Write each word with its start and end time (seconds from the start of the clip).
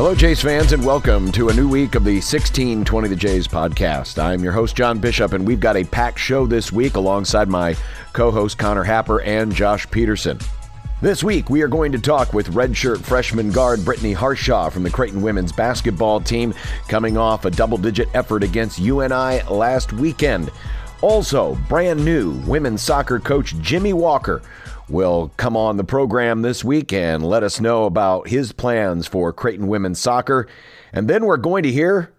Hello, 0.00 0.14
Jays 0.14 0.40
fans, 0.40 0.72
and 0.72 0.82
welcome 0.82 1.30
to 1.32 1.50
a 1.50 1.52
new 1.52 1.68
week 1.68 1.94
of 1.94 2.04
the 2.04 2.14
1620 2.14 3.06
The 3.06 3.14
Jays 3.14 3.46
podcast. 3.46 4.18
I'm 4.18 4.42
your 4.42 4.50
host, 4.50 4.74
John 4.74 4.98
Bishop, 4.98 5.34
and 5.34 5.46
we've 5.46 5.60
got 5.60 5.76
a 5.76 5.84
packed 5.84 6.18
show 6.18 6.46
this 6.46 6.72
week 6.72 6.96
alongside 6.96 7.50
my 7.50 7.76
co 8.14 8.30
host, 8.30 8.56
Connor 8.56 8.82
Happer, 8.82 9.20
and 9.20 9.54
Josh 9.54 9.86
Peterson. 9.90 10.38
This 11.02 11.22
week, 11.22 11.50
we 11.50 11.60
are 11.60 11.68
going 11.68 11.92
to 11.92 11.98
talk 11.98 12.32
with 12.32 12.54
redshirt 12.54 13.02
freshman 13.02 13.50
guard 13.50 13.84
Brittany 13.84 14.14
Harshaw 14.14 14.70
from 14.70 14.84
the 14.84 14.90
Creighton 14.90 15.20
women's 15.20 15.52
basketball 15.52 16.18
team, 16.18 16.54
coming 16.88 17.18
off 17.18 17.44
a 17.44 17.50
double 17.50 17.76
digit 17.76 18.08
effort 18.14 18.42
against 18.42 18.78
UNI 18.78 19.42
last 19.50 19.92
weekend. 19.92 20.50
Also, 21.02 21.56
brand 21.68 22.02
new 22.02 22.32
women's 22.46 22.80
soccer 22.80 23.20
coach 23.20 23.54
Jimmy 23.58 23.92
Walker 23.92 24.40
will 24.90 25.30
come 25.36 25.56
on 25.56 25.76
the 25.76 25.84
program 25.84 26.42
this 26.42 26.64
week 26.64 26.92
and 26.92 27.24
let 27.24 27.42
us 27.42 27.60
know 27.60 27.84
about 27.84 28.28
his 28.28 28.52
plans 28.52 29.06
for 29.06 29.32
Creighton 29.32 29.68
women's 29.68 29.98
soccer. 29.98 30.46
And 30.92 31.08
then 31.08 31.24
we're 31.24 31.36
going 31.36 31.62
to 31.62 31.72
hear 31.72 32.12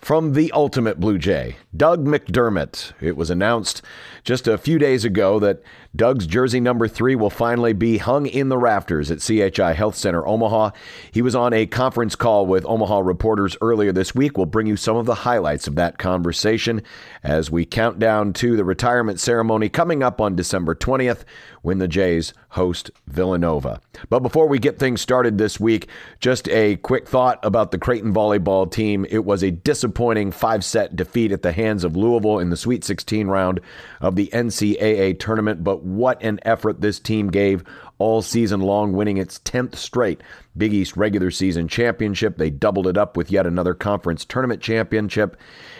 from 0.00 0.32
the 0.32 0.50
ultimate 0.52 0.98
Blue 0.98 1.18
Jay, 1.18 1.56
Doug 1.76 2.04
McDermott. 2.04 2.92
It 3.00 3.16
was 3.16 3.30
announced 3.30 3.82
just 4.24 4.48
a 4.48 4.58
few 4.58 4.78
days 4.78 5.04
ago 5.04 5.38
that 5.40 5.62
Doug's 5.94 6.26
jersey 6.26 6.60
number 6.60 6.86
three 6.86 7.16
will 7.16 7.30
finally 7.30 7.72
be 7.72 7.98
hung 7.98 8.26
in 8.26 8.48
the 8.48 8.56
rafters 8.56 9.10
at 9.10 9.20
CHI 9.20 9.72
Health 9.72 9.96
Center 9.96 10.24
Omaha. 10.24 10.70
He 11.10 11.20
was 11.20 11.34
on 11.34 11.52
a 11.52 11.66
conference 11.66 12.14
call 12.14 12.46
with 12.46 12.64
Omaha 12.64 13.00
reporters 13.00 13.56
earlier 13.60 13.90
this 13.90 14.14
week. 14.14 14.36
We'll 14.36 14.46
bring 14.46 14.68
you 14.68 14.76
some 14.76 14.96
of 14.96 15.06
the 15.06 15.16
highlights 15.16 15.66
of 15.66 15.74
that 15.74 15.98
conversation 15.98 16.82
as 17.24 17.50
we 17.50 17.64
count 17.64 17.98
down 17.98 18.32
to 18.34 18.56
the 18.56 18.64
retirement 18.64 19.18
ceremony 19.18 19.68
coming 19.68 20.02
up 20.02 20.20
on 20.20 20.36
December 20.36 20.76
20th 20.76 21.24
when 21.62 21.78
the 21.78 21.88
Jays 21.88 22.32
host 22.50 22.90
Villanova. 23.06 23.80
But 24.08 24.20
before 24.20 24.48
we 24.48 24.58
get 24.58 24.78
things 24.78 25.00
started 25.00 25.38
this 25.38 25.60
week, 25.60 25.88
just 26.20 26.48
a 26.48 26.76
quick 26.76 27.08
thought 27.08 27.38
about 27.44 27.70
the 27.70 27.78
Creighton 27.78 28.14
volleyball 28.14 28.70
team. 28.70 29.06
It 29.10 29.24
was 29.24 29.42
a 29.42 29.50
disappointing 29.50 30.32
five 30.32 30.64
set 30.64 30.96
defeat 30.96 31.32
at 31.32 31.42
the 31.42 31.52
hands 31.52 31.84
of 31.84 31.96
Louisville 31.96 32.38
in 32.38 32.50
the 32.50 32.56
Sweet 32.56 32.84
16 32.84 33.26
round 33.26 33.60
of 34.00 34.16
the 34.16 34.30
NCAA 34.32 35.18
tournament, 35.18 35.62
but 35.62 35.79
what 35.82 36.22
an 36.22 36.40
effort 36.42 36.80
this 36.80 36.98
team 36.98 37.30
gave 37.30 37.64
all 37.98 38.22
season 38.22 38.60
long, 38.60 38.92
winning 38.92 39.18
its 39.18 39.38
10th 39.40 39.76
straight 39.76 40.22
Big 40.56 40.72
East 40.72 40.96
regular 40.96 41.30
season 41.30 41.68
championship. 41.68 42.36
They 42.36 42.50
doubled 42.50 42.86
it 42.86 42.96
up 42.96 43.16
with 43.16 43.30
yet 43.30 43.46
another 43.46 43.74
conference 43.74 44.24
tournament 44.24 44.60
championship, 44.60 45.36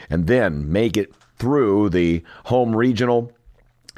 and 0.09 0.27
then 0.27 0.71
make 0.71 0.97
it 0.97 1.15
through 1.37 1.89
the 1.89 2.23
home 2.45 2.77
regional 2.77 3.33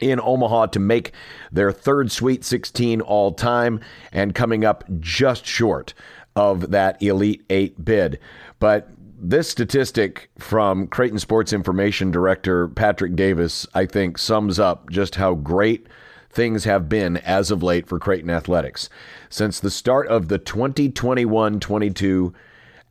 in 0.01 0.21
Omaha 0.21 0.67
to 0.67 0.81
make 0.81 1.13
their 1.51 1.73
third 1.73 2.11
Sweet 2.11 2.45
16 2.45 3.01
all 3.01 3.33
time 3.33 3.81
and 4.13 4.35
coming 4.35 4.65
up 4.65 4.85
just 5.01 5.45
short 5.45 5.95
of 6.35 6.71
that 6.71 7.03
Elite 7.03 7.45
Eight 7.51 7.85
bid. 7.85 8.19
But 8.59 8.89
this 9.25 9.49
statistic 9.49 10.31
from 10.37 10.89
Creighton 10.89 11.21
Sports 11.21 11.53
Information 11.53 12.11
Director 12.11 12.67
Patrick 12.67 13.15
Davis, 13.15 13.69
I 13.73 13.87
think, 13.87 14.19
sums 14.19 14.59
up 14.59 14.91
just 14.91 15.15
how 15.15 15.35
great 15.35 15.87
things 16.29 16.65
have 16.65 16.89
been 16.89 17.19
as 17.19 17.53
of 17.53 17.63
late 17.63 17.87
for 17.87 18.01
Creighton 18.01 18.31
athletics. 18.31 18.89
Since 19.31 19.61
the 19.61 19.71
start 19.71 20.09
of 20.09 20.27
the 20.27 20.39
2021 20.39 21.61
22 21.61 22.35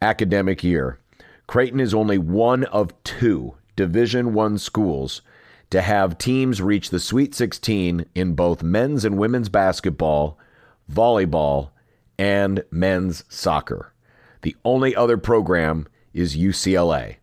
academic 0.02 0.64
year, 0.64 1.00
Creighton 1.48 1.82
is 1.82 1.94
only 1.94 2.18
one 2.18 2.64
of 2.66 2.94
two 3.04 3.56
Division 3.76 4.34
One 4.34 4.58
schools 4.58 5.22
to 5.70 5.82
have 5.82 6.18
teams 6.18 6.62
reach 6.62 6.92
the 6.92 7.00
Sweet 7.00 7.36
16 7.36 8.06
in 8.16 8.36
both 8.36 8.64
men's 8.64 9.04
and 9.04 9.18
women's 9.18 9.50
basketball, 9.50 10.38
volleyball, 10.90 11.72
and 12.18 12.64
men's 12.72 13.26
soccer. 13.28 13.92
The 14.44 14.56
only 14.64 14.96
other 14.96 15.18
program 15.18 15.88
is 16.14 16.38
UCLA. 16.38 17.18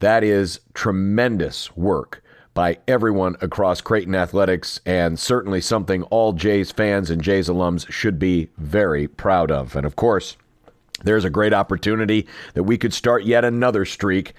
That 0.00 0.24
is 0.24 0.60
tremendous 0.74 1.76
work 1.76 2.22
by 2.54 2.78
everyone 2.88 3.36
across 3.40 3.80
Creighton 3.80 4.14
Athletics, 4.14 4.80
and 4.84 5.18
certainly 5.18 5.60
something 5.60 6.02
all 6.04 6.32
Jays 6.32 6.72
fans 6.72 7.10
and 7.10 7.22
Jays 7.22 7.48
alums 7.48 7.90
should 7.90 8.18
be 8.18 8.48
very 8.58 9.06
proud 9.06 9.50
of. 9.50 9.76
And 9.76 9.86
of 9.86 9.96
course, 9.96 10.36
there's 11.02 11.24
a 11.24 11.30
great 11.30 11.54
opportunity 11.54 12.26
that 12.54 12.64
we 12.64 12.76
could 12.76 12.92
start 12.92 13.24
yet 13.24 13.44
another 13.44 13.84
streak 13.84 14.34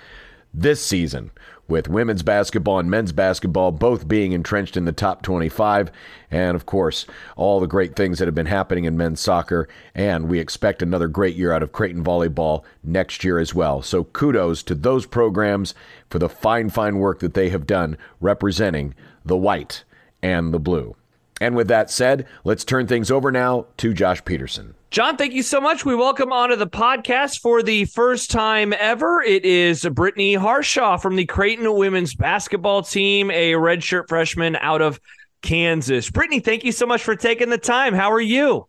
this 0.54 0.84
season 0.86 1.32
with 1.72 1.88
women's 1.88 2.22
basketball 2.22 2.78
and 2.78 2.92
men's 2.92 3.14
basketball 3.14 3.72
both 3.72 4.08
being 4.08 4.34
entrenched 4.34 4.78
in 4.78 4.86
the 4.86 4.92
top 4.92 5.24
25. 5.24 5.90
And 6.30 6.56
of 6.56 6.66
course, 6.66 7.08
all 7.36 7.60
the 7.60 7.66
great 7.66 7.96
things 7.96 8.20
that 8.20 8.28
have 8.28 8.36
been 8.36 8.46
happening 8.46 8.84
in 8.84 8.98
men's 8.98 9.22
soccer. 9.22 9.68
And 9.96 10.28
we 10.28 10.40
expect 10.40 10.82
another 10.82 11.08
great 11.08 11.36
year 11.36 11.54
out 11.54 11.64
of 11.64 11.72
Creighton 11.72 12.04
Volleyball 12.04 12.64
next 12.84 13.24
year 13.24 13.40
as 13.40 13.56
well. 13.56 13.82
So 13.82 14.04
kudos 14.04 14.62
to 14.64 14.76
those 14.76 15.06
programs 15.06 15.74
for 16.10 16.20
the 16.20 16.30
fine, 16.30 16.70
fine 16.70 16.98
work 17.00 17.20
that 17.20 17.34
they 17.34 17.50
have 17.50 17.66
done 17.66 17.98
representing 18.20 18.94
the 19.26 19.38
white 19.38 19.84
and 20.22 20.54
the 20.54 20.60
blue. 20.60 20.96
And 21.40 21.56
with 21.56 21.70
that 21.70 21.90
said, 21.90 22.28
let's 22.44 22.64
turn 22.64 22.86
things 22.86 23.10
over 23.10 23.32
now 23.32 23.66
to 23.78 23.94
Josh 23.94 24.24
Peterson. 24.26 24.76
John, 24.92 25.16
thank 25.16 25.32
you 25.32 25.42
so 25.42 25.62
much. 25.62 25.86
We 25.86 25.96
welcome 25.96 26.34
onto 26.34 26.58
the 26.58 26.68
podcast 26.68 27.40
for 27.40 27.64
the 27.64 27.86
first 27.86 28.30
time 28.30 28.74
ever. 28.78 29.22
It 29.22 29.46
is 29.46 29.86
Brittany 29.86 30.34
Harshaw 30.34 30.98
from 30.98 31.16
the 31.16 31.26
Creighton 31.26 31.74
women's 31.78 32.14
basketball 32.14 32.84
team, 32.84 33.32
a 33.32 33.54
redshirt 33.54 34.10
freshman 34.10 34.58
out 34.58 34.82
of 34.82 35.00
Kansas. 35.42 36.10
Brittany, 36.10 36.42
thank 36.42 36.66
you 36.66 36.74
so 36.74 36.86
much 36.86 37.04
for 37.04 37.16
taking 37.16 37.50
the 37.50 37.58
time. 37.58 37.94
How 37.94 38.12
are 38.12 38.20
you? 38.20 38.68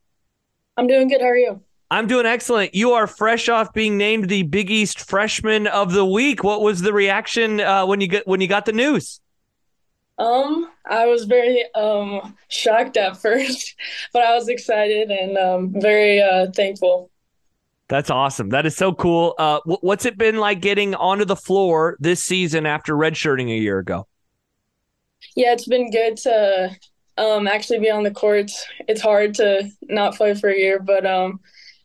I'm 0.77 0.87
doing 0.87 1.09
good. 1.09 1.21
How 1.21 1.27
are 1.27 1.37
you? 1.37 1.61
I'm 1.91 2.06
doing 2.06 2.25
excellent. 2.25 2.72
You 2.72 2.93
are 2.93 3.09
fresh 3.09 3.49
off 3.49 3.72
being 3.72 3.99
named 3.99 4.28
the 4.28 4.44
Big 4.44 4.71
East 4.71 5.00
Freshman 5.00 5.66
of 5.66 5.93
the 5.93 6.06
Week. 6.06 6.44
What 6.44 6.62
was 6.62 6.82
the 6.82 6.93
reaction 6.93 7.61
uh, 7.61 7.84
when 7.84 8.00
you 8.00 8.06
get 8.06 8.28
when 8.28 8.41
you 8.41 8.47
got 8.47 8.65
the 8.65 8.72
news? 8.72 9.21
Um, 10.19 10.71
I 10.87 11.06
was 11.06 11.25
very 11.25 11.65
um 11.75 12.37
shocked 12.49 12.97
at 12.97 13.17
first, 13.21 13.75
but 14.12 14.23
I 14.23 14.34
was 14.34 14.49
excited 14.49 15.11
and 15.11 15.37
um 15.37 15.73
very 15.81 16.21
uh 16.21 16.49
thankful. 16.55 17.11
That's 17.89 18.11
awesome. 18.11 18.50
That 18.50 18.65
is 18.65 18.75
so 18.77 18.95
cool. 18.95 19.34
Uh, 19.39 19.61
what's 19.67 20.06
it 20.06 20.17
been 20.17 20.39
like 20.39 20.61
getting 20.62 20.95
onto 20.95 21.27
the 21.27 21.37
floor 21.37 21.97
this 22.00 22.25
season 22.25 22.65
after 22.65 22.95
redshirting 22.95 23.50
a 23.50 23.59
year 23.59 23.78
ago? 23.78 24.06
Yeah, 25.37 25.53
it's 25.53 25.69
been 25.69 25.91
good 25.91 26.17
to 26.19 26.77
um 27.19 27.47
actually 27.47 27.81
be 27.81 27.91
on 27.91 28.03
the 28.03 28.11
courts. 28.11 28.67
It's 28.89 29.00
hard 29.03 29.34
to 29.34 29.71
not 29.83 30.17
play 30.17 30.34
for 30.34 30.50
a 30.50 30.56
year, 30.59 30.79
but 30.79 31.05
um 31.06 31.41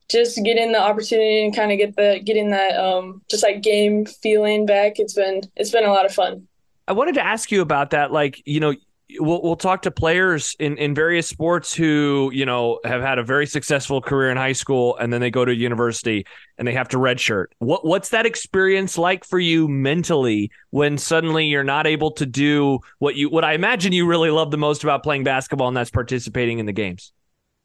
just 0.10 0.42
getting 0.44 0.72
the 0.72 0.82
opportunity 0.82 1.44
and 1.44 1.56
kind 1.56 1.72
of 1.72 1.78
get 1.78 1.96
the 1.96 2.22
getting 2.24 2.52
that 2.52 2.78
um 2.78 3.22
just 3.30 3.44
like 3.44 3.62
game 3.62 4.06
feeling 4.06 4.66
back. 4.66 5.00
It's 5.00 5.14
been 5.14 5.42
it's 5.56 5.72
been 5.72 5.86
a 5.86 5.92
lot 5.92 6.06
of 6.06 6.14
fun. 6.14 6.48
I 6.88 6.94
wanted 6.94 7.16
to 7.16 7.26
ask 7.26 7.52
you 7.52 7.62
about 7.62 7.92
that. 7.92 8.12
Like, 8.12 8.42
you 8.46 8.60
know, 8.60 8.74
we'll 9.20 9.42
we'll 9.42 9.56
talk 9.56 9.84
to 9.84 9.92
players 9.92 10.56
in 10.60 10.78
in 10.78 10.94
various 10.94 11.28
sports 11.28 11.74
who 11.74 12.30
you 12.34 12.46
know 12.46 12.80
have 12.84 13.02
had 13.02 13.20
a 13.20 13.24
very 13.24 13.46
successful 13.48 14.02
career 14.02 14.30
in 14.30 14.38
high 14.38 14.54
school 14.54 14.98
and 14.98 15.12
then 15.12 15.22
they 15.22 15.32
go 15.32 15.46
to 15.46 15.56
university 15.56 16.26
and 16.58 16.68
they 16.68 16.74
have 16.74 16.90
to 16.90 16.98
redshirt. 16.98 17.48
What 17.60 17.86
what's 17.86 18.10
that 18.10 18.26
experience 18.26 18.98
like 18.98 19.24
for 19.24 19.40
you 19.40 19.68
mentally 19.68 20.52
when 20.72 20.98
suddenly 20.98 21.46
you're 21.46 21.64
not 21.64 21.88
able 21.88 22.12
to 22.12 22.26
do 22.26 22.80
what 23.00 23.16
you 23.16 23.30
what 23.30 23.46
I 23.46 23.54
imagine 23.54 23.94
you 23.94 24.06
really 24.06 24.30
love 24.32 24.52
the 24.52 24.58
most 24.58 24.84
about 24.84 25.04
playing 25.04 25.24
basketball 25.24 25.68
and 25.68 25.78
that's 25.78 25.92
participating 25.92 26.60
in 26.60 26.66
the 26.66 26.74
games? 26.74 27.12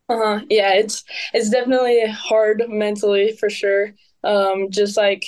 Uh 0.08 0.16
huh. 0.18 0.40
Yeah, 0.48 0.74
it's 0.74 1.04
it's 1.32 1.50
definitely 1.50 2.04
hard 2.08 2.62
mentally 2.68 3.36
for 3.36 3.48
sure. 3.50 3.94
Um, 4.24 4.70
just 4.70 4.96
like 4.96 5.24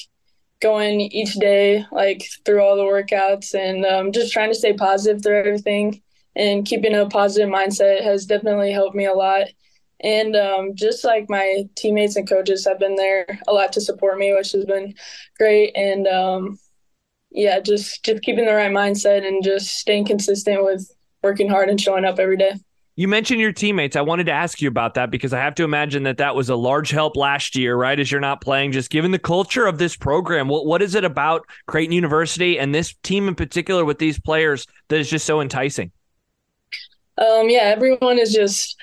going 0.65 1.01
each 1.03 1.35
day, 1.35 1.85
like 1.93 2.23
through 2.45 2.63
all 2.63 2.77
the 2.77 2.83
workouts, 2.83 3.55
and 3.55 3.85
um, 3.87 4.13
just 4.13 4.33
trying 4.33 4.51
to 4.51 4.59
stay 4.59 4.75
positive 4.75 5.23
through 5.23 5.39
everything 5.39 6.03
and 6.37 6.67
keeping 6.67 6.95
a 6.97 7.07
positive 7.09 7.51
mindset 7.51 8.03
has 8.03 8.27
definitely 8.27 8.73
helped 8.73 8.97
me 8.97 9.07
a 9.07 9.15
lot. 9.15 9.47
and 10.01 10.37
um, 10.37 10.75
just 10.75 11.05
like 11.05 11.31
my 11.31 11.65
teammates 11.77 12.17
and 12.17 12.29
coaches 12.29 12.67
have 12.67 12.79
been 12.79 12.97
there 12.97 13.27
a 13.49 13.53
lot 13.53 13.73
to 13.73 13.81
support 13.81 14.19
me, 14.19 14.35
which 14.35 14.53
has 14.53 14.65
been 14.67 14.95
great. 15.39 15.73
And 15.77 16.07
um, 16.07 16.59
yeah, 17.31 17.61
just 17.61 18.05
just 18.05 18.23
keeping 18.23 18.47
the 18.47 18.55
right 18.55 18.73
mindset 18.73 19.27
and 19.27 19.45
just 19.45 19.69
staying 19.79 20.07
consistent 20.07 20.65
with 20.65 20.91
working 21.23 21.49
hard 21.49 21.71
and 21.71 21.81
showing 21.81 22.05
up 22.05 22.19
every 22.19 22.37
day. 22.37 22.55
You 22.97 23.09
mentioned 23.09 23.41
your 23.41 23.53
teammates. 23.53 23.97
I 23.97 24.03
wanted 24.03 24.27
to 24.27 24.33
ask 24.33 24.63
you 24.63 24.69
about 24.69 24.95
that 24.95 25.11
because 25.11 25.33
I 25.33 25.41
have 25.41 25.57
to 25.57 25.65
imagine 25.65 26.05
that 26.05 26.19
that 26.19 26.37
was 26.37 26.49
a 26.49 26.55
large 26.55 26.91
help 26.91 27.17
last 27.17 27.57
year, 27.57 27.75
right? 27.75 27.99
As 27.99 28.11
you're 28.11 28.21
not 28.21 28.41
playing, 28.41 28.71
just 28.71 28.89
given 28.89 29.11
the 29.11 29.19
culture 29.19 29.67
of 29.67 29.79
this 29.79 29.97
program, 29.97 30.47
what 30.47 30.65
what 30.65 30.81
is 30.81 30.95
it 30.95 31.03
about 31.03 31.45
Creighton 31.67 31.93
University 31.93 32.57
and 32.59 32.73
this 32.73 32.95
team 33.03 33.27
in 33.27 33.35
particular 33.35 33.85
with 33.85 33.99
these 33.99 34.21
players 34.21 34.67
that 34.89 35.01
is 35.01 35.11
just 35.11 35.27
so 35.27 35.41
enticing? 35.41 35.91
Um, 37.19 37.49
yeah, 37.49 37.63
everyone 37.63 38.19
is 38.19 38.33
just 38.33 38.77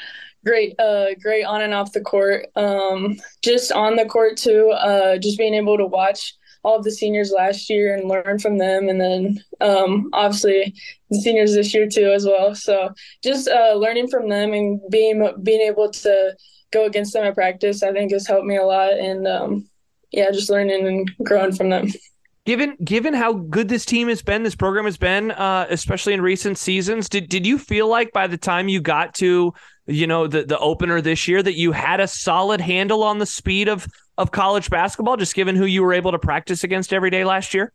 great, 0.46 0.78
uh, 0.78 1.14
great 1.22 1.44
on 1.44 1.62
and 1.62 1.74
off 1.74 1.94
the 1.94 2.02
court. 2.02 2.48
Um, 2.58 3.18
just 3.42 3.72
on 3.72 3.96
the 3.96 4.06
court 4.06 4.36
too. 4.36 4.72
Uh, 4.72 5.18
just 5.18 5.38
being 5.38 5.54
able 5.54 5.78
to 5.78 5.86
watch 5.86 6.36
all 6.64 6.78
of 6.78 6.84
the 6.84 6.92
seniors 6.92 7.32
last 7.32 7.70
year 7.70 7.96
and 7.96 8.10
learn 8.10 8.40
from 8.40 8.58
them, 8.58 8.90
and 8.90 9.02
then 9.02 9.44
um, 9.62 10.10
obviously 10.14 10.74
the 11.10 11.20
seniors 11.20 11.54
this 11.54 11.74
year 11.74 11.88
too 11.88 12.12
as 12.12 12.26
well. 12.26 12.54
So 12.56 12.90
just 13.24 13.48
uh, 13.48 13.74
learning 13.74 14.10
from 14.10 14.30
them 14.30 14.54
and 14.54 14.80
being 14.90 15.28
being 15.44 15.62
able 15.62 15.90
to 15.90 16.36
go 16.72 16.86
against 16.86 17.14
them 17.14 17.26
at 17.26 17.36
practice, 17.36 17.84
I 17.84 17.92
think 17.92 18.12
has 18.12 18.28
helped 18.28 18.46
me 18.46 18.58
a 18.58 18.64
lot. 18.64 18.94
And 18.94 19.28
um, 19.28 19.70
yeah, 20.12 20.32
just 20.32 20.50
learning 20.50 20.88
and 20.88 21.12
growing 21.26 21.54
from 21.54 21.70
them. 21.70 21.88
Given 22.46 22.76
given 22.84 23.14
how 23.14 23.34
good 23.34 23.70
this 23.70 23.86
team 23.86 24.08
has 24.08 24.24
been, 24.24 24.42
this 24.42 24.56
program 24.56 24.86
has 24.86 24.98
been, 24.98 25.32
uh, 25.32 25.68
especially 25.70 26.14
in 26.14 26.22
recent 26.22 26.58
seasons, 26.58 27.08
did 27.08 27.30
did 27.30 27.46
you 27.46 27.60
feel 27.60 27.88
like 27.88 28.12
by 28.14 28.26
the 28.26 28.38
time 28.38 28.68
you 28.68 28.82
got 28.82 29.14
to 29.16 29.54
you 29.86 30.08
know 30.08 30.26
the 30.26 30.44
the 30.44 30.58
opener 30.58 31.02
this 31.02 31.28
year 31.28 31.44
that 31.44 31.54
you 31.56 31.72
had 31.72 32.00
a 32.00 32.08
solid 32.08 32.60
handle 32.60 33.04
on 33.04 33.20
the 33.20 33.26
speed 33.26 33.68
of 33.68 33.88
of 34.22 34.32
college 34.32 34.70
basketball, 34.70 35.18
just 35.18 35.34
given 35.34 35.56
who 35.56 35.66
you 35.66 35.82
were 35.82 35.94
able 35.94 36.12
to 36.12 36.20
practice 36.20 36.64
against 36.64 36.94
every 36.94 37.10
day 37.10 37.26
last 37.26 37.56
year? 37.56 37.74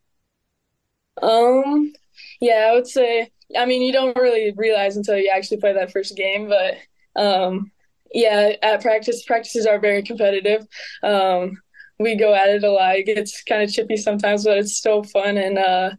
Um, 1.21 1.93
yeah, 2.41 2.69
I 2.71 2.75
would 2.75 2.87
say. 2.87 3.31
I 3.59 3.67
mean, 3.67 3.83
you 3.83 3.93
don't 3.93 4.17
really 4.17 4.53
realize 4.57 4.97
until 4.97 5.17
you 5.17 5.31
actually 5.35 5.59
play 5.59 5.73
that 5.73 5.91
first 5.91 6.17
game, 6.17 6.49
but 6.49 6.77
um, 7.21 7.73
yeah, 8.13 8.53
at 8.63 8.81
practice, 8.81 9.25
practices 9.25 9.67
are 9.67 9.81
very 9.81 10.03
competitive. 10.03 10.67
Um, 11.03 11.61
we 11.99 12.15
go 12.15 12.33
at 12.33 12.49
it 12.49 12.63
a 12.63 12.71
lot. 12.71 12.97
It 12.97 13.07
gets 13.07 13.43
kind 13.43 13.63
of 13.63 13.73
chippy 13.73 13.97
sometimes, 13.97 14.45
but 14.45 14.59
it's 14.59 14.77
still 14.77 15.03
fun 15.03 15.39
and 15.39 15.59
uh, 15.59 15.91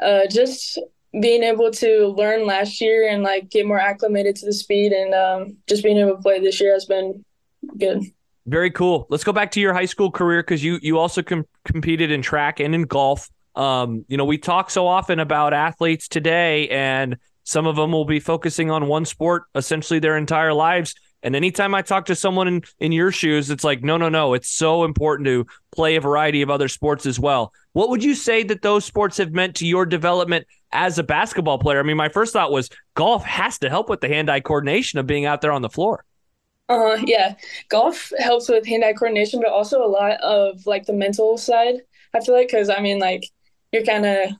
uh, 0.00 0.26
just 0.30 0.78
being 1.20 1.42
able 1.42 1.70
to 1.70 2.14
learn 2.16 2.46
last 2.46 2.80
year 2.80 3.08
and 3.08 3.22
like 3.22 3.50
get 3.50 3.66
more 3.66 3.78
acclimated 3.78 4.36
to 4.36 4.46
the 4.46 4.52
speed 4.52 4.92
and 4.92 5.14
um, 5.14 5.56
just 5.68 5.82
being 5.82 5.98
able 5.98 6.16
to 6.16 6.22
play 6.22 6.40
this 6.40 6.60
year 6.60 6.72
has 6.72 6.86
been 6.86 7.22
good. 7.78 8.02
Very 8.46 8.70
cool. 8.70 9.06
Let's 9.08 9.24
go 9.24 9.32
back 9.32 9.52
to 9.52 9.60
your 9.60 9.72
high 9.72 9.84
school 9.84 10.10
career 10.10 10.42
because 10.42 10.64
you 10.64 10.78
you 10.82 10.98
also 10.98 11.22
com- 11.22 11.46
competed 11.64 12.10
in 12.10 12.22
track 12.22 12.58
and 12.60 12.74
in 12.74 12.82
golf. 12.82 13.28
Um, 13.54 14.04
you 14.08 14.16
know, 14.16 14.24
we 14.24 14.38
talk 14.38 14.70
so 14.70 14.86
often 14.86 15.20
about 15.20 15.52
athletes 15.52 16.08
today, 16.08 16.68
and 16.68 17.18
some 17.44 17.66
of 17.66 17.76
them 17.76 17.92
will 17.92 18.04
be 18.04 18.18
focusing 18.18 18.70
on 18.70 18.88
one 18.88 19.04
sport 19.04 19.44
essentially 19.54 20.00
their 20.00 20.16
entire 20.16 20.52
lives. 20.52 20.94
And 21.22 21.36
anytime 21.36 21.72
I 21.72 21.82
talk 21.82 22.06
to 22.06 22.16
someone 22.16 22.48
in, 22.48 22.62
in 22.80 22.90
your 22.90 23.12
shoes, 23.12 23.48
it's 23.48 23.62
like, 23.62 23.84
no, 23.84 23.96
no, 23.96 24.08
no. 24.08 24.34
It's 24.34 24.50
so 24.50 24.82
important 24.82 25.26
to 25.26 25.46
play 25.70 25.94
a 25.94 26.00
variety 26.00 26.42
of 26.42 26.50
other 26.50 26.66
sports 26.66 27.06
as 27.06 27.20
well. 27.20 27.52
What 27.74 27.90
would 27.90 28.02
you 28.02 28.16
say 28.16 28.42
that 28.42 28.62
those 28.62 28.84
sports 28.84 29.18
have 29.18 29.32
meant 29.32 29.54
to 29.56 29.66
your 29.66 29.86
development 29.86 30.48
as 30.72 30.98
a 30.98 31.04
basketball 31.04 31.58
player? 31.58 31.78
I 31.78 31.84
mean, 31.84 31.96
my 31.96 32.08
first 32.08 32.32
thought 32.32 32.50
was 32.50 32.70
golf 32.94 33.24
has 33.24 33.58
to 33.60 33.70
help 33.70 33.88
with 33.88 34.00
the 34.00 34.08
hand 34.08 34.30
eye 34.30 34.40
coordination 34.40 34.98
of 34.98 35.06
being 35.06 35.24
out 35.24 35.42
there 35.42 35.52
on 35.52 35.62
the 35.62 35.70
floor. 35.70 36.04
Uh, 36.72 36.96
yeah, 37.06 37.34
golf 37.68 38.12
helps 38.18 38.48
with 38.48 38.66
hand-eye 38.66 38.94
coordination, 38.94 39.40
but 39.40 39.50
also 39.50 39.84
a 39.84 39.86
lot 39.86 40.18
of 40.22 40.64
like 40.66 40.86
the 40.86 40.92
mental 40.92 41.36
side. 41.36 41.82
I 42.14 42.20
feel 42.20 42.34
like 42.34 42.48
because 42.48 42.70
I 42.70 42.80
mean, 42.80 42.98
like 42.98 43.24
you're 43.72 43.84
kind 43.84 44.06
of 44.06 44.30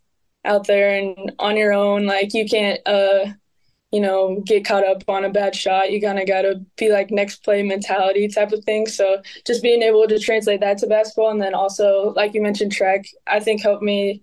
out 0.45 0.67
there 0.67 0.91
and 0.99 1.33
on 1.39 1.57
your 1.57 1.73
own. 1.73 2.07
Like 2.07 2.33
you 2.33 2.49
can't, 2.49 2.81
uh, 2.87 3.27
you 3.91 4.01
know, 4.01 4.41
get 4.47 4.65
caught 4.65 4.87
up 4.87 5.03
on 5.09 5.25
a 5.25 5.31
bad 5.31 5.55
shot. 5.55 5.93
You 5.93 6.01
kind 6.01 6.19
of 6.19 6.27
got 6.27 6.43
to 6.43 6.65
be 6.79 6.91
like 6.91 7.11
next 7.11 7.45
play 7.45 7.63
mentality 7.63 8.29
type 8.29 8.53
of 8.53 8.65
thing. 8.65 8.87
So 8.87 9.21
just 9.47 9.63
being 9.63 9.83
able 9.83 10.09
to 10.09 10.19
translate 10.19 10.61
that 10.61 10.79
to 10.79 10.87
basketball, 10.87 11.31
and 11.31 11.43
then 11.43 11.55
also 11.55 12.15
like 12.17 12.33
you 12.35 12.43
mentioned, 12.43 12.73
track, 12.73 13.05
I 13.27 13.41
think 13.41 13.61
helped 13.63 13.83
me 13.83 14.23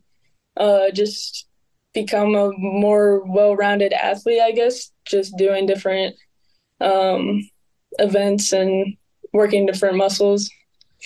uh, 0.58 0.90
just 0.92 1.48
become 1.94 2.36
a 2.36 2.52
more 2.58 3.24
well-rounded 3.26 3.94
athlete. 3.94 4.42
I 4.42 4.52
guess 4.52 4.92
just 5.06 5.38
doing 5.38 5.68
different. 5.68 6.16
Um, 6.82 7.48
events 8.00 8.52
and 8.52 8.96
working 9.34 9.66
different 9.66 9.98
muscles. 9.98 10.50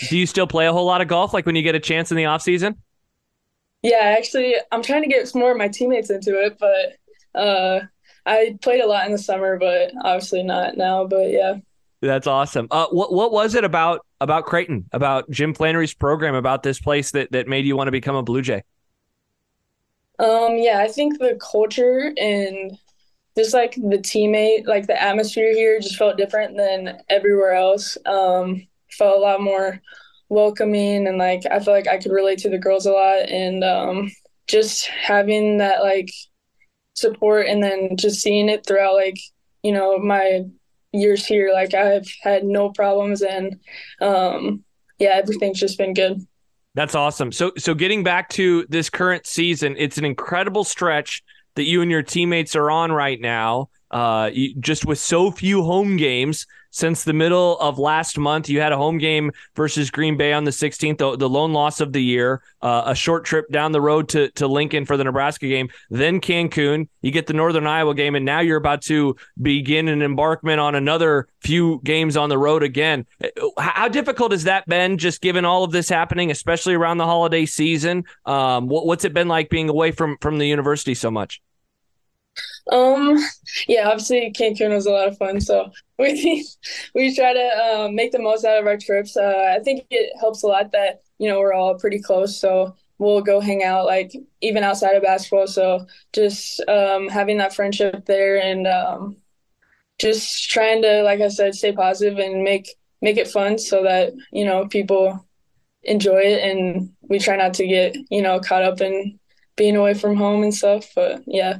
Do 0.09 0.17
you 0.17 0.25
still 0.25 0.47
play 0.47 0.65
a 0.65 0.73
whole 0.73 0.85
lot 0.85 1.01
of 1.01 1.07
golf 1.07 1.33
like 1.33 1.45
when 1.45 1.55
you 1.55 1.61
get 1.61 1.75
a 1.75 1.79
chance 1.79 2.11
in 2.11 2.17
the 2.17 2.25
off 2.25 2.41
season? 2.41 2.77
Yeah, 3.81 4.15
actually 4.17 4.55
I'm 4.71 4.81
trying 4.81 5.03
to 5.03 5.09
get 5.09 5.33
more 5.35 5.51
of 5.51 5.57
my 5.57 5.67
teammates 5.67 6.09
into 6.09 6.41
it, 6.41 6.57
but 6.59 7.39
uh 7.39 7.81
I 8.25 8.57
played 8.61 8.81
a 8.81 8.87
lot 8.87 9.05
in 9.05 9.11
the 9.11 9.17
summer, 9.17 9.57
but 9.59 9.91
obviously 10.01 10.43
not 10.43 10.77
now, 10.77 11.05
but 11.05 11.29
yeah. 11.29 11.55
That's 12.01 12.27
awesome. 12.27 12.67
Uh, 12.69 12.87
what 12.87 13.13
what 13.13 13.31
was 13.31 13.55
it 13.55 13.63
about 13.63 14.05
about 14.19 14.45
Creighton, 14.45 14.89
about 14.91 15.29
Jim 15.29 15.53
Flanery's 15.53 15.93
program, 15.93 16.35
about 16.35 16.63
this 16.63 16.79
place 16.79 17.11
that 17.11 17.31
that 17.31 17.47
made 17.47 17.65
you 17.65 17.77
want 17.77 17.87
to 17.87 17.91
become 17.91 18.15
a 18.15 18.23
Blue 18.23 18.41
Jay? 18.41 18.63
Um, 20.19 20.57
yeah, 20.57 20.79
I 20.79 20.89
think 20.89 21.19
the 21.19 21.39
culture 21.41 22.13
and 22.17 22.77
just 23.37 23.53
like 23.53 23.75
the 23.75 23.97
teammate, 23.97 24.67
like 24.67 24.87
the 24.87 25.01
atmosphere 25.01 25.53
here 25.53 25.79
just 25.79 25.97
felt 25.97 26.17
different 26.17 26.55
than 26.57 26.99
everywhere 27.09 27.53
else. 27.53 27.97
Um, 28.05 28.67
felt 28.91 29.17
a 29.17 29.21
lot 29.21 29.41
more 29.41 29.81
welcoming 30.29 31.07
and 31.07 31.17
like 31.17 31.43
I 31.49 31.59
feel 31.59 31.73
like 31.73 31.87
I 31.87 31.97
could 31.97 32.11
relate 32.11 32.39
to 32.39 32.49
the 32.49 32.57
girls 32.57 32.85
a 32.85 32.91
lot 32.91 33.29
and 33.29 33.63
um, 33.63 34.11
just 34.47 34.85
having 34.87 35.57
that 35.59 35.83
like 35.83 36.09
support 36.95 37.47
and 37.47 37.61
then 37.63 37.97
just 37.97 38.21
seeing 38.21 38.49
it 38.49 38.65
throughout 38.65 38.95
like 38.95 39.17
you 39.61 39.71
know 39.71 39.97
my 39.97 40.43
years 40.91 41.25
here 41.25 41.51
like 41.53 41.73
I've 41.73 42.07
had 42.21 42.43
no 42.43 42.69
problems 42.69 43.21
and 43.21 43.59
um, 44.01 44.63
yeah 44.99 45.11
everything's 45.15 45.59
just 45.59 45.77
been 45.77 45.93
good. 45.93 46.21
That's 46.75 46.95
awesome. 46.95 47.31
So 47.31 47.51
so 47.57 47.75
getting 47.75 48.03
back 48.03 48.29
to 48.29 48.65
this 48.67 48.89
current 48.89 49.27
season, 49.27 49.75
it's 49.77 49.97
an 49.97 50.05
incredible 50.05 50.63
stretch 50.63 51.23
that 51.55 51.63
you 51.63 51.81
and 51.81 51.91
your 51.91 52.03
teammates 52.03 52.55
are 52.55 52.71
on 52.71 52.91
right 52.91 53.19
now. 53.19 53.69
Uh, 53.91 54.29
you, 54.33 54.55
just 54.59 54.85
with 54.85 54.97
so 54.97 55.29
few 55.29 55.63
home 55.63 55.97
games 55.97 56.47
since 56.73 57.03
the 57.03 57.13
middle 57.13 57.57
of 57.59 57.77
last 57.77 58.17
month, 58.17 58.49
you 58.49 58.59
had 58.59 58.71
a 58.71 58.77
home 58.77 58.97
game 58.97 59.31
versus 59.55 59.91
Green 59.91 60.17
Bay 60.17 60.33
on 60.33 60.43
the 60.43 60.51
16th, 60.51 60.97
the, 60.97 61.15
the 61.15 61.29
lone 61.29 61.53
loss 61.53 61.79
of 61.79 61.93
the 61.93 62.01
year, 62.01 62.41
uh, 62.63 62.81
a 62.87 62.95
short 62.95 63.25
trip 63.25 63.47
down 63.51 63.71
the 63.71 63.79
road 63.79 64.09
to, 64.09 64.31
to 64.31 64.47
Lincoln 64.47 64.83
for 64.83 64.97
the 64.97 65.03
Nebraska 65.03 65.47
game, 65.47 65.69
then 65.91 66.19
Cancun. 66.19 66.87
You 67.03 67.11
get 67.11 67.27
the 67.27 67.33
Northern 67.33 67.67
Iowa 67.67 67.93
game, 67.93 68.15
and 68.15 68.25
now 68.25 68.39
you're 68.39 68.57
about 68.57 68.81
to 68.83 69.15
begin 69.39 69.87
an 69.87 70.01
embarkment 70.01 70.59
on 70.59 70.73
another 70.73 71.27
few 71.41 71.79
games 71.83 72.17
on 72.17 72.29
the 72.29 72.39
road 72.39 72.63
again. 72.63 73.05
How 73.59 73.87
difficult 73.87 74.31
has 74.31 74.45
that 74.45 74.65
been, 74.65 74.97
just 74.97 75.21
given 75.21 75.45
all 75.45 75.63
of 75.63 75.71
this 75.71 75.89
happening, 75.89 76.31
especially 76.31 76.73
around 76.73 76.97
the 76.97 77.05
holiday 77.05 77.45
season? 77.45 78.05
Um, 78.25 78.67
what, 78.67 78.87
what's 78.87 79.05
it 79.05 79.13
been 79.13 79.27
like 79.27 79.51
being 79.51 79.69
away 79.69 79.91
from 79.91 80.17
from 80.21 80.39
the 80.39 80.47
university 80.47 80.95
so 80.95 81.11
much? 81.11 81.39
Um, 82.71 83.17
yeah, 83.67 83.87
obviously 83.87 84.31
Cancun 84.31 84.73
was 84.73 84.85
a 84.85 84.91
lot 84.91 85.07
of 85.07 85.17
fun. 85.17 85.41
So 85.41 85.71
we 85.99 86.45
we 86.95 87.15
try 87.15 87.33
to 87.33 87.49
um, 87.57 87.95
make 87.95 88.11
the 88.11 88.19
most 88.19 88.45
out 88.45 88.59
of 88.59 88.67
our 88.67 88.77
trips. 88.77 89.17
Uh, 89.17 89.55
I 89.57 89.63
think 89.63 89.85
it 89.89 90.13
helps 90.19 90.43
a 90.43 90.47
lot 90.47 90.71
that 90.71 91.01
you 91.19 91.29
know 91.29 91.39
we're 91.39 91.53
all 91.53 91.77
pretty 91.77 92.01
close. 92.01 92.39
So 92.39 92.75
we'll 92.99 93.21
go 93.21 93.39
hang 93.39 93.63
out 93.63 93.85
like 93.85 94.13
even 94.41 94.63
outside 94.63 94.95
of 94.95 95.03
basketball. 95.03 95.47
So 95.47 95.85
just 96.13 96.61
um, 96.67 97.07
having 97.09 97.37
that 97.37 97.55
friendship 97.55 98.05
there 98.05 98.41
and 98.41 98.67
um, 98.67 99.17
just 99.99 100.49
trying 100.49 100.81
to, 100.83 101.03
like 101.03 101.21
I 101.21 101.27
said, 101.27 101.55
stay 101.55 101.71
positive 101.73 102.19
and 102.19 102.43
make 102.43 102.69
make 103.01 103.17
it 103.17 103.27
fun 103.27 103.57
so 103.57 103.83
that 103.83 104.13
you 104.31 104.45
know 104.45 104.67
people 104.67 105.25
enjoy 105.83 106.19
it 106.19 106.49
and 106.49 106.91
we 107.01 107.19
try 107.19 107.35
not 107.35 107.53
to 107.55 107.67
get 107.67 107.95
you 108.09 108.21
know 108.21 108.39
caught 108.39 108.63
up 108.63 108.79
in 108.81 109.19
being 109.57 109.75
away 109.75 109.93
from 109.93 110.15
home 110.15 110.43
and 110.43 110.53
stuff. 110.53 110.89
But 110.95 111.23
yeah. 111.27 111.59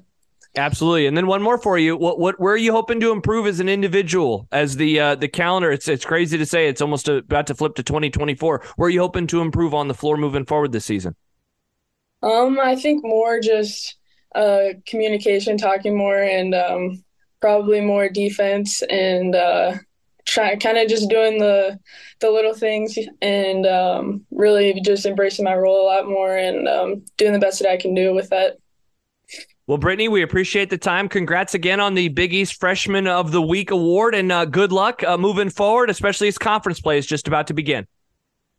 Absolutely, 0.55 1.07
and 1.07 1.17
then 1.17 1.25
one 1.25 1.41
more 1.41 1.57
for 1.57 1.79
you. 1.79 1.97
What 1.97 2.19
what 2.19 2.39
where 2.39 2.53
are 2.53 2.57
you 2.57 2.71
hoping 2.71 2.99
to 2.99 3.11
improve 3.11 3.47
as 3.47 3.59
an 3.59 3.67
individual? 3.67 4.47
As 4.51 4.75
the 4.75 4.99
uh, 4.99 5.15
the 5.15 5.27
calendar, 5.27 5.71
it's 5.71 5.87
it's 5.87 6.05
crazy 6.05 6.37
to 6.37 6.45
say 6.45 6.67
it's 6.67 6.81
almost 6.81 7.09
about 7.09 7.47
to 7.47 7.55
flip 7.55 7.73
to 7.75 7.83
twenty 7.83 8.11
twenty 8.11 8.35
four. 8.35 8.63
Where 8.75 8.85
are 8.87 8.91
you 8.91 8.99
hoping 8.99 9.25
to 9.27 9.41
improve 9.41 9.73
on 9.73 9.87
the 9.87 9.95
floor 9.95 10.15
moving 10.15 10.45
forward 10.45 10.71
this 10.71 10.85
season? 10.85 11.15
Um, 12.21 12.59
I 12.59 12.75
think 12.75 13.03
more 13.03 13.39
just 13.39 13.97
uh, 14.35 14.73
communication, 14.85 15.57
talking 15.57 15.97
more, 15.97 16.21
and 16.21 16.53
um, 16.53 17.03
probably 17.41 17.81
more 17.81 18.07
defense, 18.07 18.83
and 18.83 19.35
uh, 19.35 19.77
try 20.25 20.55
kind 20.55 20.77
of 20.77 20.87
just 20.87 21.09
doing 21.09 21.39
the 21.39 21.79
the 22.19 22.29
little 22.29 22.53
things, 22.53 22.95
and 23.23 23.65
um, 23.65 24.23
really 24.29 24.79
just 24.81 25.07
embracing 25.07 25.45
my 25.45 25.55
role 25.55 25.81
a 25.81 25.89
lot 25.89 26.07
more, 26.07 26.37
and 26.37 26.67
um, 26.67 27.03
doing 27.17 27.33
the 27.33 27.39
best 27.39 27.59
that 27.59 27.71
I 27.71 27.77
can 27.77 27.95
do 27.95 28.13
with 28.13 28.29
that. 28.29 28.57
Well, 29.65 29.77
Brittany, 29.77 30.09
we 30.09 30.23
appreciate 30.23 30.69
the 30.69 30.77
time. 30.77 31.07
Congrats 31.07 31.53
again 31.53 31.79
on 31.79 31.93
the 31.93 32.09
Big 32.09 32.33
East 32.33 32.59
Freshman 32.59 33.07
of 33.07 33.31
the 33.31 33.41
Week 33.41 33.71
award, 33.71 34.13
and 34.13 34.29
uh, 34.29 34.43
good 34.43 34.73
luck 34.73 35.01
uh, 35.03 35.17
moving 35.17 35.49
forward, 35.49 35.89
especially 35.89 36.27
as 36.27 36.37
conference 36.37 36.81
play 36.81 36.97
is 36.97 37.05
just 37.05 37.29
about 37.29 37.47
to 37.47 37.53
begin. 37.53 37.87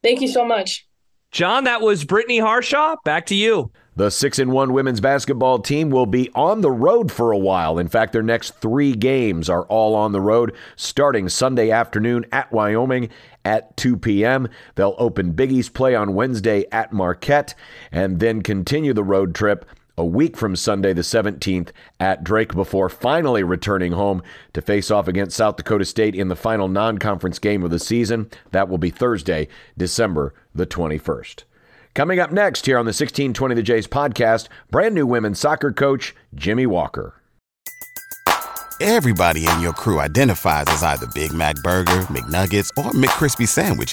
Thank 0.02 0.22
you 0.22 0.28
so 0.28 0.46
much. 0.46 0.86
John, 1.30 1.64
that 1.64 1.82
was 1.82 2.04
Brittany 2.04 2.38
Harshaw. 2.38 2.96
Back 3.04 3.26
to 3.26 3.34
you. 3.34 3.70
The 3.96 4.10
6 4.10 4.38
and 4.38 4.50
1 4.50 4.72
women's 4.72 5.02
basketball 5.02 5.58
team 5.58 5.90
will 5.90 6.06
be 6.06 6.30
on 6.34 6.62
the 6.62 6.70
road 6.70 7.12
for 7.12 7.32
a 7.32 7.38
while. 7.38 7.78
In 7.78 7.88
fact, 7.88 8.14
their 8.14 8.22
next 8.22 8.54
3 8.60 8.94
games 8.94 9.50
are 9.50 9.64
all 9.66 9.94
on 9.94 10.12
the 10.12 10.22
road 10.22 10.56
starting 10.74 11.28
Sunday 11.28 11.70
afternoon 11.70 12.24
at 12.32 12.50
Wyoming 12.50 13.10
at 13.44 13.76
2 13.76 13.98
p.m. 13.98 14.48
They'll 14.76 14.96
open 14.96 15.32
Big 15.32 15.52
East 15.52 15.74
play 15.74 15.94
on 15.94 16.14
Wednesday 16.14 16.64
at 16.72 16.94
Marquette 16.94 17.54
and 17.92 18.20
then 18.20 18.40
continue 18.40 18.94
the 18.94 19.04
road 19.04 19.34
trip 19.34 19.66
a 19.96 20.04
week 20.04 20.36
from 20.36 20.56
Sunday, 20.56 20.92
the 20.92 21.02
17th, 21.02 21.70
at 22.00 22.24
Drake 22.24 22.54
before 22.54 22.88
finally 22.88 23.42
returning 23.42 23.92
home 23.92 24.22
to 24.52 24.60
face 24.60 24.90
off 24.90 25.08
against 25.08 25.36
South 25.36 25.56
Dakota 25.56 25.84
State 25.84 26.14
in 26.14 26.28
the 26.28 26.36
final 26.36 26.68
non 26.68 26.98
conference 26.98 27.38
game 27.38 27.62
of 27.62 27.70
the 27.70 27.78
season. 27.78 28.28
That 28.50 28.68
will 28.68 28.78
be 28.78 28.90
Thursday, 28.90 29.48
December 29.76 30.34
the 30.54 30.66
21st. 30.66 31.44
Coming 31.94 32.18
up 32.18 32.32
next 32.32 32.66
here 32.66 32.76
on 32.76 32.86
the 32.86 32.88
1620 32.88 33.54
The 33.54 33.62
Jays 33.62 33.86
podcast, 33.86 34.48
brand 34.70 34.96
new 34.96 35.06
women's 35.06 35.38
soccer 35.38 35.72
coach, 35.72 36.14
Jimmy 36.34 36.66
Walker. 36.66 37.20
Everybody 38.80 39.46
in 39.46 39.60
your 39.60 39.72
crew 39.72 40.00
identifies 40.00 40.64
as 40.66 40.82
either 40.82 41.06
Big 41.14 41.32
Mac 41.32 41.54
Burger, 41.62 42.00
McNuggets, 42.10 42.68
or 42.76 42.90
McCrispy 42.90 43.46
Sandwich, 43.46 43.92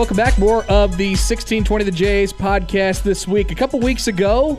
welcome 0.00 0.16
back. 0.16 0.38
More 0.38 0.64
of 0.64 0.96
the 0.96 1.10
1620 1.10 1.84
The 1.84 1.90
Jays 1.90 2.32
podcast 2.32 3.02
this 3.02 3.28
week. 3.28 3.50
A 3.50 3.54
couple 3.54 3.78
weeks 3.80 4.08
ago, 4.08 4.58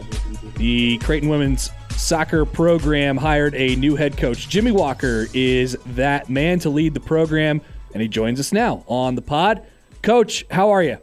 the 0.58 1.00
Creighton 1.00 1.30
women's 1.30 1.72
soccer 1.90 2.46
program 2.46 3.18
hired 3.18 3.56
a 3.56 3.76
new 3.78 3.96
head 3.96 4.18
coach. 4.18 4.50
Jimmy 4.50 4.70
Walker 4.70 5.26
is 5.34 5.76
that 5.88 6.30
man 6.30 6.60
to 6.60 6.70
lead 6.70 6.94
the 6.94 7.00
program, 7.00 7.60
and 7.92 8.04
he 8.04 8.08
joins 8.08 8.40
us 8.40 8.54
now 8.54 8.84
on 8.86 9.16
the 9.16 9.24
pod. 9.24 9.66
Coach, 10.04 10.46
how 10.52 10.70
are 10.70 10.84
you? 10.84 11.00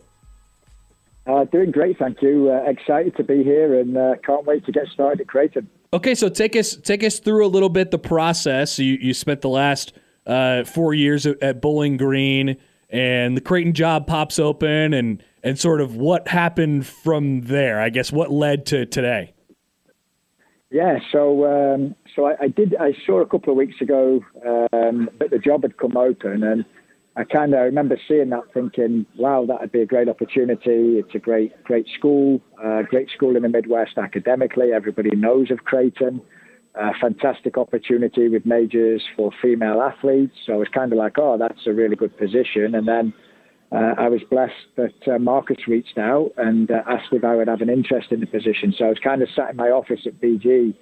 Uh, 1.27 1.43
doing 1.47 1.73
great, 1.73 1.99
thank 1.99 2.23
you. 2.23 2.49
Uh, 2.49 2.71
excited 2.71 3.17
to 3.17 3.25
be 3.25 3.43
here 3.43 3.81
and 3.81 3.97
uh, 3.97 4.15
can't 4.25 4.47
wait 4.47 4.65
to 4.67 4.71
get 4.71 4.87
started 4.95 5.21
at 5.21 5.27
Creighton. 5.27 5.69
Okay, 5.93 6.15
so 6.15 6.29
take 6.29 6.55
us 6.55 6.77
take 6.77 7.03
us 7.03 7.19
through 7.19 7.45
a 7.45 7.49
little 7.49 7.71
bit 7.71 7.91
the 7.91 7.99
process. 7.99 8.79
You 8.79 8.99
you 9.01 9.15
spent 9.15 9.41
the 9.41 9.49
last 9.49 9.95
uh, 10.29 10.63
four 10.63 10.95
years 10.95 11.27
at, 11.27 11.43
at 11.43 11.61
Bowling 11.61 11.97
Green 11.97 12.57
and 12.91 13.37
the 13.37 13.41
Creighton 13.41 13.73
job 13.73 14.07
pops 14.07 14.39
open 14.39 14.95
and 14.95 15.23
and 15.43 15.59
sort 15.59 15.81
of 15.81 15.97
what 15.97 16.29
happened 16.29 16.87
from 16.87 17.43
there. 17.43 17.81
I 17.81 17.91
guess 17.91 18.11
what 18.13 18.31
led 18.31 18.67
to 18.67 18.87
today. 18.87 19.35
Yeah, 20.71 20.99
so 21.13 21.47
um, 21.47 21.95
so 22.15 22.27
I, 22.27 22.35
I, 22.43 22.49
did. 22.49 22.75
I 22.77 22.93
saw 23.07 23.21
a 23.21 23.27
couple 23.27 23.53
of 23.53 23.57
weeks 23.57 23.81
ago 23.81 24.21
um, 24.47 25.09
that 25.19 25.31
the 25.31 25.39
job 25.39 25.63
had 25.63 25.79
come 25.79 25.97
open, 25.97 26.43
and 26.43 26.65
I 27.17 27.25
kind 27.25 27.55
of 27.55 27.61
remember 27.61 27.99
seeing 28.07 28.31
that, 28.31 28.53
thinking, 28.53 29.07
"Wow, 29.17 29.47
that 29.47 29.61
would 29.61 29.73
be 29.73 29.81
a 29.81 29.87
great 29.87 30.09
opportunity. 30.11 30.99
It's 30.99 31.15
a 31.15 31.19
great 31.19 31.65
great 31.65 31.87
school, 31.97 32.43
uh, 32.63 32.83
great 32.83 33.09
school 33.11 33.35
in 33.37 33.43
the 33.43 33.49
Midwest 33.49 33.97
academically. 33.97 34.73
Everybody 34.73 35.17
knows 35.17 35.51
of 35.51 35.65
Creighton." 35.65 36.21
A 36.79 36.93
fantastic 37.01 37.59
opportunity 37.59 38.29
with 38.29 38.47
majors 38.47 39.03
for 39.17 39.31
female 39.43 39.83
athletes. 39.83 40.35
So 40.47 40.53
I 40.53 40.57
was 40.57 40.69
kind 40.69 40.93
of 40.93 40.99
like, 40.99 41.19
oh, 41.19 41.37
that's 41.39 41.67
a 41.67 41.73
really 41.73 41.97
good 41.97 42.17
position. 42.17 42.75
And 42.75 42.87
then 42.87 43.13
uh, 43.73 43.95
I 43.99 44.09
was 44.09 44.21
blessed 44.31 44.53
that 44.77 45.13
uh, 45.13 45.19
Marcus 45.19 45.67
reached 45.67 45.99
out 45.99 46.31
and 46.37 46.71
uh, 46.71 46.83
asked 46.89 47.13
if 47.13 47.25
I 47.25 47.35
would 47.35 47.49
have 47.49 47.61
an 47.61 47.69
interest 47.69 48.13
in 48.13 48.21
the 48.21 48.27
position. 48.27 48.73
So 48.79 48.87
I 48.87 48.89
was 48.89 48.99
kind 49.03 49.23
of 49.23 49.29
sat 49.35 49.51
in 49.51 49.57
my 49.57 49.69
office 49.69 50.01
at 50.07 50.21
BG 50.21 50.75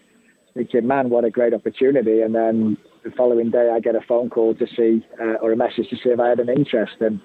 thinking, 0.54 0.86
man, 0.86 1.10
what 1.10 1.24
a 1.24 1.30
great 1.30 1.54
opportunity. 1.54 2.20
And 2.20 2.34
then 2.34 2.76
the 3.04 3.10
following 3.10 3.50
day, 3.50 3.70
I 3.74 3.80
get 3.80 3.94
a 3.94 4.00
phone 4.06 4.30
call 4.30 4.54
to 4.54 4.66
see, 4.76 5.04
uh, 5.20 5.34
or 5.42 5.52
a 5.52 5.56
message 5.56 5.88
to 5.90 5.96
see 5.96 6.10
if 6.10 6.20
I 6.20 6.28
had 6.28 6.40
an 6.40 6.48
interest. 6.48 6.94
And 7.00 7.20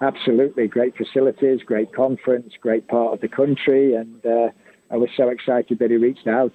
absolutely 0.00 0.68
great 0.68 0.96
facilities, 0.96 1.60
great 1.64 1.94
conference, 1.94 2.52
great 2.60 2.88
part 2.88 3.14
of 3.14 3.20
the 3.20 3.28
country. 3.28 3.94
And 3.94 4.24
uh, 4.24 4.48
I 4.90 4.96
was 4.96 5.10
so 5.16 5.28
excited 5.28 5.78
that 5.80 5.90
he 5.90 5.96
reached 5.96 6.26
out. 6.26 6.52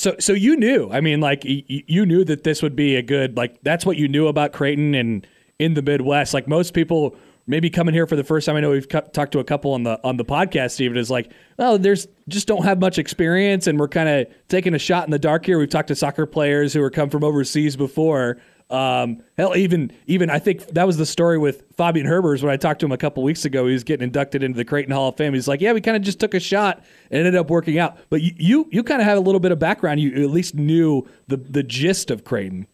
So, 0.00 0.16
so 0.18 0.32
you 0.32 0.56
knew. 0.56 0.88
I 0.90 1.02
mean, 1.02 1.20
like 1.20 1.42
you 1.44 2.06
knew 2.06 2.24
that 2.24 2.42
this 2.42 2.62
would 2.62 2.74
be 2.74 2.96
a 2.96 3.02
good. 3.02 3.36
Like 3.36 3.62
that's 3.62 3.84
what 3.84 3.98
you 3.98 4.08
knew 4.08 4.28
about 4.28 4.54
Creighton 4.54 4.94
and 4.94 5.26
in 5.58 5.74
the 5.74 5.82
Midwest. 5.82 6.32
Like 6.32 6.48
most 6.48 6.72
people, 6.72 7.14
maybe 7.46 7.68
coming 7.68 7.92
here 7.92 8.06
for 8.06 8.16
the 8.16 8.24
first 8.24 8.46
time. 8.46 8.56
I 8.56 8.60
know 8.60 8.70
we've 8.70 8.88
talked 8.88 9.32
to 9.32 9.40
a 9.40 9.44
couple 9.44 9.74
on 9.74 9.82
the 9.82 10.00
on 10.02 10.16
the 10.16 10.24
podcast. 10.24 10.70
Stephen 10.70 10.96
is 10.96 11.10
like, 11.10 11.30
oh, 11.58 11.76
there's 11.76 12.08
just 12.28 12.46
don't 12.46 12.64
have 12.64 12.80
much 12.80 12.96
experience, 12.96 13.66
and 13.66 13.78
we're 13.78 13.88
kind 13.88 14.08
of 14.08 14.26
taking 14.48 14.72
a 14.72 14.78
shot 14.78 15.04
in 15.04 15.10
the 15.10 15.18
dark 15.18 15.44
here. 15.44 15.58
We've 15.58 15.68
talked 15.68 15.88
to 15.88 15.94
soccer 15.94 16.24
players 16.24 16.72
who 16.72 16.82
are 16.82 16.90
come 16.90 17.10
from 17.10 17.22
overseas 17.22 17.76
before. 17.76 18.38
Um, 18.70 19.24
hell, 19.36 19.56
even 19.56 19.90
even 20.06 20.30
I 20.30 20.38
think 20.38 20.64
that 20.68 20.86
was 20.86 20.96
the 20.96 21.06
story 21.06 21.38
with 21.38 21.64
Fabian 21.76 22.06
Herbers 22.06 22.40
when 22.42 22.52
I 22.52 22.56
talked 22.56 22.80
to 22.80 22.86
him 22.86 22.92
a 22.92 22.96
couple 22.96 23.24
weeks 23.24 23.44
ago. 23.44 23.66
He 23.66 23.72
was 23.72 23.82
getting 23.82 24.04
inducted 24.04 24.44
into 24.44 24.56
the 24.56 24.64
Creighton 24.64 24.92
Hall 24.92 25.08
of 25.08 25.16
Fame. 25.16 25.34
He's 25.34 25.48
like, 25.48 25.60
yeah, 25.60 25.72
we 25.72 25.80
kind 25.80 25.96
of 25.96 26.04
just 26.04 26.20
took 26.20 26.34
a 26.34 26.40
shot 26.40 26.84
and 27.10 27.18
ended 27.18 27.34
up 27.34 27.50
working 27.50 27.78
out. 27.80 27.98
But 28.10 28.22
you 28.22 28.32
you, 28.36 28.68
you 28.70 28.84
kind 28.84 29.00
of 29.00 29.08
had 29.08 29.16
a 29.16 29.20
little 29.20 29.40
bit 29.40 29.50
of 29.50 29.58
background. 29.58 30.00
You 30.00 30.22
at 30.22 30.30
least 30.30 30.54
knew 30.54 31.06
the 31.26 31.36
the 31.36 31.64
gist 31.64 32.12
of 32.12 32.24
Creighton. 32.24 32.68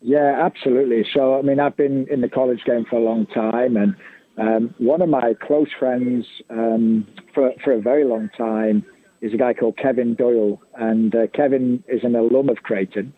Yeah, 0.00 0.40
absolutely. 0.40 1.04
So 1.12 1.38
I 1.38 1.42
mean, 1.42 1.60
I've 1.60 1.76
been 1.76 2.06
in 2.10 2.22
the 2.22 2.28
college 2.28 2.64
game 2.64 2.86
for 2.88 2.96
a 2.96 3.02
long 3.02 3.26
time, 3.26 3.76
and 3.76 3.94
um, 4.38 4.74
one 4.78 5.02
of 5.02 5.10
my 5.10 5.34
close 5.42 5.68
friends 5.78 6.24
um, 6.48 7.06
for 7.34 7.52
for 7.62 7.74
a 7.74 7.80
very 7.82 8.04
long 8.04 8.30
time 8.36 8.82
is 9.20 9.34
a 9.34 9.36
guy 9.36 9.52
called 9.52 9.76
Kevin 9.76 10.14
Doyle, 10.14 10.58
and 10.74 11.14
uh, 11.14 11.26
Kevin 11.34 11.84
is 11.86 12.02
an 12.02 12.16
alum 12.16 12.48
of 12.48 12.56
Creighton 12.62 13.12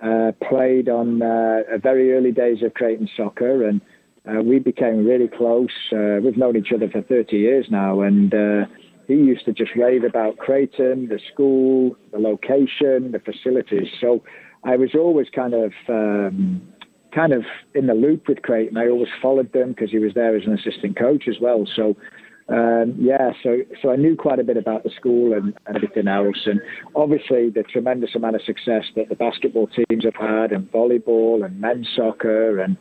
uh, 0.00 0.32
played 0.48 0.88
on 0.88 1.22
uh, 1.22 1.62
very 1.82 2.12
early 2.12 2.32
days 2.32 2.62
of 2.62 2.74
Creighton 2.74 3.08
soccer, 3.16 3.66
and 3.66 3.80
uh, 4.28 4.42
we 4.42 4.58
became 4.58 5.04
really 5.04 5.28
close. 5.28 5.70
Uh, 5.92 6.18
we've 6.22 6.36
known 6.36 6.56
each 6.56 6.72
other 6.74 6.88
for 6.88 7.02
30 7.02 7.36
years 7.36 7.66
now, 7.70 8.00
and 8.02 8.34
uh, 8.34 8.66
he 9.06 9.14
used 9.14 9.44
to 9.46 9.52
just 9.52 9.70
rave 9.74 10.04
about 10.04 10.36
Creighton, 10.36 11.08
the 11.08 11.18
school, 11.32 11.96
the 12.12 12.18
location, 12.18 13.12
the 13.12 13.20
facilities. 13.24 13.88
So 14.00 14.22
I 14.64 14.76
was 14.76 14.90
always 14.94 15.28
kind 15.34 15.54
of 15.54 15.72
um, 15.88 16.60
kind 17.14 17.32
of 17.32 17.44
in 17.74 17.86
the 17.86 17.94
loop 17.94 18.28
with 18.28 18.42
Creighton. 18.42 18.76
I 18.76 18.88
always 18.88 19.08
followed 19.22 19.52
them 19.52 19.70
because 19.70 19.90
he 19.90 19.98
was 19.98 20.14
there 20.14 20.36
as 20.36 20.44
an 20.46 20.52
assistant 20.52 20.98
coach 20.98 21.24
as 21.26 21.36
well. 21.40 21.66
So 21.74 21.96
um, 22.48 22.94
yeah, 22.98 23.32
so 23.42 23.58
so 23.82 23.90
I 23.90 23.96
knew 23.96 24.16
quite 24.16 24.38
a 24.38 24.44
bit 24.44 24.56
about 24.56 24.82
the 24.82 24.90
school 24.90 25.34
and, 25.34 25.54
and 25.66 25.76
everything 25.76 26.08
else, 26.08 26.46
and 26.46 26.60
obviously 26.96 27.50
the 27.50 27.62
tremendous 27.62 28.14
amount 28.14 28.36
of 28.36 28.42
success 28.42 28.84
that 28.96 29.10
the 29.10 29.16
basketball 29.16 29.68
teams 29.68 30.04
have 30.04 30.14
had, 30.14 30.52
and 30.52 30.70
volleyball, 30.72 31.44
and 31.44 31.60
men's 31.60 31.88
soccer, 31.94 32.58
and 32.58 32.78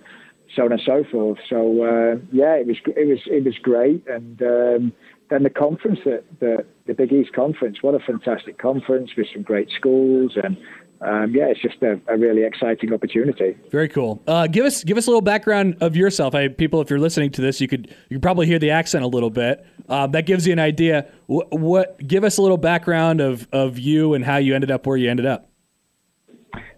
so 0.56 0.64
on 0.64 0.72
and 0.72 0.82
so 0.86 1.04
forth. 1.12 1.40
So 1.50 1.84
uh, 1.84 2.16
yeah, 2.32 2.56
it 2.56 2.68
was 2.68 2.78
it 2.86 3.08
was 3.08 3.20
it 3.26 3.44
was 3.44 3.56
great, 3.62 4.06
and 4.08 4.42
um, 4.42 4.94
then 5.30 5.44
the 5.44 5.50
conference, 5.50 6.00
the, 6.06 6.24
the 6.40 6.66
the 6.86 6.94
Big 6.94 7.12
East 7.12 7.34
Conference, 7.34 7.80
what 7.82 7.94
a 7.94 8.00
fantastic 8.00 8.58
conference 8.58 9.12
with 9.18 9.28
some 9.34 9.44
great 9.44 9.70
schools 9.78 10.38
and 10.42 10.56
um, 11.02 11.34
yeah, 11.36 11.46
it's 11.46 11.62
just 11.62 11.82
a, 11.84 12.00
a, 12.08 12.18
really 12.18 12.44
exciting 12.44 12.92
opportunity. 12.92 13.56
Very 13.70 13.88
cool. 13.88 14.22
Uh, 14.26 14.48
give 14.48 14.66
us 14.66 14.84
give 14.84 14.98
us 14.98 15.06
a 15.06 15.10
little 15.10 15.22
background 15.22 15.78
of 15.80 15.96
yourself. 15.96 16.34
I, 16.34 16.48
people, 16.48 16.82
if 16.82 16.90
you're 16.90 17.00
listening 17.00 17.32
to 17.32 17.42
this, 17.42 17.62
you 17.62 17.68
could 17.68 17.88
you 18.10 18.18
could 18.18 18.24
probably 18.24 18.48
hear 18.48 18.58
the 18.58 18.72
accent 18.72 19.04
a 19.04 19.08
little 19.08 19.30
bit. 19.30 19.64
Uh, 19.88 20.08
that 20.08 20.26
gives 20.26 20.48
you 20.48 20.54
an 20.54 20.60
idea. 20.60 21.08
What, 21.28 21.52
what, 21.52 22.08
give 22.08 22.24
us 22.24 22.38
a 22.38 22.42
little 22.42 22.58
background 22.58 23.22
of 23.22 23.48
of 23.52 23.78
you 23.78 24.16
and 24.16 24.26
how 24.26 24.38
you 24.38 24.56
ended 24.56 24.72
up 24.72 24.88
where 24.88 24.98
you 24.98 25.10
ended 25.10 25.28
up. 25.28 25.50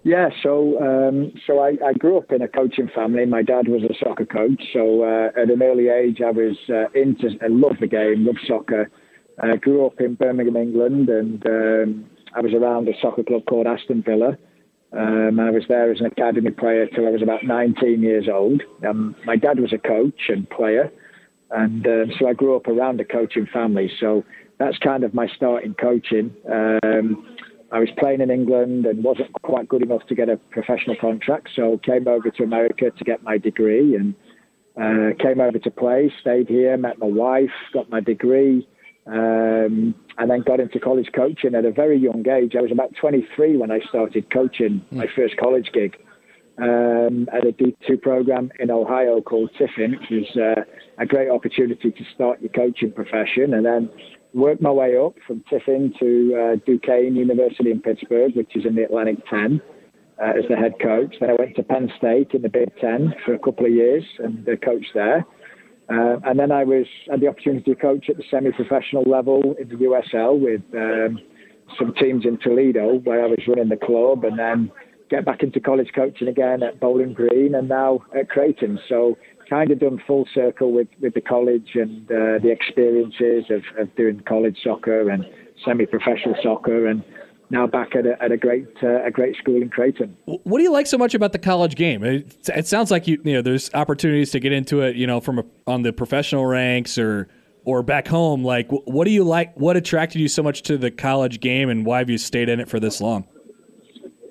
Yeah, 0.04 0.30
so 0.44 0.82
um, 0.82 1.32
so 1.48 1.60
I, 1.60 1.78
I, 1.86 1.94
grew 1.94 2.18
up 2.18 2.32
in 2.32 2.42
a 2.42 2.48
coaching 2.48 2.90
family. 2.94 3.26
My 3.26 3.42
dad 3.42 3.68
was 3.68 3.84
a 3.84 3.94
soccer 4.04 4.26
coach, 4.26 4.62
so 4.74 5.04
uh, 5.04 5.28
at 5.40 5.50
an 5.50 5.62
early 5.62 5.90
age 5.90 6.20
I 6.26 6.32
was 6.32 6.58
uh, 6.70 6.90
into 6.94 7.38
I 7.42 7.48
love 7.48 7.78
the 7.80 7.88
game, 7.88 8.26
love 8.26 8.38
soccer. 8.48 8.90
I 9.42 9.56
grew 9.56 9.86
up 9.86 10.02
in 10.02 10.16
Birmingham, 10.16 10.58
England, 10.58 11.10
and 11.10 11.46
um, 11.46 12.10
I 12.36 12.42
was 12.42 12.54
around 12.54 12.88
a 12.88 12.94
soccer 13.02 13.24
club 13.24 13.44
called 13.48 13.68
Aston 13.68 14.04
Villa. 14.04 14.38
Um, 14.92 15.40
I 15.40 15.52
was 15.52 15.64
there 15.68 15.92
as 15.92 16.00
an 16.00 16.08
academy 16.08 16.52
player 16.52 16.88
till 16.88 17.08
I 17.08 17.12
was 17.12 17.22
about 17.22 17.44
19 17.44 18.02
years 18.02 18.28
old. 18.32 18.64
Um, 18.88 19.16
my 19.26 19.36
dad 19.36 19.60
was 19.60 19.72
a 19.72 19.78
coach 19.78 20.30
and 20.30 20.50
player, 20.50 20.92
and 21.52 21.86
um, 21.86 22.12
so 22.20 22.28
I 22.28 22.34
grew 22.34 22.56
up 22.56 22.68
around 22.68 23.00
a 23.00 23.06
coaching 23.06 23.48
family. 23.52 23.92
So 24.00 24.24
that's 24.58 24.78
kind 24.80 25.04
of 25.04 25.14
my 25.14 25.28
start 25.28 25.64
in 25.64 25.76
coaching. 25.76 26.36
Um, 26.52 27.36
I 27.72 27.80
was 27.80 27.90
playing 28.00 28.22
in 28.22 28.32
England 28.32 28.88
and 28.88 29.04
wasn't 29.04 29.32
quite 29.44 29.68
good 29.68 29.84
enough 29.84 30.06
to 30.08 30.16
get 30.16 30.28
a 30.28 30.38
professional 30.38 30.96
contract, 31.00 31.50
so 31.56 31.80
came 31.84 32.08
over 32.08 32.32
to 32.32 32.44
America 32.44 32.90
to 32.90 33.04
get 33.04 33.22
my 33.22 33.38
degree 33.38 33.96
and 33.96 34.16
uh, 34.76 35.16
came 35.22 35.40
over 35.40 35.60
to 35.60 35.72
play. 35.72 36.12
Stayed 36.20 36.48
here, 36.48 36.76
met 36.78 36.98
my 36.98 37.06
wife, 37.06 37.52
got 37.74 37.90
my 37.92 38.00
degree. 38.00 38.68
Um, 39.06 39.94
and 40.20 40.30
then 40.30 40.42
got 40.42 40.60
into 40.60 40.80
college 40.80 41.10
coaching 41.16 41.56
at 41.56 41.66
a 41.66 41.72
very 41.72 41.98
young 41.98 42.28
age. 42.28 42.54
I 42.58 42.62
was 42.62 42.72
about 42.72 42.94
23 43.00 43.58
when 43.58 43.72
I 43.72 43.80
started 43.88 44.32
coaching 44.32 44.86
my 44.92 45.06
hmm. 45.06 45.12
first 45.16 45.38
college 45.38 45.72
gig 45.74 45.96
um, 46.62 47.28
at 47.34 47.48
a 47.48 47.54
D2 47.54 48.02
program 48.02 48.52
in 48.60 48.70
Ohio 48.70 49.22
called 49.22 49.50
Tiffin, 49.58 49.92
which 49.92 50.10
was 50.12 50.38
uh, 50.38 50.62
a 50.98 51.06
great 51.06 51.30
opportunity 51.30 51.92
to 51.92 52.04
start 52.14 52.42
your 52.42 52.52
coaching 52.52 52.92
profession. 52.92 53.54
And 53.54 53.66
then 53.66 53.90
worked 54.34 54.62
my 54.62 54.72
way 54.72 54.98
up 54.98 55.16
from 55.26 55.44
Tiffin 55.50 55.94
to 56.00 56.36
uh, 56.36 56.56
Duquesne 56.66 57.16
University 57.16 57.72
in 57.72 57.82
Pittsburgh, 57.82 58.36
which 58.36 58.56
is 58.56 58.66
in 58.66 58.76
the 58.76 58.84
Atlantic 58.84 59.26
10. 59.30 59.62
Uh, 60.22 60.38
as 60.38 60.44
the 60.50 60.56
head 60.58 60.74
coach. 60.82 61.16
Then 61.22 61.30
I 61.30 61.34
went 61.40 61.56
to 61.56 61.64
Penn 61.64 61.90
State 61.98 62.32
in 62.34 62.42
the 62.42 62.50
Big 62.50 62.68
Ten 62.82 63.16
for 63.26 63.34
a 63.34 63.40
couple 63.40 63.66
of 63.66 63.72
years 63.72 64.04
and 64.18 64.46
uh, 64.50 64.58
coached 64.58 64.92
there. 64.94 65.26
Uh, 65.92 66.18
and 66.26 66.38
then 66.40 66.52
I 66.52 66.64
was 66.64 66.86
had 67.10 67.22
the 67.22 67.28
opportunity 67.28 67.74
to 67.74 67.76
coach 67.76 68.10
at 68.10 68.18
the 68.18 68.24
semi-professional 68.30 69.04
level 69.04 69.56
in 69.60 69.70
the 69.70 69.76
USL 69.76 70.40
with 70.40 70.62
um, 70.76 71.20
some 71.78 71.94
teams 71.96 72.26
in 72.26 72.38
Toledo, 72.38 73.00
where 73.00 73.24
I 73.24 73.28
was 73.28 73.40
running 73.48 73.70
the 73.70 73.78
club, 73.78 74.24
and 74.24 74.38
then 74.38 74.72
get 75.10 75.26
back 75.26 75.42
into 75.42 75.60
college 75.60 75.90
coaching 75.96 76.28
again 76.28 76.62
at 76.62 76.80
Bowling 76.80 77.14
Green, 77.14 77.56
and 77.56 77.68
now 77.68 78.02
at 78.18 78.30
Creighton. 78.30 78.80
So 78.88 79.18
kind 79.50 79.72
of 79.72 79.80
done 79.80 80.00
full 80.06 80.28
circle 80.34 80.72
with, 80.72 80.88
with 81.02 81.16
the 81.16 81.22
college 81.22 81.72
and 81.74 82.06
uh, 82.12 82.38
the 82.44 82.52
experiences 82.52 83.46
of, 83.50 83.64
of 83.82 83.96
doing 83.96 84.22
college 84.28 84.58
soccer 84.64 85.10
and 85.10 85.26
semi-professional 85.66 86.36
soccer, 86.44 86.86
and 86.88 87.04
now 87.50 87.68
back 87.68 87.96
at 87.96 88.06
a, 88.06 88.22
at 88.22 88.32
a 88.32 88.38
great 88.38 88.68
uh, 88.84 89.04
a 89.04 89.12
great 89.12 89.36
school 89.38 89.62
in 89.62 89.70
Creighton. 89.70 90.16
What 90.26 90.58
do 90.58 90.64
you 90.64 90.72
like 90.72 90.88
so 90.88 90.98
much 90.98 91.14
about 91.14 91.32
the 91.32 91.40
college 91.40 91.76
game? 91.76 92.04
It, 92.04 92.38
it, 92.48 92.68
sounds 92.68 92.92
like 92.92 93.08
you 93.08 93.22
you 93.24 93.34
know 93.34 93.42
there's 93.42 93.74
opportunities 93.74 94.32
to 94.32 94.40
get 94.40 94.52
into 94.52 94.82
it, 94.82 94.96
you 94.96 95.08
know, 95.08 95.20
from 95.20 95.40
a, 95.40 95.44
on 95.68 95.82
the 95.82 95.94
professional 95.94 96.46
ranks 96.46 96.98
or 96.98 97.28
or 97.66 97.84
back 97.84 98.08
home. 98.08 98.44
Like, 98.44 98.68
what 98.70 99.06
do 99.06 99.12
you 99.12 99.24
like? 99.24 99.56
What 99.56 99.78
attracted 99.78 100.20
you 100.20 100.28
so 100.28 100.44
much 100.44 100.64
to 100.64 100.78
the 100.78 100.92
college 100.92 101.40
game, 101.40 101.70
and 101.70 101.86
why 101.86 102.00
have 102.00 102.10
you 102.10 102.18
stayed 102.18 102.50
in 102.50 102.60
it 102.60 102.70
for 102.70 102.80
this 102.80 103.02
long? 103.02 103.28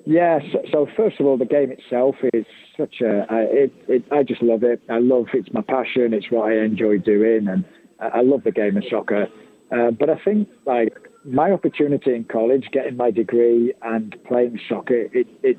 Yeah, 0.05 0.39
so, 0.51 0.63
so 0.71 0.87
first 0.97 1.19
of 1.19 1.27
all, 1.27 1.37
the 1.37 1.45
game 1.45 1.71
itself 1.71 2.15
is 2.33 2.45
such 2.75 3.01
a 3.01 3.25
I, 3.29 3.39
it, 3.41 3.73
it, 3.87 4.03
I 4.11 4.23
just 4.23 4.41
love 4.41 4.63
it. 4.63 4.81
I 4.89 4.99
love 4.99 5.27
it's 5.33 5.53
my 5.53 5.61
passion. 5.61 6.13
It's 6.13 6.31
what 6.31 6.51
I 6.51 6.63
enjoy 6.63 6.97
doing, 6.97 7.47
and 7.47 7.65
I, 7.99 8.19
I 8.19 8.21
love 8.21 8.43
the 8.43 8.51
game 8.51 8.77
of 8.77 8.83
soccer. 8.89 9.27
Uh, 9.71 9.91
but 9.91 10.09
I 10.09 10.15
think 10.25 10.49
like 10.65 11.08
my 11.25 11.51
opportunity 11.51 12.15
in 12.15 12.23
college, 12.25 12.69
getting 12.71 12.97
my 12.97 13.11
degree 13.11 13.73
and 13.81 14.15
playing 14.27 14.59
soccer, 14.67 15.07
it, 15.13 15.27
it, 15.43 15.57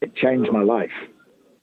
it 0.00 0.14
changed 0.14 0.50
my 0.52 0.62
life. 0.62 0.90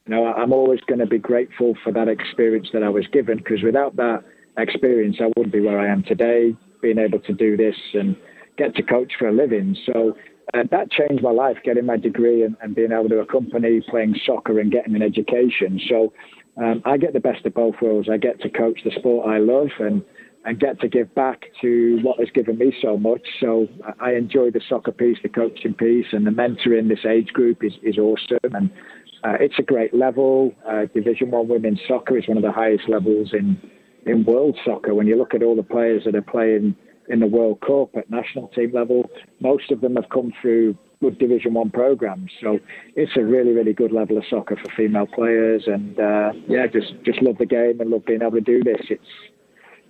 You 0.05 0.15
know, 0.15 0.25
I'm 0.25 0.53
always 0.53 0.79
going 0.87 0.99
to 0.99 1.05
be 1.05 1.19
grateful 1.19 1.75
for 1.83 1.91
that 1.93 2.07
experience 2.07 2.69
that 2.73 2.83
I 2.83 2.89
was 2.89 3.05
given 3.11 3.37
because 3.37 3.61
without 3.63 3.95
that 3.97 4.23
experience, 4.57 5.17
I 5.19 5.27
wouldn't 5.35 5.53
be 5.53 5.59
where 5.59 5.79
I 5.79 5.91
am 5.91 6.03
today, 6.03 6.55
being 6.81 6.97
able 6.97 7.19
to 7.19 7.33
do 7.33 7.55
this 7.57 7.75
and 7.93 8.15
get 8.57 8.75
to 8.75 8.83
coach 8.83 9.13
for 9.17 9.27
a 9.27 9.33
living. 9.33 9.75
So 9.85 10.15
uh, 10.53 10.63
that 10.71 10.91
changed 10.91 11.23
my 11.23 11.31
life, 11.31 11.57
getting 11.63 11.85
my 11.85 11.97
degree 11.97 12.43
and, 12.43 12.55
and, 12.61 12.75
being 12.75 12.91
able 12.91 13.09
to 13.09 13.19
accompany 13.19 13.81
playing 13.89 14.15
soccer 14.25 14.59
and 14.59 14.71
getting 14.71 14.95
an 14.95 15.03
education. 15.03 15.79
So 15.87 16.11
um, 16.57 16.81
I 16.85 16.97
get 16.97 17.13
the 17.13 17.19
best 17.19 17.45
of 17.45 17.53
both 17.53 17.75
worlds. 17.81 18.09
I 18.11 18.17
get 18.17 18.41
to 18.41 18.49
coach 18.49 18.79
the 18.83 18.91
sport 18.97 19.27
I 19.27 19.37
love 19.37 19.69
and 19.79 20.03
and 20.45 20.59
get 20.59 20.79
to 20.79 20.87
give 20.87 21.13
back 21.15 21.45
to 21.61 21.99
what 22.01 22.19
has 22.19 22.29
given 22.31 22.57
me 22.57 22.73
so 22.81 22.97
much. 22.97 23.21
So 23.39 23.67
I 23.99 24.13
enjoy 24.13 24.51
the 24.51 24.61
soccer 24.67 24.91
piece, 24.91 25.17
the 25.21 25.29
coaching 25.29 25.73
piece, 25.73 26.07
and 26.11 26.25
the 26.25 26.31
mentoring 26.31 26.87
this 26.87 27.05
age 27.05 27.27
group 27.33 27.63
is, 27.63 27.73
is 27.83 27.97
awesome. 27.97 28.55
And 28.55 28.69
uh, 29.23 29.35
it's 29.39 29.59
a 29.59 29.63
great 29.63 29.93
level. 29.93 30.53
Uh, 30.67 30.85
Division 30.93 31.31
One 31.31 31.47
women's 31.47 31.81
soccer 31.87 32.17
is 32.17 32.27
one 32.27 32.37
of 32.37 32.43
the 32.43 32.51
highest 32.51 32.87
levels 32.87 33.33
in 33.33 33.59
in 34.05 34.23
world 34.23 34.57
soccer. 34.65 34.93
When 34.93 35.07
you 35.07 35.17
look 35.17 35.33
at 35.33 35.43
all 35.43 35.55
the 35.55 35.63
players 35.63 36.03
that 36.05 36.15
are 36.15 36.21
playing 36.21 36.75
in 37.09 37.19
the 37.19 37.27
World 37.27 37.59
Cup 37.59 37.95
at 37.97 38.09
national 38.09 38.47
team 38.49 38.71
level, 38.73 39.09
most 39.41 39.71
of 39.71 39.81
them 39.81 39.95
have 39.95 40.09
come 40.09 40.31
through 40.41 40.77
good 41.01 41.17
Division 41.17 41.53
One 41.53 41.69
programs. 41.69 42.31
So 42.41 42.59
it's 42.95 43.11
a 43.17 43.23
really, 43.23 43.51
really 43.51 43.73
good 43.73 43.91
level 43.91 44.17
of 44.17 44.23
soccer 44.29 44.55
for 44.55 44.71
female 44.75 45.07
players. 45.07 45.63
And 45.67 45.99
uh, 45.99 46.31
yeah, 46.47 46.67
just 46.67 46.93
just 47.03 47.21
love 47.21 47.37
the 47.37 47.45
game 47.45 47.81
and 47.81 47.89
love 47.89 48.05
being 48.05 48.21
able 48.21 48.31
to 48.31 48.41
do 48.41 48.63
this. 48.63 48.81
It's 48.89 49.03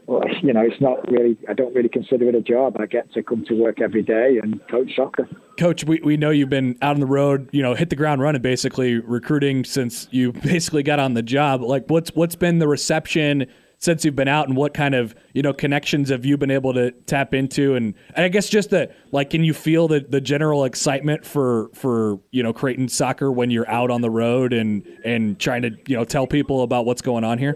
you 0.44 0.54
know, 0.54 0.62
it's 0.62 0.82
not 0.82 1.10
really, 1.12 1.38
I 1.48 1.54
don't 1.54 1.74
really 1.74 1.90
consider 1.90 2.30
it 2.30 2.36
a 2.36 2.42
job. 2.42 2.78
I 2.80 2.86
get 2.86 3.12
to 3.14 3.24
come 3.24 3.46
to 3.46 3.54
work 3.54 3.82
every 3.82 4.02
day 4.02 4.40
and 4.42 4.60
coach 4.68 4.96
soccer. 4.96 5.28
Coach, 5.58 5.84
we, 5.84 6.00
we 6.04 6.18
know 6.18 6.32
you've 6.32 6.50
been 6.50 6.78
out 6.82 6.96
on 6.96 7.00
the 7.00 7.06
road, 7.06 7.50
you 7.52 7.62
know, 7.62 7.76
hit 7.76 7.90
the 7.90 7.96
ground 7.96 8.22
running, 8.22 8.42
basically 8.42 8.96
recruiting 9.00 9.64
since 9.64 10.08
you 10.12 10.32
basically 10.44 10.84
got 10.84 11.00
on 11.00 11.14
the 11.14 11.22
job. 11.22 11.62
Like, 11.62 11.86
what's 11.88 12.12
what's 12.16 12.36
been 12.36 12.60
the 12.60 12.68
reception 12.68 13.48
since 13.82 14.04
you've 14.04 14.16
been 14.16 14.28
out, 14.28 14.48
and 14.48 14.58
what 14.58 14.74
kind 14.74 14.94
of 14.94 15.16
you 15.34 15.42
know 15.42 15.54
connections 15.54 16.10
have 16.10 16.26
you 16.26 16.38
been 16.38 16.52
able 16.52 16.74
to 16.74 16.92
tap 16.92 17.34
into? 17.34 17.76
And, 17.76 17.94
and 18.16 18.26
I 18.26 18.30
guess 18.30 18.50
just 18.50 18.72
the 18.72 18.92
like, 19.12 19.30
can 19.30 19.44
you 19.44 19.54
feel 19.54 19.88
the 19.88 20.00
the 20.02 20.22
general 20.22 20.66
excitement 20.66 21.26
for 21.26 21.70
for 21.74 22.20
you 22.32 22.42
know 22.42 22.52
Creighton 22.52 22.90
soccer 22.90 23.32
when 23.32 23.52
you're 23.52 23.70
out 23.70 23.92
on 23.92 24.02
the 24.02 24.10
road 24.10 24.54
and 24.54 24.86
and 25.06 25.40
trying 25.40 25.62
to 25.62 25.72
you 25.88 25.96
know 25.96 26.04
tell 26.04 26.26
people 26.26 26.64
about 26.64 26.86
what's 26.86 27.02
going 27.02 27.24
on 27.24 27.38
here? 27.38 27.56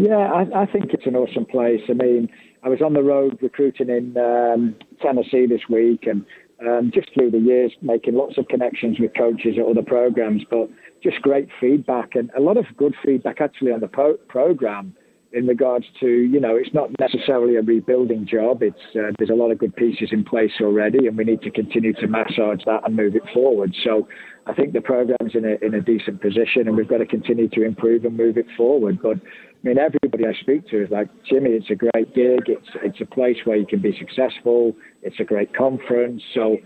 Yeah, 0.00 0.16
I, 0.32 0.62
I, 0.62 0.66
think 0.66 0.94
it's 0.94 1.04
an 1.04 1.14
awesome 1.14 1.44
place. 1.44 1.82
I 1.90 1.92
mean, 1.92 2.30
I 2.62 2.70
was 2.70 2.80
on 2.80 2.94
the 2.94 3.02
road 3.02 3.38
recruiting 3.42 3.90
in 3.90 4.16
um, 4.16 4.74
Tennessee 5.02 5.44
this 5.44 5.60
week, 5.68 6.06
and 6.06 6.24
um, 6.66 6.90
just 6.94 7.12
through 7.12 7.32
the 7.32 7.38
years 7.38 7.72
making 7.82 8.14
lots 8.14 8.38
of 8.38 8.48
connections 8.48 8.98
with 8.98 9.12
coaches 9.14 9.56
at 9.58 9.66
other 9.66 9.82
programs, 9.82 10.42
but 10.50 10.70
just 11.02 11.20
great 11.20 11.48
feedback 11.60 12.14
and 12.14 12.30
a 12.34 12.40
lot 12.40 12.56
of 12.56 12.64
good 12.78 12.94
feedback 13.04 13.42
actually 13.42 13.72
on 13.72 13.80
the 13.80 13.88
po- 13.88 14.18
program 14.26 14.94
in 15.32 15.46
regards 15.46 15.84
to 16.00 16.06
you 16.06 16.40
know 16.40 16.56
it's 16.56 16.74
not 16.74 16.90
necessarily 16.98 17.56
a 17.56 17.62
rebuilding 17.62 18.26
job. 18.26 18.62
It's 18.62 18.80
uh, 18.96 19.12
there's 19.18 19.30
a 19.30 19.34
lot 19.34 19.50
of 19.50 19.58
good 19.58 19.74
pieces 19.76 20.08
in 20.12 20.24
place 20.24 20.52
already, 20.60 21.06
and 21.06 21.16
we 21.16 21.24
need 21.24 21.42
to 21.42 21.50
continue 21.50 21.92
to 21.94 22.06
massage 22.06 22.64
that 22.66 22.80
and 22.84 22.96
move 22.96 23.14
it 23.14 23.22
forward. 23.32 23.74
So 23.84 24.08
I 24.46 24.54
think 24.54 24.72
the 24.72 24.80
program's 24.80 25.34
in 25.34 25.44
a 25.44 25.64
in 25.64 25.74
a 25.74 25.80
decent 25.80 26.20
position, 26.20 26.66
and 26.66 26.76
we've 26.76 26.88
got 26.88 26.98
to 26.98 27.06
continue 27.06 27.48
to 27.50 27.64
improve 27.64 28.04
and 28.04 28.16
move 28.16 28.38
it 28.38 28.46
forward. 28.56 29.00
But 29.00 29.18
I 29.62 29.68
mean, 29.68 29.78
everybody 29.78 30.26
I 30.26 30.32
speak 30.40 30.68
to 30.68 30.82
is 30.82 30.90
like, 30.90 31.08
Jimmy, 31.28 31.50
it's 31.50 31.68
a 31.68 31.74
great 31.74 32.14
gig. 32.14 32.44
It's 32.46 32.68
it's 32.82 33.00
a 33.00 33.04
place 33.04 33.36
where 33.44 33.56
you 33.56 33.66
can 33.66 33.80
be 33.80 33.96
successful. 33.98 34.74
It's 35.02 35.20
a 35.20 35.24
great 35.24 35.54
conference. 35.54 36.22
So 36.34 36.56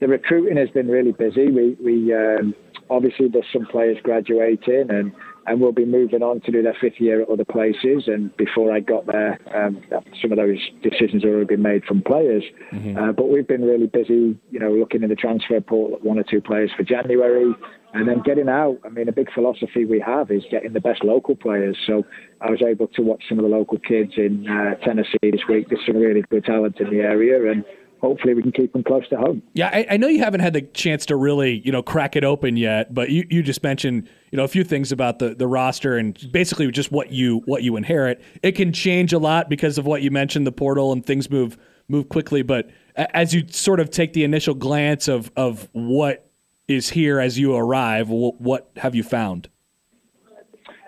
the 0.00 0.08
recruiting 0.08 0.58
has 0.58 0.68
been 0.70 0.88
really 0.88 1.12
busy. 1.12 1.50
We 1.50 1.76
we 1.82 2.14
um, 2.14 2.54
obviously 2.90 3.28
there's 3.28 3.46
some 3.52 3.66
players 3.66 3.96
graduating, 4.02 4.90
and 4.90 5.12
and 5.46 5.60
will 5.60 5.72
be 5.72 5.84
moving 5.84 6.22
on 6.22 6.40
to 6.42 6.52
do 6.52 6.62
their 6.62 6.76
fifth 6.80 7.00
year 7.00 7.22
at 7.22 7.28
other 7.28 7.44
places. 7.44 8.04
And 8.06 8.34
before 8.36 8.72
I 8.72 8.80
got 8.80 9.06
there, 9.06 9.38
um, 9.54 9.82
some 10.20 10.32
of 10.32 10.38
those 10.38 10.58
decisions 10.82 11.24
have 11.24 11.32
already 11.32 11.46
been 11.46 11.62
made 11.62 11.84
from 11.84 12.02
players. 12.02 12.44
Mm-hmm. 12.72 12.96
Uh, 12.96 13.12
but 13.12 13.28
we've 13.28 13.46
been 13.46 13.64
really 13.64 13.86
busy, 13.86 14.38
you 14.50 14.60
know, 14.60 14.72
looking 14.72 15.02
in 15.02 15.08
the 15.08 15.16
transfer 15.16 15.60
portal 15.60 15.96
at 15.96 16.04
one 16.04 16.18
or 16.18 16.24
two 16.24 16.40
players 16.40 16.70
for 16.76 16.82
January. 16.82 17.52
And 17.94 18.08
then 18.08 18.22
getting 18.22 18.48
out, 18.48 18.78
I 18.86 18.88
mean, 18.88 19.08
a 19.08 19.12
big 19.12 19.30
philosophy 19.32 19.84
we 19.84 20.00
have 20.00 20.30
is 20.30 20.42
getting 20.50 20.72
the 20.72 20.80
best 20.80 21.04
local 21.04 21.36
players. 21.36 21.76
So 21.86 22.04
I 22.40 22.50
was 22.50 22.62
able 22.62 22.86
to 22.88 23.02
watch 23.02 23.24
some 23.28 23.38
of 23.38 23.42
the 23.42 23.50
local 23.50 23.78
kids 23.78 24.12
in 24.16 24.48
uh, 24.48 24.76
Tennessee 24.76 25.18
this 25.30 25.42
week. 25.46 25.68
There's 25.68 25.84
some 25.86 25.96
really 25.96 26.22
good 26.30 26.44
talent 26.44 26.80
in 26.80 26.88
the 26.88 27.00
area, 27.00 27.50
and 27.50 27.64
hopefully 28.02 28.34
we 28.34 28.42
can 28.42 28.50
keep 28.50 28.72
them 28.72 28.82
close 28.82 29.08
to 29.08 29.16
home. 29.16 29.42
Yeah, 29.54 29.70
I, 29.72 29.86
I, 29.90 29.96
know 29.96 30.08
you 30.08 30.18
haven't 30.18 30.40
had 30.40 30.52
the 30.52 30.62
chance 30.62 31.06
to 31.06 31.16
really, 31.16 31.62
you 31.64 31.70
know, 31.70 31.82
crack 31.82 32.16
it 32.16 32.24
open 32.24 32.56
yet, 32.56 32.92
but 32.92 33.10
you, 33.10 33.24
you 33.30 33.44
just 33.44 33.62
mentioned, 33.62 34.08
you 34.32 34.36
know, 34.36 34.42
a 34.42 34.48
few 34.48 34.64
things 34.64 34.90
about 34.90 35.20
the, 35.20 35.36
the 35.36 35.46
roster 35.46 35.96
and 35.96 36.18
basically 36.32 36.70
just 36.72 36.90
what 36.90 37.12
you 37.12 37.38
what 37.46 37.62
you 37.62 37.76
inherit. 37.76 38.20
It 38.42 38.52
can 38.52 38.72
change 38.72 39.12
a 39.12 39.18
lot 39.18 39.48
because 39.48 39.78
of 39.78 39.86
what 39.86 40.02
you 40.02 40.10
mentioned, 40.10 40.46
the 40.46 40.52
portal 40.52 40.92
and 40.92 41.06
things 41.06 41.30
move 41.30 41.56
move 41.88 42.08
quickly. 42.08 42.42
But 42.42 42.70
as 42.96 43.32
you 43.32 43.46
sort 43.48 43.78
of 43.78 43.90
take 43.90 44.12
the 44.12 44.24
initial 44.24 44.54
glance 44.54 45.06
of 45.06 45.30
of 45.36 45.68
what 45.72 46.28
is 46.66 46.90
here 46.90 47.20
as 47.20 47.38
you 47.38 47.54
arrive, 47.54 48.08
what, 48.08 48.40
what 48.40 48.70
have 48.76 48.94
you 48.94 49.04
found? 49.04 49.48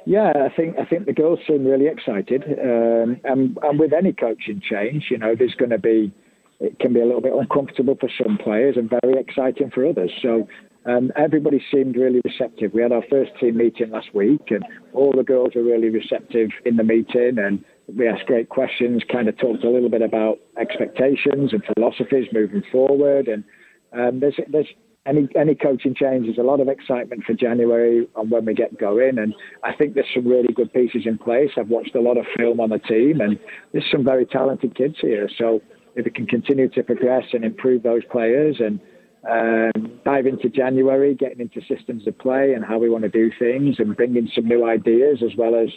Yeah, 0.04 0.32
I 0.34 0.54
think 0.54 0.78
I 0.78 0.84
think 0.84 1.06
the 1.06 1.12
girls 1.12 1.38
seem 1.46 1.64
really 1.64 1.86
excited, 1.86 2.42
um, 2.42 3.20
and 3.24 3.56
and 3.62 3.78
with 3.78 3.92
any 3.92 4.12
coaching 4.12 4.60
change, 4.60 5.06
you 5.10 5.16
know, 5.16 5.34
there's 5.34 5.54
going 5.54 5.70
to 5.70 5.78
be 5.78 6.12
it 6.60 6.78
can 6.78 6.92
be 6.92 7.00
a 7.00 7.04
little 7.04 7.20
bit 7.20 7.32
uncomfortable 7.32 7.96
for 7.98 8.08
some 8.22 8.38
players 8.38 8.76
and 8.76 8.90
very 8.90 9.18
exciting 9.18 9.70
for 9.70 9.86
others. 9.86 10.10
So 10.22 10.48
um, 10.86 11.12
everybody 11.16 11.62
seemed 11.72 11.96
really 11.96 12.20
receptive. 12.24 12.72
We 12.74 12.82
had 12.82 12.92
our 12.92 13.04
first 13.10 13.32
team 13.40 13.56
meeting 13.56 13.90
last 13.90 14.14
week, 14.14 14.50
and 14.50 14.64
all 14.92 15.12
the 15.16 15.22
girls 15.22 15.52
were 15.54 15.62
really 15.62 15.88
receptive 15.88 16.50
in 16.64 16.76
the 16.76 16.84
meeting, 16.84 17.38
and 17.38 17.64
we 17.86 18.06
asked 18.06 18.26
great 18.26 18.48
questions. 18.50 19.02
Kind 19.10 19.28
of 19.28 19.38
talked 19.38 19.64
a 19.64 19.70
little 19.70 19.88
bit 19.88 20.02
about 20.02 20.38
expectations 20.58 21.52
and 21.52 21.62
philosophies 21.74 22.28
moving 22.32 22.62
forward, 22.70 23.28
and 23.28 23.44
um, 23.92 24.20
there's 24.20 24.38
there's 24.50 24.68
any 25.06 25.26
any 25.34 25.54
coaching 25.54 25.94
change. 25.94 26.26
There's 26.26 26.38
a 26.38 26.42
lot 26.42 26.60
of 26.60 26.68
excitement 26.68 27.24
for 27.24 27.32
January 27.32 28.06
and 28.16 28.30
when 28.30 28.44
we 28.44 28.52
get 28.52 28.78
going, 28.78 29.18
and 29.18 29.34
I 29.62 29.72
think 29.74 29.94
there's 29.94 30.06
some 30.14 30.28
really 30.28 30.52
good 30.52 30.72
pieces 30.72 31.02
in 31.06 31.16
place. 31.16 31.50
I've 31.56 31.68
watched 31.68 31.94
a 31.94 32.00
lot 32.00 32.18
of 32.18 32.26
film 32.36 32.60
on 32.60 32.68
the 32.70 32.78
team, 32.78 33.22
and 33.22 33.38
there's 33.72 33.90
some 33.90 34.04
very 34.04 34.26
talented 34.26 34.74
kids 34.76 34.96
here. 35.00 35.30
So 35.38 35.62
if 35.96 36.04
we 36.04 36.10
can 36.10 36.26
continue 36.26 36.68
to 36.70 36.82
progress 36.82 37.24
and 37.32 37.44
improve 37.44 37.82
those 37.82 38.04
players 38.10 38.56
and 38.60 38.80
um, 39.28 40.00
dive 40.04 40.26
into 40.26 40.48
January, 40.48 41.14
getting 41.14 41.40
into 41.40 41.60
systems 41.66 42.06
of 42.06 42.18
play 42.18 42.52
and 42.52 42.64
how 42.64 42.78
we 42.78 42.90
want 42.90 43.04
to 43.04 43.08
do 43.08 43.30
things 43.38 43.76
and 43.78 43.96
bring 43.96 44.16
in 44.16 44.28
some 44.34 44.46
new 44.46 44.66
ideas 44.68 45.22
as 45.24 45.36
well 45.36 45.54
as 45.54 45.68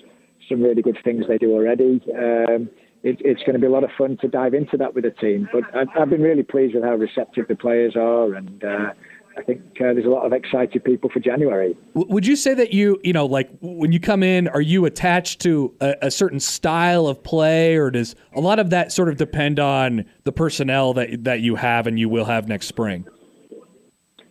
some 0.50 0.62
really 0.62 0.82
good 0.82 0.98
things 1.04 1.26
they 1.28 1.38
do 1.38 1.54
already. 1.54 2.02
Um, 2.14 2.70
it, 3.04 3.18
it's 3.22 3.42
going 3.42 3.54
to 3.54 3.60
be 3.60 3.68
a 3.68 3.70
lot 3.70 3.84
of 3.84 3.92
fun 3.98 4.18
to 4.22 4.28
dive 4.28 4.54
into 4.54 4.76
that 4.78 4.94
with 4.94 5.04
the 5.04 5.12
team. 5.12 5.48
But 5.54 5.64
I've, 5.76 5.88
I've 5.98 6.10
been 6.10 6.22
really 6.22 6.44
pleased 6.44 6.76
with 6.76 6.84
how 6.84 6.96
receptive 6.96 7.48
the 7.48 7.56
players 7.56 7.96
are 7.96 8.34
and 8.34 8.64
uh, 8.64 8.92
I 9.38 9.44
think 9.44 9.62
uh, 9.80 9.94
there's 9.94 10.06
a 10.06 10.10
lot 10.10 10.26
of 10.26 10.34
excited 10.34 10.84
people 10.84 11.10
for 11.10 11.20
January. 11.20 11.78
Would 11.94 12.26
you 12.26 12.36
say 12.36 12.54
that 12.56 12.74
you, 12.74 13.00
you 13.04 13.14
know, 13.14 13.26
like 13.26 13.50
when 13.62 13.92
you 13.92 14.00
come 14.00 14.24
in, 14.24 14.48
are 14.48 14.62
you 14.62 14.86
attached 14.86 15.42
to 15.42 15.76
a, 15.80 15.96
a, 16.04 16.12
certain 16.12 16.40
style 16.40 17.08
of 17.08 17.22
play, 17.22 17.76
or 17.76 17.92
does 17.92 18.16
a 18.34 18.42
lot 18.42 18.58
of 18.58 18.72
that 18.72 18.92
sort 18.92 19.10
of 19.10 19.18
depend 19.18 19.60
on 19.60 20.06
the 20.24 20.32
personnel 20.32 20.94
that 20.94 21.24
that 21.24 21.42
you 21.42 21.56
have 21.56 21.86
and 21.86 22.00
you 22.00 22.10
will 22.10 22.26
have 22.26 22.48
next 22.48 22.68
spring? 22.68 23.06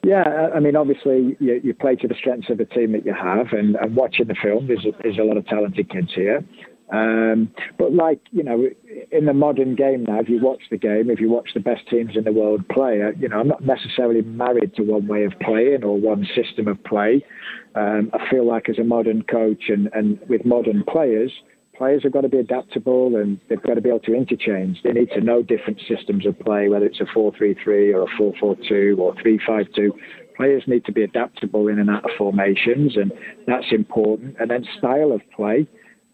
Yeah, 0.03 0.51
I 0.55 0.61
mean, 0.61 0.77
obviously 0.77 1.37
you, 1.41 1.61
you 1.63 1.75
play 1.75 1.97
to 1.97 2.09
the 2.09 2.15
strengths 2.15 2.49
of 2.51 2.59
the 2.59 2.65
team 2.65 2.93
that 2.93 3.05
you 3.05 3.13
have, 3.13 3.53
and, 3.53 3.77
and 3.77 3.97
watching 3.97 4.27
the 4.27 4.37
film, 4.41 4.69
there's 4.69 4.85
a, 4.85 4.93
there's 5.03 5.19
a 5.19 5.25
lot 5.25 5.37
of 5.37 5.47
talented 5.47 5.91
kids 5.91 6.13
here. 6.15 6.45
Um, 6.93 7.51
but 7.79 7.93
like 7.93 8.21
you 8.31 8.45
know, 8.45 8.69
in 9.11 9.27
the 9.27 9.35
modern 9.35 9.75
game 9.75 10.05
now, 10.05 10.21
if 10.21 10.29
you 10.29 10.41
watch 10.41 10.63
the 10.71 10.77
game, 10.77 11.11
if 11.11 11.21
you 11.21 11.29
watch 11.29 11.51
the 11.55 11.61
best 11.61 11.89
teams 11.89 12.17
in 12.17 12.25
the 12.25 12.33
world 12.33 12.69
play, 12.69 13.03
uh, 13.03 13.11
you 13.19 13.29
know, 13.29 13.41
I'm 13.41 13.49
not 13.49 13.65
necessarily 13.65 14.23
married 14.23 14.75
to 14.77 14.83
one 14.83 15.09
way 15.09 15.25
of 15.25 15.33
playing 15.41 15.83
or 15.83 15.99
one 15.99 16.27
system 16.35 16.69
of 16.69 16.83
play. 16.85 17.25
Um, 17.75 18.11
I 18.13 18.31
feel 18.31 18.47
like 18.47 18.69
as 18.69 18.79
a 18.79 18.85
modern 18.85 19.23
coach 19.23 19.65
and, 19.69 19.91
and 19.93 20.21
with 20.29 20.45
modern 20.45 20.85
players, 20.85 21.33
players 21.77 22.03
have 22.05 22.13
got 22.13 22.23
to 22.23 22.29
be 22.29 22.39
adaptable 22.39 23.17
and 23.17 23.39
they've 23.49 23.63
got 23.63 23.75
to 23.75 23.81
be 23.81 23.89
able 23.89 24.01
to 24.01 24.15
interchange. 24.15 24.79
They 24.83 24.93
need 24.93 25.11
to 25.11 25.21
know 25.21 25.43
different 25.43 25.81
systems 25.89 26.27
of 26.27 26.39
play, 26.41 26.69
whether 26.69 26.87
it's 26.87 27.01
a 27.01 27.05
4-3-3 27.05 27.95
or 27.95 28.03
a 28.03 28.07
4-4-2 28.19 28.99
or 28.99 29.15
3-5-2. 29.15 29.91
Players 30.37 30.63
need 30.67 30.85
to 30.85 30.93
be 30.93 31.03
adaptable 31.03 31.69
in 31.69 31.79
and 31.79 31.89
out 31.89 32.05
of 32.05 32.11
formations, 32.19 32.97
and 32.97 33.13
that's 33.47 33.73
important. 33.73 34.37
And 34.39 34.51
then 34.51 34.67
style 34.79 35.13
of 35.13 35.23
play. 35.35 35.67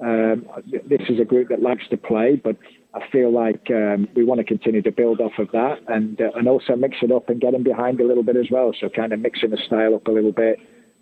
Um, 0.03 0.47
this 0.67 1.03
is 1.09 1.21
a 1.21 1.25
group 1.25 1.49
that 1.49 1.63
likes 1.63 1.85
to 1.91 1.97
play, 1.97 2.41
but 2.43 2.57
I 2.95 3.01
feel 3.11 3.33
like 3.33 3.71
um, 3.71 4.09
we 4.15 4.25
want 4.25 4.39
to 4.39 4.45
continue 4.45 4.83
to 4.83 4.91
build 4.91 5.21
off 5.21 5.33
of 5.39 5.51
that 5.53 5.79
and 5.89 6.21
uh, 6.21 6.31
and 6.35 6.49
also 6.49 6.75
mix 6.77 6.97
it 7.03 7.13
up 7.13 7.29
and 7.29 7.41
get 7.41 7.53
them 7.53 7.63
behind 7.63 8.01
a 8.01 8.05
little 8.05 8.25
bit 8.25 8.37
as 8.37 8.47
well. 8.51 8.73
So 8.79 8.89
kind 8.89 9.13
of 9.13 9.21
mixing 9.21 9.51
the 9.51 9.59
style 9.67 9.95
up 9.95 10.07
a 10.09 10.11
little 10.11 10.33
bit 10.33 10.59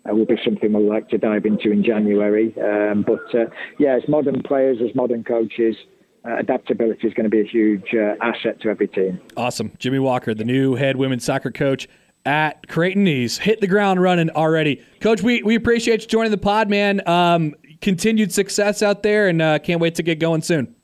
uh, 0.09 0.13
will 0.13 0.25
be 0.25 0.37
something 0.45 0.71
we'll 0.71 0.87
like 0.87 1.09
to 1.09 1.17
dive 1.17 1.45
into 1.45 1.71
in 1.71 1.83
January. 1.83 2.53
Um, 2.61 3.03
but 3.05 3.33
uh, 3.33 3.45
yeah, 3.79 3.95
as 3.95 4.07
modern 4.07 4.41
players, 4.43 4.77
as 4.87 4.95
modern 4.95 5.23
coaches. 5.23 5.75
Uh, 6.23 6.37
adaptability 6.37 7.07
is 7.07 7.15
going 7.15 7.23
to 7.23 7.31
be 7.31 7.41
a 7.41 7.43
huge 7.43 7.95
uh, 7.95 8.13
asset 8.21 8.61
to 8.61 8.69
every 8.69 8.87
team. 8.87 9.19
Awesome. 9.35 9.71
Jimmy 9.79 9.97
Walker, 9.97 10.35
the 10.35 10.43
new 10.43 10.75
head 10.75 10.95
women's 10.95 11.23
soccer 11.23 11.49
coach 11.49 11.87
at 12.27 12.67
Creighton. 12.67 13.07
Hit 13.07 13.59
the 13.59 13.65
ground 13.65 13.99
running 13.99 14.29
already. 14.29 14.85
Coach, 14.99 15.23
we, 15.23 15.41
we 15.41 15.55
appreciate 15.55 16.03
you 16.03 16.07
joining 16.07 16.29
the 16.29 16.37
pod, 16.37 16.69
man. 16.69 17.01
Um, 17.07 17.55
continued 17.81 18.31
success 18.31 18.81
out 18.81 19.03
there, 19.03 19.27
and 19.27 19.41
uh, 19.41 19.59
can't 19.59 19.81
wait 19.81 19.95
to 19.95 20.03
get 20.03 20.19
going 20.19 20.41
soon. 20.41 20.75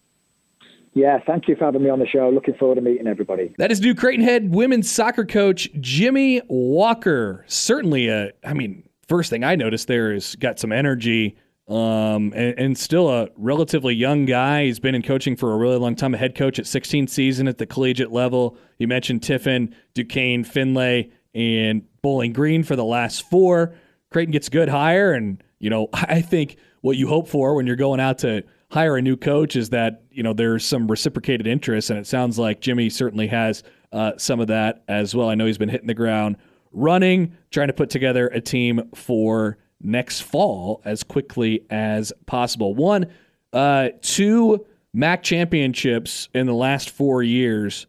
Yeah, 0.93 1.19
thank 1.27 1.47
you 1.47 1.55
for 1.55 1.65
having 1.65 1.83
me 1.83 1.91
on 1.91 1.99
the 1.99 2.07
show. 2.07 2.29
Looking 2.29 2.55
forward 2.55 2.75
to 2.75 2.81
meeting 2.81 3.05
everybody. 3.05 3.53
That 3.59 3.71
is 3.71 3.79
new 3.81 3.93
Creighton 3.93 4.25
head 4.25 4.53
women's 4.53 4.89
soccer 4.89 5.25
coach 5.25 5.69
Jimmy 5.79 6.41
Walker. 6.47 7.45
Certainly, 7.47 8.07
a, 8.07 8.31
I 8.43 8.53
mean, 8.53 8.81
first 9.07 9.29
thing 9.29 9.43
I 9.43 9.55
noticed 9.55 9.87
there 9.87 10.11
is 10.11 10.35
got 10.35 10.57
some 10.59 10.71
energy. 10.71 11.37
Um, 11.67 12.31
and, 12.33 12.57
and, 12.57 12.77
still 12.77 13.09
a 13.09 13.27
relatively 13.35 13.93
young 13.93 14.23
guy. 14.23 14.63
He's 14.63 14.79
been 14.79 14.95
in 14.95 15.01
coaching 15.01 15.35
for 15.35 15.51
a 15.51 15.57
really 15.57 15.75
long 15.75 15.97
time, 15.97 16.13
a 16.13 16.17
head 16.17 16.33
coach 16.33 16.59
at 16.59 16.65
16 16.65 17.07
season 17.07 17.45
at 17.45 17.57
the 17.57 17.65
collegiate 17.65 18.09
level. 18.09 18.57
You 18.79 18.87
mentioned 18.87 19.21
Tiffin, 19.21 19.75
Duquesne, 19.93 20.45
Findlay, 20.45 21.11
and 21.35 21.83
Bowling 22.01 22.31
Green 22.31 22.63
for 22.63 22.77
the 22.77 22.85
last 22.85 23.29
four. 23.29 23.75
Creighton 24.11 24.31
gets 24.31 24.47
good 24.47 24.69
hire, 24.69 25.11
and 25.11 25.43
you 25.59 25.69
know 25.69 25.89
I 25.93 26.21
think 26.21 26.55
what 26.81 26.97
you 26.97 27.07
hope 27.07 27.27
for 27.27 27.55
when 27.55 27.67
you're 27.67 27.75
going 27.75 27.99
out 27.99 28.19
to 28.19 28.43
hire 28.71 28.97
a 28.97 29.01
new 29.01 29.15
coach 29.15 29.55
is 29.55 29.69
that 29.69 30.03
you 30.11 30.23
know 30.23 30.33
there's 30.33 30.65
some 30.65 30.87
reciprocated 30.87 31.47
interest, 31.47 31.89
and 31.89 31.99
it 31.99 32.07
sounds 32.07 32.37
like 32.37 32.61
Jimmy 32.61 32.89
certainly 32.89 33.27
has 33.27 33.63
uh, 33.91 34.13
some 34.17 34.39
of 34.39 34.47
that 34.47 34.83
as 34.87 35.15
well. 35.15 35.29
I 35.29 35.35
know 35.35 35.45
he's 35.45 35.57
been 35.57 35.69
hitting 35.69 35.87
the 35.87 35.93
ground 35.93 36.37
running, 36.71 37.35
trying 37.51 37.67
to 37.67 37.73
put 37.73 37.89
together 37.89 38.27
a 38.27 38.41
team 38.41 38.89
for 38.93 39.57
next 39.81 40.21
fall 40.21 40.81
as 40.85 41.03
quickly 41.03 41.65
as 41.69 42.11
possible. 42.25 42.75
One, 42.75 43.07
uh, 43.53 43.89
two 44.01 44.65
MAC 44.93 45.23
championships 45.23 46.29
in 46.33 46.45
the 46.47 46.53
last 46.53 46.89
four 46.89 47.23
years 47.23 47.87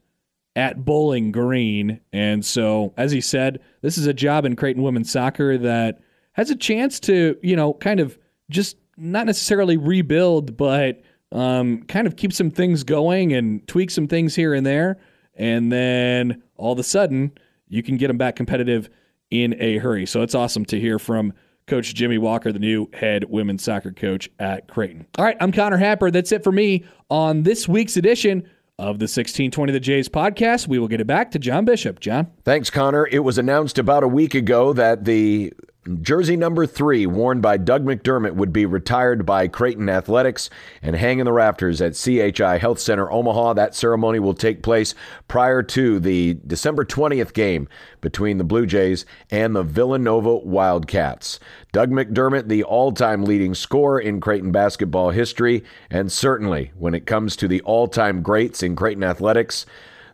at 0.55 0.83
Bowling 0.85 1.31
Green, 1.31 1.99
and 2.13 2.43
so 2.45 2.93
as 2.97 3.11
he 3.11 3.21
said, 3.21 3.59
this 3.81 3.97
is 3.97 4.07
a 4.07 4.13
job 4.13 4.45
in 4.45 4.55
Creighton 4.55 4.83
women's 4.83 5.11
soccer 5.11 5.57
that 5.57 5.99
has 6.33 6.49
a 6.49 6.55
chance 6.55 6.99
to 7.01 7.37
you 7.41 7.55
know 7.55 7.73
kind 7.73 7.99
of 7.99 8.17
just 8.49 8.77
not 8.97 9.25
necessarily 9.25 9.77
rebuild, 9.77 10.57
but 10.57 11.01
um, 11.31 11.83
kind 11.83 12.07
of 12.07 12.15
keep 12.15 12.33
some 12.33 12.51
things 12.51 12.83
going 12.83 13.33
and 13.33 13.67
tweak 13.67 13.91
some 13.91 14.07
things 14.07 14.35
here 14.35 14.53
and 14.53 14.65
there. 14.65 14.97
And 15.35 15.71
then 15.71 16.43
all 16.57 16.73
of 16.73 16.79
a 16.79 16.83
sudden, 16.83 17.31
you 17.67 17.81
can 17.83 17.97
get 17.97 18.07
them 18.07 18.17
back 18.17 18.35
competitive 18.35 18.89
in 19.31 19.55
a 19.59 19.77
hurry. 19.77 20.05
So 20.05 20.21
it's 20.21 20.35
awesome 20.35 20.65
to 20.65 20.79
hear 20.79 20.99
from 20.99 21.33
Coach 21.67 21.93
Jimmy 21.93 22.17
Walker, 22.17 22.51
the 22.51 22.59
new 22.59 22.89
head 22.93 23.25
women's 23.25 23.63
soccer 23.63 23.91
coach 23.91 24.29
at 24.39 24.67
Creighton. 24.67 25.05
All 25.17 25.25
right, 25.25 25.37
I'm 25.39 25.51
Connor 25.51 25.77
Happer. 25.77 26.09
That's 26.09 26.31
it 26.31 26.43
for 26.43 26.51
me 26.51 26.83
on 27.09 27.43
this 27.43 27.67
week's 27.67 27.95
edition 27.95 28.43
of 28.79 28.97
the 28.97 29.03
1620 29.03 29.71
The 29.71 29.79
Jays 29.79 30.09
podcast. 30.09 30.67
We 30.67 30.79
will 30.79 30.87
get 30.87 30.99
it 30.99 31.07
back 31.07 31.31
to 31.31 31.39
John 31.39 31.65
Bishop. 31.65 31.99
John? 31.99 32.31
Thanks, 32.43 32.69
Connor. 32.69 33.07
It 33.07 33.19
was 33.19 33.37
announced 33.37 33.77
about 33.77 34.03
a 34.03 34.07
week 34.07 34.33
ago 34.33 34.73
that 34.73 35.05
the 35.05 35.53
Jersey 36.01 36.35
number 36.35 36.67
three, 36.67 37.05
worn 37.05 37.39
by 37.39 37.55
Doug 37.55 37.85
McDermott, 37.85 38.35
would 38.35 38.51
be 38.51 38.65
retired 38.65 39.25
by 39.25 39.47
Creighton 39.47 39.87
Athletics 39.87 40.49
and 40.81 40.93
hang 40.93 41.19
in 41.19 41.25
the 41.25 41.31
rafters 41.31 41.81
at 41.81 41.95
CHI 41.95 42.57
Health 42.57 42.79
Center 42.79 43.09
Omaha. 43.09 43.53
That 43.53 43.73
ceremony 43.73 44.19
will 44.19 44.33
take 44.33 44.61
place 44.61 44.93
prior 45.29 45.63
to 45.63 46.01
the 46.01 46.37
December 46.45 46.83
20th 46.83 47.33
game 47.33 47.69
between 48.01 48.37
the 48.37 48.43
Blue 48.43 48.65
Jays 48.65 49.05
and 49.31 49.55
the 49.55 49.63
Villanova 49.63 50.35
Wildcats. 50.35 51.39
Doug 51.71 51.91
McDermott, 51.91 52.49
the 52.49 52.63
all 52.63 52.91
time 52.91 53.23
leading 53.23 53.55
scorer 53.55 54.01
in 54.01 54.19
Creighton 54.19 54.51
basketball 54.51 55.11
history, 55.11 55.63
and 55.89 56.11
certainly 56.11 56.71
when 56.77 56.93
it 56.93 57.05
comes 57.05 57.37
to 57.37 57.47
the 57.47 57.61
all 57.61 57.87
time 57.87 58.21
greats 58.21 58.61
in 58.61 58.75
Creighton 58.75 59.03
Athletics, 59.03 59.65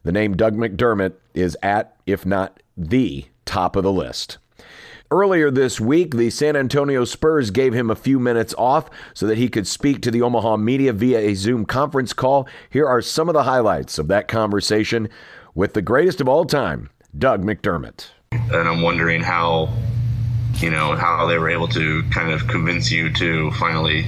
the 0.04 0.12
name 0.12 0.38
Doug 0.38 0.56
McDermott 0.56 1.13
is 1.34 1.58
at, 1.63 1.97
if 2.06 2.23
not 2.23 2.62
the 2.78 3.25
top 3.45 3.75
of 3.75 3.84
the 3.84 3.91
list. 3.91 4.38
Earlier 5.11 5.51
this 5.51 5.79
week, 5.79 6.15
the 6.15 6.31
San 6.31 6.55
Antonio 6.55 7.05
Spurs 7.05 7.51
gave 7.51 7.73
him 7.73 7.91
a 7.91 7.95
few 7.95 8.19
minutes 8.19 8.55
off 8.57 8.89
so 9.13 9.27
that 9.27 9.37
he 9.37 9.49
could 9.49 9.67
speak 9.67 10.01
to 10.01 10.09
the 10.09 10.23
Omaha 10.23 10.57
media 10.57 10.93
via 10.93 11.19
a 11.19 11.35
Zoom 11.35 11.65
conference 11.65 12.11
call. 12.11 12.47
Here 12.71 12.87
are 12.87 13.01
some 13.03 13.29
of 13.29 13.33
the 13.33 13.43
highlights 13.43 13.99
of 13.99 14.07
that 14.07 14.27
conversation 14.27 15.07
with 15.53 15.73
the 15.73 15.83
greatest 15.83 16.21
of 16.21 16.27
all 16.27 16.43
time, 16.43 16.89
Doug 17.15 17.43
McDermott. 17.43 18.07
And 18.31 18.67
I'm 18.67 18.81
wondering 18.81 19.21
how, 19.21 19.69
you 20.55 20.71
know, 20.71 20.95
how 20.95 21.27
they 21.27 21.37
were 21.37 21.49
able 21.49 21.67
to 21.69 22.01
kind 22.09 22.31
of 22.31 22.47
convince 22.47 22.91
you 22.91 23.13
to 23.13 23.51
finally 23.51 24.07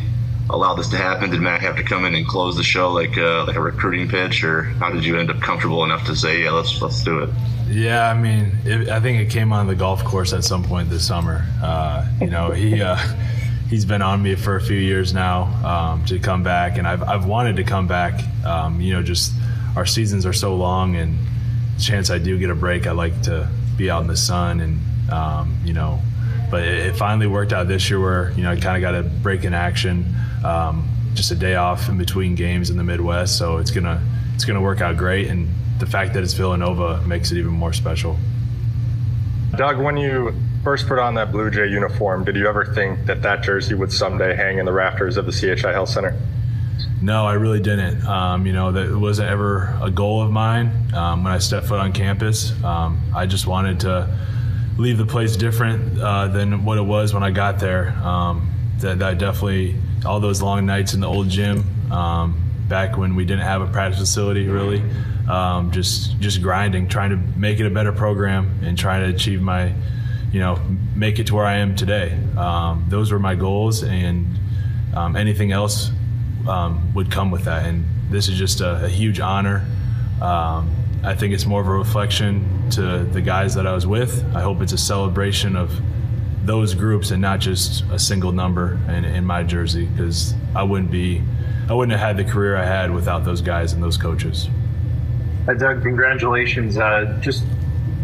allow 0.49 0.73
this 0.75 0.89
to 0.89 0.97
happen? 0.97 1.29
Did 1.29 1.41
Matt 1.41 1.61
have 1.61 1.75
to 1.77 1.83
come 1.83 2.05
in 2.05 2.15
and 2.15 2.27
close 2.27 2.55
the 2.55 2.63
show 2.63 2.91
like 2.91 3.17
uh, 3.17 3.45
like 3.45 3.55
a 3.55 3.61
recruiting 3.61 4.07
pitch, 4.07 4.43
or 4.43 4.63
how 4.63 4.89
did 4.91 5.03
you 5.03 5.17
end 5.17 5.29
up 5.29 5.39
comfortable 5.41 5.83
enough 5.83 6.05
to 6.07 6.15
say, 6.15 6.43
yeah, 6.43 6.51
let's 6.51 6.81
let's 6.81 7.03
do 7.03 7.19
it? 7.19 7.29
Yeah, 7.69 8.09
I 8.09 8.13
mean, 8.13 8.51
it, 8.63 8.87
I 8.89 8.99
think 8.99 9.19
it 9.19 9.29
came 9.29 9.51
on 9.51 9.67
the 9.67 9.75
golf 9.75 10.03
course 10.03 10.31
at 10.33 10.43
some 10.43 10.63
point 10.63 10.89
this 10.89 11.05
summer. 11.05 11.45
Uh, 11.61 12.07
you 12.21 12.27
know, 12.27 12.51
he 12.51 12.81
uh, 12.81 12.97
he's 13.69 13.85
been 13.85 14.01
on 14.01 14.21
me 14.21 14.35
for 14.35 14.55
a 14.55 14.61
few 14.61 14.77
years 14.77 15.13
now 15.13 15.43
um, 15.65 16.05
to 16.05 16.19
come 16.19 16.43
back, 16.43 16.77
and 16.77 16.87
I've 16.87 17.03
I've 17.03 17.25
wanted 17.25 17.57
to 17.57 17.63
come 17.63 17.87
back. 17.87 18.21
Um, 18.45 18.79
you 18.79 18.93
know, 18.93 19.03
just 19.03 19.33
our 19.75 19.85
seasons 19.85 20.25
are 20.25 20.33
so 20.33 20.55
long, 20.55 20.95
and 20.95 21.17
chance 21.79 22.09
I 22.09 22.17
do 22.17 22.39
get 22.39 22.49
a 22.49 22.55
break, 22.55 22.87
I 22.87 22.91
like 22.91 23.21
to 23.23 23.49
be 23.77 23.89
out 23.89 24.01
in 24.01 24.07
the 24.07 24.17
sun, 24.17 24.61
and 24.61 25.11
um, 25.11 25.57
you 25.63 25.73
know, 25.73 26.01
but 26.49 26.63
it, 26.63 26.87
it, 26.87 26.95
finally 26.95 27.27
worked 27.27 27.53
out 27.53 27.67
this 27.67 27.89
year 27.89 27.99
where 27.99 28.31
you 28.31 28.43
know 28.43 28.51
I 28.51 28.59
kind 28.59 28.75
of 28.75 28.81
got 28.81 28.95
a 28.95 29.03
break 29.03 29.43
in 29.43 29.53
action, 29.53 30.15
um, 30.43 30.89
just 31.13 31.31
a 31.31 31.35
day 31.35 31.55
off 31.55 31.89
in 31.89 31.97
between 31.97 32.35
games 32.35 32.69
in 32.69 32.77
the 32.77 32.83
Midwest, 32.83 33.37
so 33.37 33.57
it's 33.57 33.71
gonna 33.71 34.01
it's 34.35 34.45
gonna 34.45 34.61
work 34.61 34.81
out 34.81 34.97
great, 34.97 35.27
and 35.27 35.49
the 35.79 35.85
fact 35.85 36.13
that 36.13 36.23
it's 36.23 36.33
Villanova 36.33 37.01
makes 37.01 37.31
it 37.31 37.37
even 37.37 37.51
more 37.51 37.73
special. 37.73 38.17
Doug, 39.55 39.79
when 39.79 39.97
you 39.97 40.33
first 40.63 40.87
put 40.87 40.99
on 40.99 41.15
that 41.15 41.31
Blue 41.31 41.49
Jay 41.49 41.67
uniform, 41.67 42.25
did 42.25 42.35
you 42.35 42.47
ever 42.47 42.65
think 42.65 43.05
that 43.05 43.21
that 43.21 43.43
jersey 43.43 43.73
would 43.73 43.91
someday 43.91 44.35
hang 44.35 44.57
in 44.57 44.65
the 44.65 44.73
rafters 44.73 45.17
of 45.17 45.25
the 45.25 45.31
CHI 45.31 45.71
Health 45.71 45.89
Center? 45.89 46.19
No, 47.01 47.25
I 47.25 47.33
really 47.33 47.59
didn't. 47.59 48.05
Um, 48.05 48.45
you 48.45 48.53
know, 48.53 48.71
that 48.71 48.97
wasn't 48.97 49.29
ever 49.29 49.77
a 49.81 49.89
goal 49.89 50.21
of 50.21 50.31
mine 50.31 50.93
um, 50.93 51.23
when 51.23 51.31
I 51.31 51.37
stepped 51.37 51.67
foot 51.67 51.79
on 51.79 51.93
campus. 51.93 52.51
Um, 52.63 53.01
I 53.15 53.25
just 53.25 53.47
wanted 53.47 53.79
to 53.81 54.09
leave 54.77 54.97
the 54.97 55.05
place 55.05 55.35
different 55.35 55.99
uh, 55.99 56.27
than 56.27 56.63
what 56.63 56.77
it 56.77 56.83
was 56.83 57.13
when 57.13 57.23
I 57.23 57.31
got 57.31 57.59
there. 57.59 57.89
Um, 58.03 58.51
that, 58.79 58.99
that, 58.99 59.17
definitely, 59.17 59.75
all 60.05 60.19
those 60.19 60.41
long 60.41 60.65
nights 60.65 60.93
in 60.93 60.99
the 60.99 61.07
old 61.07 61.29
gym, 61.29 61.65
um, 61.91 62.41
back 62.67 62.97
when 62.97 63.15
we 63.15 63.25
didn't 63.25 63.43
have 63.43 63.61
a 63.61 63.67
practice 63.67 63.99
facility 63.99 64.47
really, 64.47 64.83
um, 65.27 65.71
just 65.71 66.19
just 66.19 66.41
grinding, 66.41 66.87
trying 66.87 67.09
to 67.09 67.17
make 67.39 67.59
it 67.59 67.65
a 67.65 67.71
better 67.71 67.91
program 67.91 68.59
and 68.63 68.77
trying 68.77 69.03
to 69.03 69.15
achieve 69.15 69.41
my, 69.41 69.73
you 70.31 70.39
know, 70.39 70.59
make 70.95 71.17
it 71.17 71.27
to 71.27 71.35
where 71.35 71.45
I 71.45 71.57
am 71.57 71.75
today. 71.75 72.17
those 72.87 73.11
were 73.11 73.19
my 73.19 73.35
goals, 73.35 73.83
and 73.83 74.27
anything 74.95 75.51
else 75.51 75.91
um, 76.47 76.93
would 76.93 77.11
come 77.11 77.31
with 77.31 77.45
that. 77.45 77.65
And 77.65 77.85
this 78.09 78.27
is 78.27 78.37
just 78.37 78.61
a, 78.61 78.85
a 78.85 78.89
huge 78.89 79.19
honor. 79.19 79.65
Um, 80.21 80.73
I 81.03 81.15
think 81.15 81.33
it's 81.33 81.45
more 81.45 81.61
of 81.61 81.67
a 81.67 81.71
reflection 81.71 82.69
to 82.71 83.03
the 83.03 83.21
guys 83.21 83.55
that 83.55 83.65
I 83.65 83.73
was 83.73 83.87
with. 83.87 84.23
I 84.35 84.41
hope 84.41 84.61
it's 84.61 84.73
a 84.73 84.77
celebration 84.77 85.55
of 85.55 85.71
those 86.43 86.73
groups 86.73 87.11
and 87.11 87.21
not 87.21 87.39
just 87.39 87.83
a 87.91 87.99
single 87.99 88.31
number 88.31 88.79
in, 88.87 89.05
in 89.05 89.25
my 89.25 89.43
jersey 89.43 89.85
because 89.85 90.33
I 90.55 90.63
wouldn't 90.63 90.91
be, 90.91 91.21
I 91.69 91.73
wouldn't 91.73 91.97
have 91.97 92.15
had 92.15 92.17
the 92.17 92.29
career 92.29 92.55
I 92.55 92.65
had 92.65 92.91
without 92.91 93.25
those 93.25 93.41
guys 93.41 93.73
and 93.73 93.83
those 93.83 93.97
coaches. 93.97 94.49
Doug, 95.45 95.81
congratulations. 95.81 96.77
Uh, 96.77 97.17
just 97.21 97.43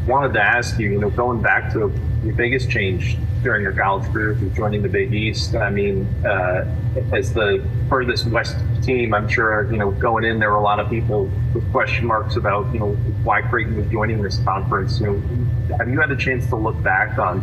wanted 0.07 0.33
to 0.33 0.41
ask 0.41 0.79
you, 0.79 0.91
you 0.91 0.99
know, 0.99 1.09
going 1.09 1.41
back 1.41 1.71
to 1.73 1.91
your 2.23 2.35
biggest 2.35 2.69
change 2.69 3.17
during 3.43 3.61
your 3.61 3.73
college 3.73 4.11
career 4.11 4.33
joining 4.55 4.81
the 4.81 4.89
Big 4.89 5.13
East. 5.13 5.55
I 5.55 5.69
mean, 5.69 6.07
uh, 6.25 6.65
as 7.11 7.33
the 7.33 7.63
furthest 7.89 8.25
west 8.27 8.55
team, 8.81 9.13
I'm 9.13 9.27
sure 9.27 9.69
you 9.71 9.77
know 9.77 9.91
going 9.91 10.23
in 10.23 10.39
there 10.39 10.51
were 10.51 10.57
a 10.57 10.61
lot 10.61 10.79
of 10.79 10.89
people 10.89 11.29
with 11.53 11.69
question 11.71 12.05
marks 12.05 12.35
about 12.35 12.71
you 12.73 12.79
know 12.79 12.93
why 13.23 13.41
Creighton 13.41 13.75
was 13.75 13.85
joining 13.87 14.21
this 14.21 14.39
conference. 14.39 14.99
You 14.99 15.07
know, 15.07 15.77
have 15.77 15.89
you 15.89 15.99
had 15.99 16.11
a 16.11 16.17
chance 16.17 16.47
to 16.47 16.55
look 16.55 16.81
back 16.81 17.19
on 17.19 17.41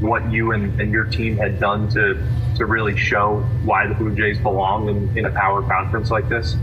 what 0.00 0.30
you 0.30 0.52
and, 0.52 0.78
and 0.80 0.92
your 0.92 1.04
team 1.04 1.36
had 1.36 1.58
done 1.58 1.88
to 1.90 2.20
to 2.56 2.66
really 2.66 2.96
show 2.96 3.40
why 3.64 3.86
the 3.86 3.94
Blue 3.94 4.14
Jays 4.14 4.38
belong 4.38 4.88
in, 4.88 5.16
in 5.16 5.24
a 5.24 5.30
power 5.30 5.62
conference 5.62 6.10
like 6.10 6.28
this? 6.28 6.56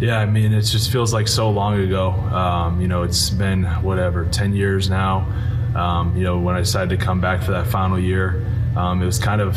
Yeah, 0.00 0.18
I 0.18 0.24
mean, 0.24 0.54
it 0.54 0.62
just 0.62 0.90
feels 0.90 1.12
like 1.12 1.28
so 1.28 1.50
long 1.50 1.78
ago. 1.78 2.12
Um, 2.12 2.80
you 2.80 2.88
know, 2.88 3.02
it's 3.02 3.28
been 3.28 3.64
whatever, 3.64 4.24
10 4.24 4.54
years 4.54 4.88
now. 4.88 5.30
Um, 5.74 6.16
you 6.16 6.24
know, 6.24 6.38
when 6.38 6.56
I 6.56 6.60
decided 6.60 6.98
to 6.98 7.04
come 7.04 7.20
back 7.20 7.42
for 7.42 7.52
that 7.52 7.66
final 7.66 7.98
year, 7.98 8.44
um, 8.76 9.02
it 9.02 9.06
was 9.06 9.18
kind 9.18 9.40
of 9.40 9.56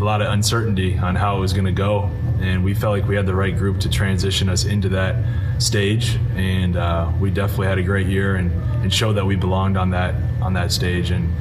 a 0.00 0.04
lot 0.04 0.22
of 0.22 0.32
uncertainty 0.32 0.96
on 0.96 1.14
how 1.14 1.36
it 1.36 1.40
was 1.40 1.52
going 1.52 1.66
to 1.66 1.72
go. 1.72 2.10
And 2.40 2.64
we 2.64 2.72
felt 2.72 2.98
like 2.98 3.06
we 3.06 3.16
had 3.16 3.26
the 3.26 3.34
right 3.34 3.56
group 3.56 3.80
to 3.80 3.90
transition 3.90 4.48
us 4.48 4.64
into 4.64 4.88
that 4.90 5.16
stage. 5.60 6.18
And 6.36 6.76
uh, 6.76 7.12
we 7.20 7.30
definitely 7.30 7.66
had 7.66 7.78
a 7.78 7.82
great 7.82 8.06
year 8.06 8.36
and, 8.36 8.50
and 8.82 8.92
showed 8.92 9.14
that 9.14 9.26
we 9.26 9.36
belonged 9.36 9.76
on 9.76 9.90
that 9.90 10.14
on 10.40 10.54
that 10.54 10.72
stage. 10.72 11.10
And 11.10 11.34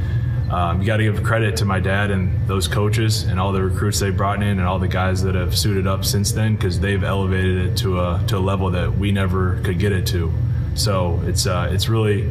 um, 0.51 0.81
you 0.81 0.87
got 0.87 0.97
to 0.97 1.03
give 1.03 1.23
credit 1.23 1.57
to 1.57 1.65
my 1.65 1.79
dad 1.79 2.11
and 2.11 2.47
those 2.47 2.67
coaches 2.67 3.23
and 3.23 3.39
all 3.39 3.51
the 3.51 3.61
recruits 3.61 3.99
they 3.99 4.09
brought 4.09 4.41
in 4.41 4.57
and 4.57 4.61
all 4.61 4.79
the 4.79 4.87
guys 4.87 5.21
that 5.23 5.35
have 5.35 5.55
suited 5.57 5.85
up 5.85 6.03
since 6.03 6.31
then 6.31 6.55
because 6.55 6.79
they've 6.79 7.03
elevated 7.03 7.67
it 7.67 7.77
to 7.77 7.99
a 7.99 8.23
to 8.27 8.37
a 8.37 8.39
level 8.39 8.71
that 8.71 8.97
we 8.97 9.11
never 9.11 9.61
could 9.61 9.79
get 9.79 9.91
it 9.91 10.07
to. 10.07 10.33
So 10.75 11.21
it's 11.25 11.45
uh, 11.45 11.69
it's 11.71 11.87
really 11.87 12.29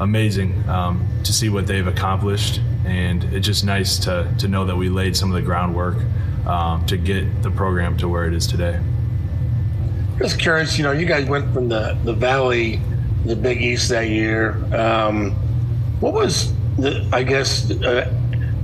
amazing 0.00 0.68
um, 0.68 1.06
to 1.24 1.32
see 1.32 1.48
what 1.48 1.66
they've 1.66 1.86
accomplished, 1.86 2.60
and 2.84 3.22
it's 3.24 3.46
just 3.46 3.64
nice 3.64 3.98
to 4.00 4.32
to 4.38 4.48
know 4.48 4.64
that 4.64 4.76
we 4.76 4.88
laid 4.88 5.16
some 5.16 5.30
of 5.30 5.36
the 5.36 5.42
groundwork 5.42 5.96
um, 6.46 6.84
to 6.86 6.96
get 6.96 7.42
the 7.42 7.50
program 7.50 7.96
to 7.98 8.08
where 8.08 8.26
it 8.26 8.34
is 8.34 8.46
today. 8.46 8.80
Just 10.18 10.38
curious, 10.38 10.76
you 10.76 10.84
know, 10.84 10.92
you 10.92 11.06
guys 11.06 11.26
went 11.26 11.52
from 11.54 11.68
the 11.68 11.96
the 12.04 12.12
Valley, 12.12 12.80
the 13.24 13.36
Big 13.36 13.62
East 13.62 13.88
that 13.90 14.08
year. 14.08 14.52
Um, 14.74 15.32
what 16.00 16.14
was 16.14 16.52
the, 16.78 17.06
I 17.12 17.22
guess, 17.22 17.70
uh, 17.70 18.12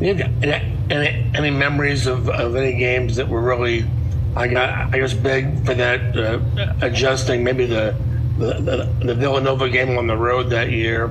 any, 0.01 1.31
any, 1.35 1.51
memories 1.51 2.07
of, 2.07 2.29
of 2.29 2.57
any 2.57 2.79
games 2.79 3.17
that 3.17 3.29
were 3.29 3.43
really, 3.43 3.85
I 4.35 4.49
got, 4.49 4.95
I 4.95 4.99
guess, 4.99 5.13
big 5.13 5.65
for 5.65 5.75
that 5.75 6.17
uh, 6.17 6.41
adjusting, 6.81 7.45
maybe 7.45 7.67
the, 7.67 7.95
the, 8.39 8.93
the, 9.03 9.15
Villanova 9.15 9.69
game 9.69 9.97
on 9.97 10.07
the 10.07 10.17
road 10.17 10.51
that 10.51 10.71
year. 10.71 11.11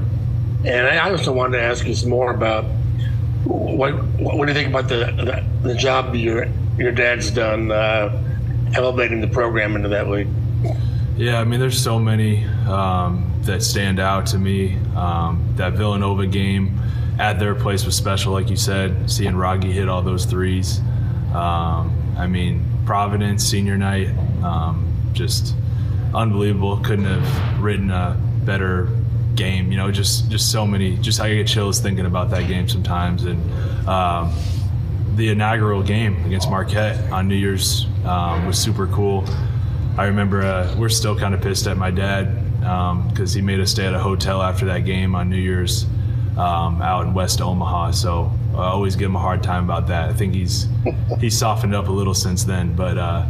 And 0.64 0.88
I 0.88 1.10
also 1.10 1.32
wanted 1.32 1.58
to 1.58 1.64
ask 1.64 1.86
you 1.86 1.96
some 1.96 2.10
more 2.10 2.32
about 2.32 2.66
what 3.46 3.94
what 4.20 4.46
do 4.48 4.52
you 4.52 4.58
think 4.58 4.70
about 4.70 4.88
the 4.88 5.06
the, 5.62 5.68
the 5.68 5.76
job 5.76 6.16
your 6.16 6.48
your 6.78 6.92
dad's 6.92 7.32
done 7.32 7.72
uh, 7.72 8.22
elevating 8.76 9.22
the 9.22 9.28
program 9.28 9.76
into 9.76 9.90
that 9.90 10.10
league? 10.10 10.28
Yeah, 11.18 11.40
I 11.40 11.46
mean, 11.46 11.60
there's 11.60 11.82
so 11.82 11.98
many 11.98 12.44
um, 12.68 13.32
that 13.44 13.64
stand 13.64 14.00
out 14.00 14.26
to 14.28 14.38
me. 14.38 14.78
Um, 14.96 15.54
that 15.56 15.74
Villanova 15.74 16.28
game 16.28 16.78
at 17.18 17.40
their 17.40 17.56
place 17.56 17.86
was 17.86 17.96
special, 17.96 18.34
like 18.34 18.50
you 18.50 18.58
said. 18.58 19.10
Seeing 19.10 19.36
Wragge 19.36 19.64
hit 19.64 19.88
all 19.88 20.02
those 20.02 20.26
threes. 20.26 20.80
Um, 21.34 21.96
I 22.18 22.28
mean, 22.28 22.66
Providence 22.86 23.44
senior 23.44 23.78
night, 23.78 24.10
um, 24.44 24.94
just 25.14 25.56
unbelievable. 26.16 26.78
Couldn't 26.78 27.06
have 27.06 27.62
written 27.62 27.92
a 27.92 28.20
better 28.44 28.90
game. 29.36 29.72
You 29.72 29.78
know, 29.78 29.92
just 29.92 30.30
just 30.32 30.52
so 30.52 30.66
many. 30.66 30.98
Just 30.98 31.20
I 31.20 31.34
get 31.34 31.48
chills 31.48 31.80
thinking 31.80 32.06
about 32.06 32.30
that 32.32 32.48
game 32.48 32.68
sometimes. 32.68 33.26
And 33.26 33.88
um, 33.88 34.34
the 35.16 35.30
inaugural 35.30 35.84
game 35.84 36.26
against 36.26 36.50
Marquette 36.50 37.12
on 37.12 37.28
New 37.28 37.36
Year's 37.36 37.86
um, 38.06 38.46
was 38.46 38.58
super 38.58 38.88
cool. 38.88 39.26
I 39.98 40.06
remember 40.06 40.42
uh, 40.42 40.76
we're 40.78 40.90
still 40.90 41.18
kind 41.18 41.34
of 41.34 41.42
pissed 41.42 41.68
at 41.68 41.78
my 41.78 41.92
dad 41.92 42.42
because 42.60 43.36
um, 43.36 43.40
he 43.40 43.42
made 43.42 43.60
us 43.60 43.72
stay 43.72 43.86
at 43.86 43.94
a 43.94 44.00
hotel 44.00 44.42
after 44.42 44.66
that 44.66 44.80
game 44.80 45.16
on 45.16 45.30
New 45.30 45.38
Year's 45.38 45.86
um, 46.38 46.82
out 46.82 47.06
in 47.06 47.14
West 47.14 47.42
Omaha. 47.42 47.92
So 47.92 48.32
I 48.54 48.66
always 48.66 48.96
give 48.96 49.08
him 49.08 49.16
a 49.16 49.20
hard 49.20 49.44
time 49.44 49.64
about 49.64 49.88
that. 49.88 50.10
I 50.10 50.14
think 50.14 50.34
he's 50.34 50.68
he's 51.20 51.38
softened 51.38 51.76
up 51.76 51.88
a 51.88 51.92
little 51.92 52.14
since 52.14 52.44
then. 52.44 52.76
But 52.76 52.98
uh, 52.98 53.26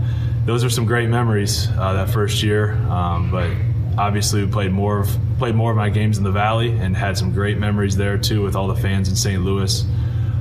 those 0.46 0.64
are 0.64 0.70
some 0.70 0.86
great 0.86 1.10
memories 1.10 1.68
uh, 1.78 1.94
that 1.94 2.10
first 2.10 2.44
year. 2.44 2.74
Um, 2.74 3.32
but 3.32 3.52
obviously, 3.98 4.46
we 4.46 4.52
played 4.52 4.72
more 4.72 5.00
of 5.00 5.18
played 5.38 5.56
more 5.56 5.72
of 5.72 5.78
my 5.78 5.90
games 5.90 6.18
in 6.18 6.24
the 6.24 6.32
Valley 6.32 6.72
and 6.72 6.96
had 6.96 7.18
some 7.18 7.34
great 7.34 7.58
memories 7.58 7.98
there 7.98 8.18
too 8.18 8.42
with 8.42 8.56
all 8.56 8.68
the 8.68 8.76
fans 8.76 9.10
in 9.10 9.16
St. 9.16 9.44
Louis. 9.44 9.84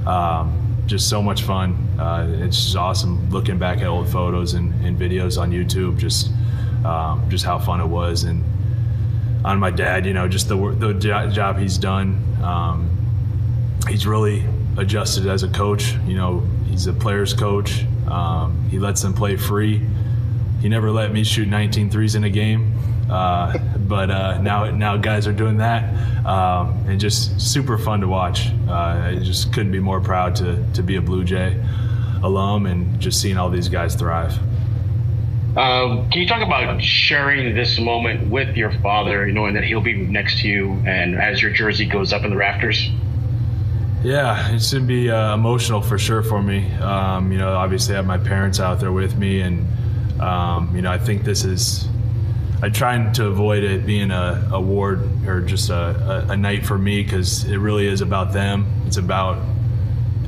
Um, 0.07 0.61
just 0.87 1.09
so 1.09 1.23
much 1.23 1.43
fun. 1.43 1.73
Uh, 1.99 2.29
it's 2.41 2.63
just 2.63 2.77
awesome 2.77 3.31
looking 3.31 3.59
back 3.59 3.79
at 3.79 3.87
old 3.87 4.09
photos 4.09 4.53
and, 4.53 4.85
and 4.85 4.99
videos 4.99 5.41
on 5.41 5.51
YouTube. 5.51 5.97
Just 5.97 6.31
um, 6.85 7.25
just 7.31 7.45
how 7.45 7.59
fun 7.59 7.81
it 7.81 7.87
was 7.87 8.25
and 8.25 8.45
on 9.45 9.59
my 9.59 9.71
dad. 9.71 10.05
You 10.05 10.13
know, 10.13 10.29
just 10.29 10.49
the 10.49 10.57
the 10.57 10.93
job 11.33 11.59
he's 11.59 11.79
done. 11.79 12.23
Um, 12.43 12.91
he's 13.89 14.07
really 14.07 14.45
adjusted 14.77 15.27
as 15.27 15.43
a 15.43 15.49
coach. 15.49 15.95
You 16.07 16.17
know, 16.17 16.43
he's 16.69 16.87
a 16.87 16.93
player's 16.93 17.35
coach. 17.35 17.85
Um, 18.09 18.69
he 18.71 18.79
lets 18.79 19.03
them 19.03 19.15
play 19.15 19.37
free. 19.37 19.83
he 20.61 20.69
never 20.69 20.91
let 20.91 21.13
me 21.13 21.25
shoot 21.25 21.49
19 21.49 21.91
threes 21.91 22.15
in 22.15 22.25
a 22.25 22.31
game. 22.31 22.75
Uh, 23.11 23.59
but 23.79 24.11
uh, 24.11 24.41
now 24.41 24.71
now 24.71 24.97
guys 24.97 25.27
are 25.27 25.33
doing 25.33 25.59
that, 25.59 25.85
um, 26.27 26.85
and 26.89 26.99
just 26.99 27.41
super 27.41 27.79
fun 27.79 28.01
to 28.01 28.09
watch. 28.09 28.49
Uh, 28.69 28.73
I 28.73 29.19
just 29.23 29.53
couldn't 29.53 29.73
be 29.73 29.81
more 29.81 30.01
proud 30.01 30.35
to 30.37 30.65
to 30.75 30.83
be 30.83 30.97
a 30.97 31.03
Blue 31.03 31.25
Jay 31.25 31.63
alum 32.23 32.67
and 32.67 32.99
just 32.99 33.21
seeing 33.21 33.37
all 33.37 33.51
these 33.51 33.69
guys 33.69 33.95
thrive. 33.95 34.33
Um, 35.57 36.11
can 36.11 36.21
you 36.23 36.27
talk 36.27 36.43
about 36.43 36.83
sharing 36.83 37.55
this 37.55 37.79
moment 37.79 38.29
with 38.29 38.57
your 38.57 38.73
father, 38.81 39.27
knowing 39.27 39.55
that 39.55 39.63
he'll 39.63 39.81
be 39.81 39.95
next 39.95 40.41
to 40.41 40.49
you, 40.49 40.83
and 40.85 41.15
as 41.15 41.41
your 41.41 41.53
jersey 41.53 41.85
goes 41.85 42.13
up 42.13 42.25
in 42.25 42.31
the 42.31 42.37
rafters? 42.37 42.91
Yeah, 44.05 44.51
it's 44.55 44.71
gonna 44.71 44.85
be 44.85 45.11
uh, 45.11 45.33
emotional 45.33 45.81
for 45.81 45.99
sure 45.99 46.23
for 46.23 46.43
me. 46.43 46.71
Um, 46.75 47.33
you 47.33 47.39
know, 47.39 47.55
obviously 47.55 47.95
I 47.95 47.97
have 47.97 48.07
my 48.07 48.19
parents 48.19 48.61
out 48.61 48.79
there 48.79 48.93
with 48.93 49.17
me, 49.17 49.41
and 49.41 49.67
um, 50.21 50.77
you 50.77 50.83
know, 50.83 50.93
I 50.93 50.99
think 50.99 51.25
this 51.25 51.45
is. 51.45 51.89
I 52.63 52.69
try 52.69 53.03
to 53.13 53.27
avoid 53.27 53.63
it 53.65 53.87
being 53.87 54.11
a 54.11 54.47
award 54.53 55.27
or 55.27 55.41
just 55.41 55.71
a, 55.71 56.27
a, 56.29 56.33
a 56.33 56.37
night 56.37 56.67
for 56.67 56.77
me 56.77 57.03
because 57.03 57.45
it 57.45 57.57
really 57.57 57.87
is 57.87 58.03
about 58.03 58.33
them. 58.33 58.67
It's 58.87 58.99
about 58.99 59.39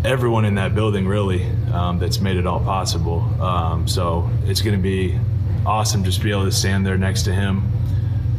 everyone 0.07 0.47
in 0.47 0.55
that 0.55 0.75
building, 0.75 1.07
really, 1.07 1.45
um, 1.73 1.99
that's 1.99 2.21
made 2.21 2.37
it 2.37 2.47
all 2.47 2.61
possible. 2.61 3.21
Um, 3.43 3.87
so 3.87 4.29
it's 4.45 4.63
going 4.63 4.77
to 4.77 4.83
be 4.83 5.19
awesome 5.67 6.03
just 6.03 6.19
to 6.19 6.25
be 6.25 6.31
able 6.31 6.45
to 6.45 6.53
stand 6.53 6.85
there 6.85 6.99
next 6.99 7.23
to 7.25 7.35
him, 7.35 7.71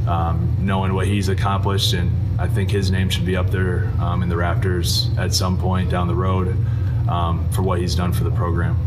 um, 0.07 0.57
knowing 0.59 0.93
what 0.93 1.07
he's 1.07 1.29
accomplished, 1.29 1.93
and 1.93 2.11
I 2.39 2.47
think 2.47 2.69
his 2.69 2.91
name 2.91 3.09
should 3.09 3.25
be 3.25 3.35
up 3.35 3.49
there 3.49 3.91
um, 3.99 4.21
in 4.23 4.29
the 4.29 4.37
rafters 4.37 5.09
at 5.17 5.33
some 5.33 5.57
point 5.57 5.89
down 5.89 6.07
the 6.07 6.15
road 6.15 6.55
um, 7.09 7.49
for 7.51 7.63
what 7.63 7.79
he's 7.79 7.95
done 7.95 8.13
for 8.13 8.23
the 8.23 8.31
program. 8.31 8.77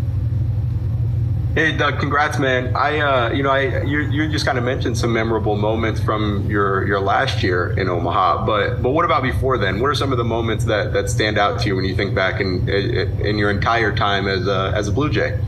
Hey 1.54 1.76
Doug, 1.76 1.98
congrats, 1.98 2.38
man. 2.38 2.76
I, 2.76 3.00
uh, 3.00 3.32
you 3.32 3.42
know, 3.42 3.50
I 3.50 3.82
you, 3.82 4.02
you 4.02 4.28
just 4.28 4.46
kind 4.46 4.56
of 4.56 4.62
mentioned 4.62 4.96
some 4.96 5.12
memorable 5.12 5.56
moments 5.56 6.00
from 6.00 6.48
your 6.48 6.86
your 6.86 7.00
last 7.00 7.42
year 7.42 7.72
in 7.76 7.88
Omaha, 7.88 8.46
but 8.46 8.80
but 8.80 8.90
what 8.90 9.04
about 9.04 9.24
before 9.24 9.58
then? 9.58 9.80
What 9.80 9.88
are 9.88 9.94
some 9.96 10.12
of 10.12 10.18
the 10.18 10.24
moments 10.24 10.64
that, 10.66 10.92
that 10.92 11.10
stand 11.10 11.38
out 11.38 11.60
to 11.62 11.66
you 11.66 11.74
when 11.74 11.84
you 11.84 11.96
think 11.96 12.14
back 12.14 12.40
in 12.40 12.68
in 12.68 13.36
your 13.36 13.50
entire 13.50 13.92
time 13.92 14.28
as 14.28 14.46
a 14.46 14.72
as 14.76 14.86
a 14.86 14.92
Blue 14.92 15.10
Jay? 15.10 15.40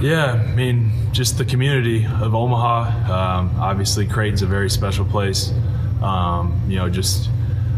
Yeah, 0.00 0.32
I 0.32 0.54
mean, 0.56 0.90
just 1.12 1.38
the 1.38 1.44
community 1.44 2.04
of 2.04 2.34
Omaha. 2.34 3.12
Um, 3.12 3.60
obviously, 3.60 4.08
Creighton's 4.08 4.42
a 4.42 4.46
very 4.46 4.68
special 4.68 5.04
place. 5.04 5.52
Um, 6.02 6.60
you 6.68 6.76
know, 6.76 6.88
just 6.88 7.30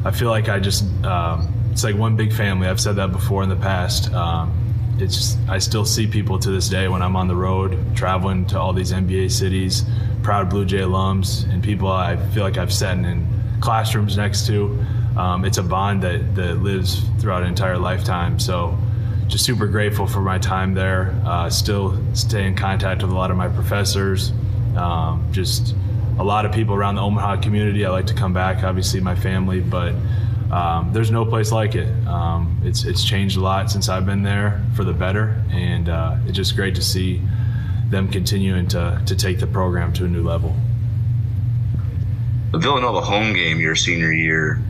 I 0.04 0.10
feel 0.10 0.30
like 0.30 0.48
I 0.48 0.58
just 0.58 0.84
um, 1.04 1.52
it's 1.72 1.84
like 1.84 1.96
one 1.96 2.16
big 2.16 2.32
family. 2.32 2.66
I've 2.66 2.80
said 2.80 2.96
that 2.96 3.12
before 3.12 3.42
in 3.42 3.48
the 3.48 3.56
past. 3.56 4.12
Um, 4.12 4.52
it's 4.98 5.14
just, 5.14 5.38
I 5.48 5.58
still 5.58 5.84
see 5.84 6.06
people 6.06 6.38
to 6.40 6.50
this 6.50 6.68
day 6.68 6.88
when 6.88 7.02
I'm 7.02 7.14
on 7.14 7.28
the 7.28 7.36
road 7.36 7.96
traveling 7.96 8.46
to 8.46 8.58
all 8.58 8.72
these 8.72 8.92
NBA 8.92 9.30
cities, 9.30 9.84
proud 10.22 10.50
Blue 10.50 10.64
Jay 10.64 10.78
alums, 10.78 11.48
and 11.52 11.62
people 11.62 11.88
I 11.88 12.16
feel 12.16 12.42
like 12.42 12.58
I've 12.58 12.72
sat 12.72 12.98
in 12.98 13.26
classrooms 13.60 14.16
next 14.16 14.46
to. 14.48 14.84
Um, 15.16 15.44
it's 15.44 15.58
a 15.58 15.62
bond 15.62 16.02
that, 16.02 16.34
that 16.34 16.62
lives 16.62 17.02
throughout 17.20 17.42
an 17.42 17.48
entire 17.48 17.78
lifetime. 17.78 18.38
So, 18.38 18.76
just 19.26 19.44
super 19.44 19.66
grateful 19.66 20.06
for 20.06 20.20
my 20.20 20.38
time 20.38 20.74
there. 20.74 21.20
Uh, 21.24 21.50
still 21.50 22.00
stay 22.14 22.46
in 22.46 22.54
contact 22.54 23.02
with 23.02 23.10
a 23.10 23.14
lot 23.14 23.30
of 23.30 23.36
my 23.36 23.48
professors. 23.48 24.32
Um, 24.76 25.28
just 25.32 25.74
a 26.18 26.24
lot 26.24 26.44
of 26.44 26.52
people 26.52 26.74
around 26.74 26.96
the 26.96 27.02
Omaha 27.02 27.40
community. 27.40 27.84
I 27.84 27.90
like 27.90 28.06
to 28.06 28.14
come 28.14 28.32
back, 28.32 28.64
obviously, 28.64 29.00
my 29.00 29.14
family, 29.14 29.60
but 29.60 29.94
um, 30.50 30.90
there's 30.92 31.10
no 31.10 31.24
place 31.24 31.52
like 31.52 31.74
it. 31.74 31.88
Um, 32.06 32.60
it's 32.64 32.84
it's 32.84 33.04
changed 33.04 33.36
a 33.36 33.40
lot 33.40 33.70
since 33.70 33.88
I've 33.88 34.06
been 34.06 34.22
there 34.22 34.64
for 34.74 34.84
the 34.84 34.92
better, 34.92 35.42
and 35.50 35.88
uh, 35.88 36.16
it's 36.26 36.36
just 36.36 36.56
great 36.56 36.74
to 36.76 36.82
see 36.82 37.22
them 37.90 38.08
continuing 38.08 38.66
to 38.68 39.00
to 39.06 39.16
take 39.16 39.40
the 39.40 39.46
program 39.46 39.92
to 39.94 40.04
a 40.04 40.08
new 40.08 40.22
level. 40.22 40.54
The 42.52 42.58
Villanova 42.58 43.02
home 43.02 43.34
game 43.34 43.60
your 43.60 43.76
senior 43.76 44.12
year 44.12 44.60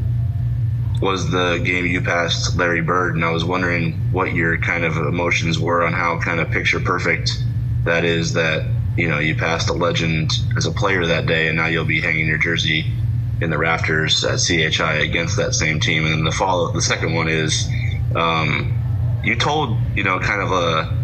was 1.01 1.31
the 1.31 1.59
game 1.65 1.87
you 1.87 2.01
passed 2.01 2.57
Larry 2.57 2.83
Bird, 2.83 3.15
and 3.15 3.25
I 3.25 3.31
was 3.31 3.45
wondering 3.45 3.93
what 4.11 4.35
your 4.35 4.59
kind 4.59 4.85
of 4.85 4.97
emotions 4.97 5.59
were 5.59 5.85
on 5.85 5.93
how 5.93 6.19
kind 6.19 6.41
of 6.41 6.51
picture 6.51 6.81
perfect 6.81 7.45
that 7.85 8.05
is 8.05 8.33
that 8.33 8.67
you 8.99 9.09
know 9.09 9.21
you 9.21 9.37
passed 9.37 9.71
a 9.71 9.73
legend 9.73 10.33
as 10.57 10.67
a 10.67 10.73
player 10.73 11.07
that 11.07 11.27
day, 11.27 11.47
and 11.47 11.57
now 11.57 11.67
you'll 11.67 11.85
be 11.85 12.01
hanging 12.01 12.27
your 12.27 12.39
jersey 12.39 12.93
in 13.41 13.51
the 13.51 13.59
rafters 13.59 14.25
at 14.25 14.41
CHI 14.41 14.95
against 15.05 15.37
that 15.37 15.55
same 15.55 15.79
team. 15.79 16.05
And 16.05 16.15
then 16.15 16.25
the 16.25 16.33
follow, 16.33 16.73
the 16.73 16.83
second 16.83 17.15
one 17.15 17.29
is, 17.29 17.69
um, 18.17 19.21
you 19.23 19.37
told, 19.37 19.79
you 19.95 20.03
know, 20.03 20.19
kind 20.19 20.43
of 20.43 20.51
a, 20.51 20.99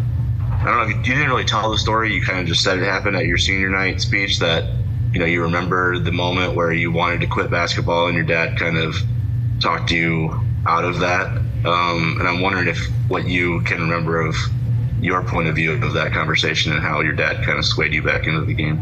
I 0.51 0.65
don't 0.65 0.75
know, 0.75 0.81
if 0.83 0.89
you, 0.89 0.95
you 0.97 1.19
didn't 1.19 1.29
really 1.29 1.45
tell 1.45 1.71
the 1.71 1.77
story. 1.77 2.13
You 2.13 2.21
kind 2.21 2.39
of 2.39 2.47
just 2.47 2.61
said 2.61 2.77
it 2.77 2.83
happened 2.83 3.15
at 3.15 3.25
your 3.25 3.37
senior 3.37 3.69
night 3.69 4.01
speech 4.01 4.39
that, 4.39 4.65
you 5.13 5.19
know, 5.19 5.25
you 5.25 5.43
remember 5.43 5.97
the 5.97 6.11
moment 6.11 6.55
where 6.55 6.73
you 6.73 6.91
wanted 6.91 7.21
to 7.21 7.27
quit 7.27 7.49
basketball 7.49 8.07
and 8.07 8.15
your 8.15 8.25
dad 8.25 8.57
kind 8.57 8.77
of 8.77 8.97
talked 9.61 9.91
you 9.91 10.37
out 10.67 10.83
of 10.83 10.99
that. 10.99 11.27
Um, 11.63 12.17
and 12.19 12.27
I'm 12.27 12.41
wondering 12.41 12.67
if 12.67 12.85
what 13.07 13.25
you 13.25 13.61
can 13.61 13.79
remember 13.79 14.19
of 14.19 14.35
your 15.01 15.23
point 15.23 15.47
of 15.47 15.55
view 15.55 15.73
of 15.73 15.93
that 15.93 16.11
conversation 16.11 16.71
and 16.71 16.81
how 16.81 17.01
your 17.01 17.13
dad 17.13 17.43
kind 17.43 17.57
of 17.57 17.65
swayed 17.65 17.93
you 17.93 18.01
back 18.01 18.27
into 18.27 18.41
the 18.41 18.53
game. 18.53 18.81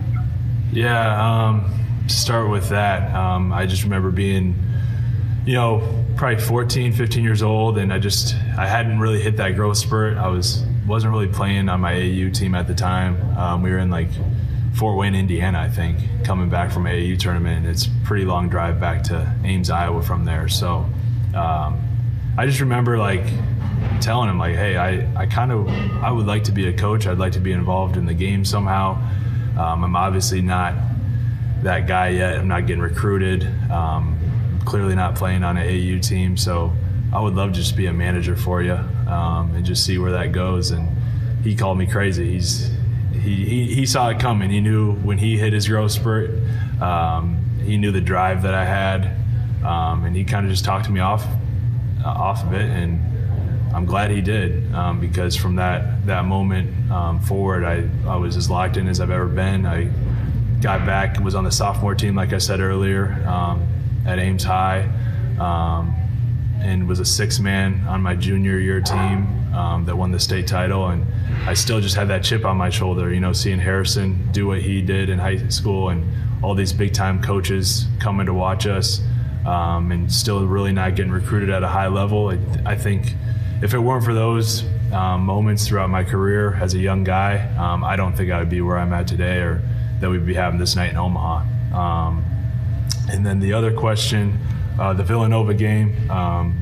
Yeah. 0.72 1.48
Um, 1.48 1.80
to 2.08 2.14
start 2.14 2.50
with 2.50 2.70
that, 2.70 3.14
um, 3.16 3.54
I 3.54 3.66
just 3.66 3.84
remember 3.84 4.12
being, 4.12 4.56
you 5.46 5.54
know, 5.54 6.04
probably 6.16 6.44
14, 6.44 6.94
15 6.94 7.24
years 7.24 7.42
old, 7.42 7.78
and 7.78 7.94
I 7.94 8.00
just 8.00 8.36
I 8.58 8.68
hadn't 8.68 9.00
really 9.00 9.22
hit 9.22 9.38
that 9.38 9.56
growth 9.56 9.78
spurt. 9.78 10.18
I 10.18 10.28
was 10.28 10.64
wasn't 10.88 11.14
really 11.14 11.28
playing 11.28 11.70
on 11.70 11.80
my 11.80 11.94
AAU 11.94 12.34
team 12.34 12.56
at 12.56 12.68
the 12.68 12.76
time. 12.76 13.38
Um, 13.38 13.62
we 13.62 13.72
were 13.72 13.80
in 13.80 13.90
like 13.90 14.10
Fort 14.74 14.98
Wayne, 14.98 15.16
Indiana, 15.16 15.60
I 15.60 15.70
think, 15.70 16.00
coming 16.24 16.50
back 16.50 16.72
from 16.72 16.84
AAU 16.86 17.18
tournament. 17.18 17.66
It's 17.66 17.88
pretty 18.04 18.26
long 18.26 18.50
drive 18.50 18.80
back 18.80 19.04
to 19.04 19.34
Ames, 19.44 19.70
Iowa 19.70 20.02
from 20.02 20.26
there. 20.26 20.48
So 20.50 20.86
um, 21.36 21.80
I 22.38 22.46
just 22.46 22.60
remember 22.60 22.98
like 22.98 23.24
telling 24.02 24.30
him 24.30 24.38
like, 24.38 24.56
hey, 24.56 24.78
I, 24.78 25.22
I 25.22 25.26
kind 25.26 25.52
of 25.52 25.68
I 26.04 26.12
would 26.12 26.26
like 26.26 26.46
to 26.46 26.52
be 26.52 26.68
a 26.68 26.74
coach. 26.74 27.08
I'd 27.08 27.18
like 27.18 27.34
to 27.34 27.40
be 27.40 27.52
involved 27.52 27.98
in 27.98 28.06
the 28.06 28.14
game 28.14 28.46
somehow. 28.46 29.02
Um, 29.58 29.84
I'm 29.84 29.96
obviously 29.96 30.42
not 30.42 30.76
that 31.64 31.88
guy 31.88 32.10
yet. 32.10 32.38
I'm 32.38 32.48
not 32.48 32.68
getting 32.68 32.82
recruited. 32.82 33.44
Um, 33.72 34.20
clearly 34.66 34.96
not 34.96 35.16
playing 35.16 35.44
on 35.44 35.58
an 35.58 35.68
AAU 35.68 36.06
team, 36.06 36.38
so 36.38 36.74
I 37.14 37.20
would 37.20 37.36
love 37.36 37.52
just 37.52 37.58
to 37.58 37.66
just 37.66 37.78
be 37.78 37.86
a 37.86 37.94
manager 37.94 38.36
for 38.36 38.62
you 38.62 38.74
um, 38.74 39.54
and 39.56 39.66
just 39.66 39.86
see 39.86 39.98
where 39.98 40.12
that 40.14 40.32
goes. 40.32 40.72
And 40.72 40.90
he 41.44 41.56
called 41.56 41.78
me 41.78 41.86
crazy. 41.86 42.32
He's 42.32 42.72
he, 43.14 43.46
he, 43.46 43.74
he 43.74 43.86
saw 43.86 44.10
it 44.10 44.20
coming. 44.20 44.50
He 44.50 44.60
knew 44.60 44.94
when 44.96 45.18
he 45.18 45.38
hit 45.38 45.54
his 45.54 45.68
growth 45.68 45.92
spurt. 45.92 46.32
Um, 46.82 47.40
he 47.64 47.78
knew 47.78 47.92
the 47.92 48.02
drive 48.02 48.42
that 48.42 48.54
I 48.54 48.66
had, 48.66 49.16
um, 49.64 50.04
and 50.04 50.16
he 50.16 50.24
kind 50.24 50.46
of 50.46 50.52
just 50.52 50.66
talked 50.66 50.90
me 50.90 51.00
off 51.00 51.26
uh, 52.04 52.10
off 52.10 52.44
of 52.44 52.54
it. 52.54 52.70
And 52.70 53.00
I'm 53.74 53.86
glad 53.86 54.12
he 54.12 54.22
did 54.22 54.72
um, 54.74 55.00
because 55.00 55.36
from 55.36 55.56
that 55.56 56.06
that 56.06 56.26
moment 56.26 56.92
um, 56.92 57.20
forward, 57.20 57.64
I, 57.64 57.90
I 58.08 58.18
was 58.18 58.38
as 58.38 58.50
locked 58.50 58.78
in 58.78 58.88
as 58.88 59.00
I've 59.00 59.10
ever 59.10 59.26
been. 59.26 59.66
I 59.66 59.90
got 60.62 60.86
back 60.86 61.18
and 61.18 61.26
was 61.26 61.36
on 61.36 61.44
the 61.44 61.52
sophomore 61.52 61.96
team, 61.96 62.16
like 62.16 62.34
I 62.34 62.38
said 62.38 62.60
earlier, 62.60 63.12
um, 63.28 63.68
at 64.06 64.20
Ames 64.20 64.44
High, 64.44 64.90
um, 65.40 65.96
and 66.62 66.88
was 66.88 67.00
a 67.00 67.06
six 67.06 67.40
man 67.40 67.86
on 67.88 68.02
my 68.02 68.16
junior 68.16 68.60
year 68.60 68.80
team 68.80 69.54
um, 69.56 69.86
that 69.86 69.96
won 69.96 70.12
the 70.12 70.20
state 70.20 70.46
title. 70.46 70.88
And 70.88 71.06
I 71.48 71.56
still 71.56 71.82
just 71.82 71.96
had 71.96 72.08
that 72.10 72.24
chip 72.24 72.46
on 72.46 72.58
my 72.58 72.70
shoulder, 72.70 73.12
you 73.12 73.20
know, 73.20 73.34
seeing 73.34 73.60
Harrison 73.60 74.32
do 74.32 74.48
what 74.48 74.62
he 74.62 74.82
did 74.82 75.10
in 75.10 75.18
high 75.18 75.48
school 75.50 75.90
and 75.90 76.06
all 76.44 76.54
these 76.54 76.74
big 76.74 76.94
time 76.94 77.22
coaches 77.22 77.88
coming 78.00 78.28
to 78.28 78.34
watch 78.34 78.68
us. 78.68 79.02
Um, 79.46 79.92
and 79.92 80.10
still 80.10 80.48
really 80.48 80.72
not 80.72 80.96
getting 80.96 81.12
recruited 81.12 81.50
at 81.50 81.64
a 81.64 81.68
high 81.68 81.88
level. 81.88 82.30
I, 82.30 82.38
I 82.66 82.78
think 82.78 83.14
if 83.64 83.74
it 83.74 83.80
weren't 83.80 84.04
for 84.04 84.14
those 84.14 84.66
um, 84.92 85.22
moments 85.22 85.66
throughout 85.66 85.90
my 85.90 86.04
career 86.04 86.54
as 86.56 86.74
a 86.74 86.78
young 86.78 87.06
guy, 87.06 87.40
um, 87.58 87.82
I 87.82 87.96
don't 87.96 88.14
think 88.14 88.30
I 88.30 88.40
would 88.40 88.50
be 88.50 88.60
where 88.60 88.78
I'm 88.78 88.92
at 88.92 89.08
today 89.08 89.38
or 89.38 89.62
that 90.02 90.10
we'd 90.10 90.26
be 90.26 90.34
having 90.34 90.60
this 90.60 90.76
night 90.76 90.90
in 90.90 90.98
Omaha. 90.98 91.46
Um, 91.74 92.26
and 93.10 93.26
then 93.26 93.40
the 93.40 93.54
other 93.54 93.72
question, 93.74 94.38
uh, 94.78 94.92
the 94.92 95.04
Villanova 95.04 95.54
game. 95.54 96.12
Um, 96.12 96.60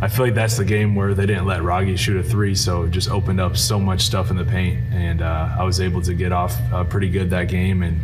I 0.00 0.06
feel 0.06 0.24
like 0.24 0.34
that's 0.34 0.56
the 0.56 0.64
game 0.64 0.94
where 0.94 1.12
they 1.12 1.26
didn't 1.26 1.44
let 1.44 1.62
Wragge 1.62 1.98
shoot 1.98 2.16
a 2.16 2.22
three, 2.22 2.54
so 2.54 2.84
it 2.84 2.92
just 2.92 3.10
opened 3.10 3.40
up 3.40 3.56
so 3.56 3.80
much 3.80 4.02
stuff 4.02 4.30
in 4.30 4.36
the 4.36 4.44
paint, 4.44 4.78
and 4.92 5.22
uh, 5.22 5.56
I 5.58 5.64
was 5.64 5.80
able 5.80 6.02
to 6.02 6.14
get 6.14 6.30
off 6.30 6.56
uh, 6.72 6.84
pretty 6.84 7.08
good 7.08 7.30
that 7.30 7.48
game. 7.48 7.82
And 7.82 8.00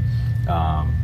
um, 0.48 0.96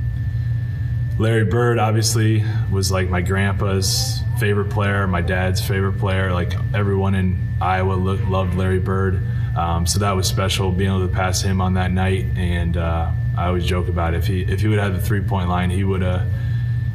Larry 1.17 1.45
Bird 1.45 1.79
obviously 1.79 2.45
was 2.73 2.91
like 2.91 3.09
my 3.09 3.21
grandpa's 3.21 4.24
favorite 4.39 4.71
player, 4.71 5.07
my 5.07 5.21
dad's 5.21 5.61
favorite 5.61 5.99
player. 5.99 6.33
Like 6.33 6.55
everyone 6.75 7.15
in 7.15 7.39
Iowa 7.61 7.95
loved 7.95 8.55
Larry 8.55 8.81
Bird, 8.81 9.23
um, 9.57 9.87
so 9.87 9.99
that 10.01 10.13
was 10.13 10.27
special 10.27 10.73
being 10.73 10.91
able 10.91 11.07
to 11.07 11.13
pass 11.13 11.43
him 11.43 11.61
on 11.61 11.75
that 11.75 11.93
night 11.93 12.27
and 12.37 12.77
uh, 12.77 13.11
I 13.37 13.47
always 13.47 13.65
joke 13.67 13.89
about 13.89 14.15
it. 14.15 14.19
if 14.19 14.27
he 14.27 14.43
if 14.43 14.61
he 14.61 14.69
would 14.69 14.79
have 14.79 14.95
the 14.95 15.01
three 15.01 15.21
point 15.21 15.49
line, 15.49 15.71
he 15.71 15.85
would 15.85 16.03
uh 16.03 16.25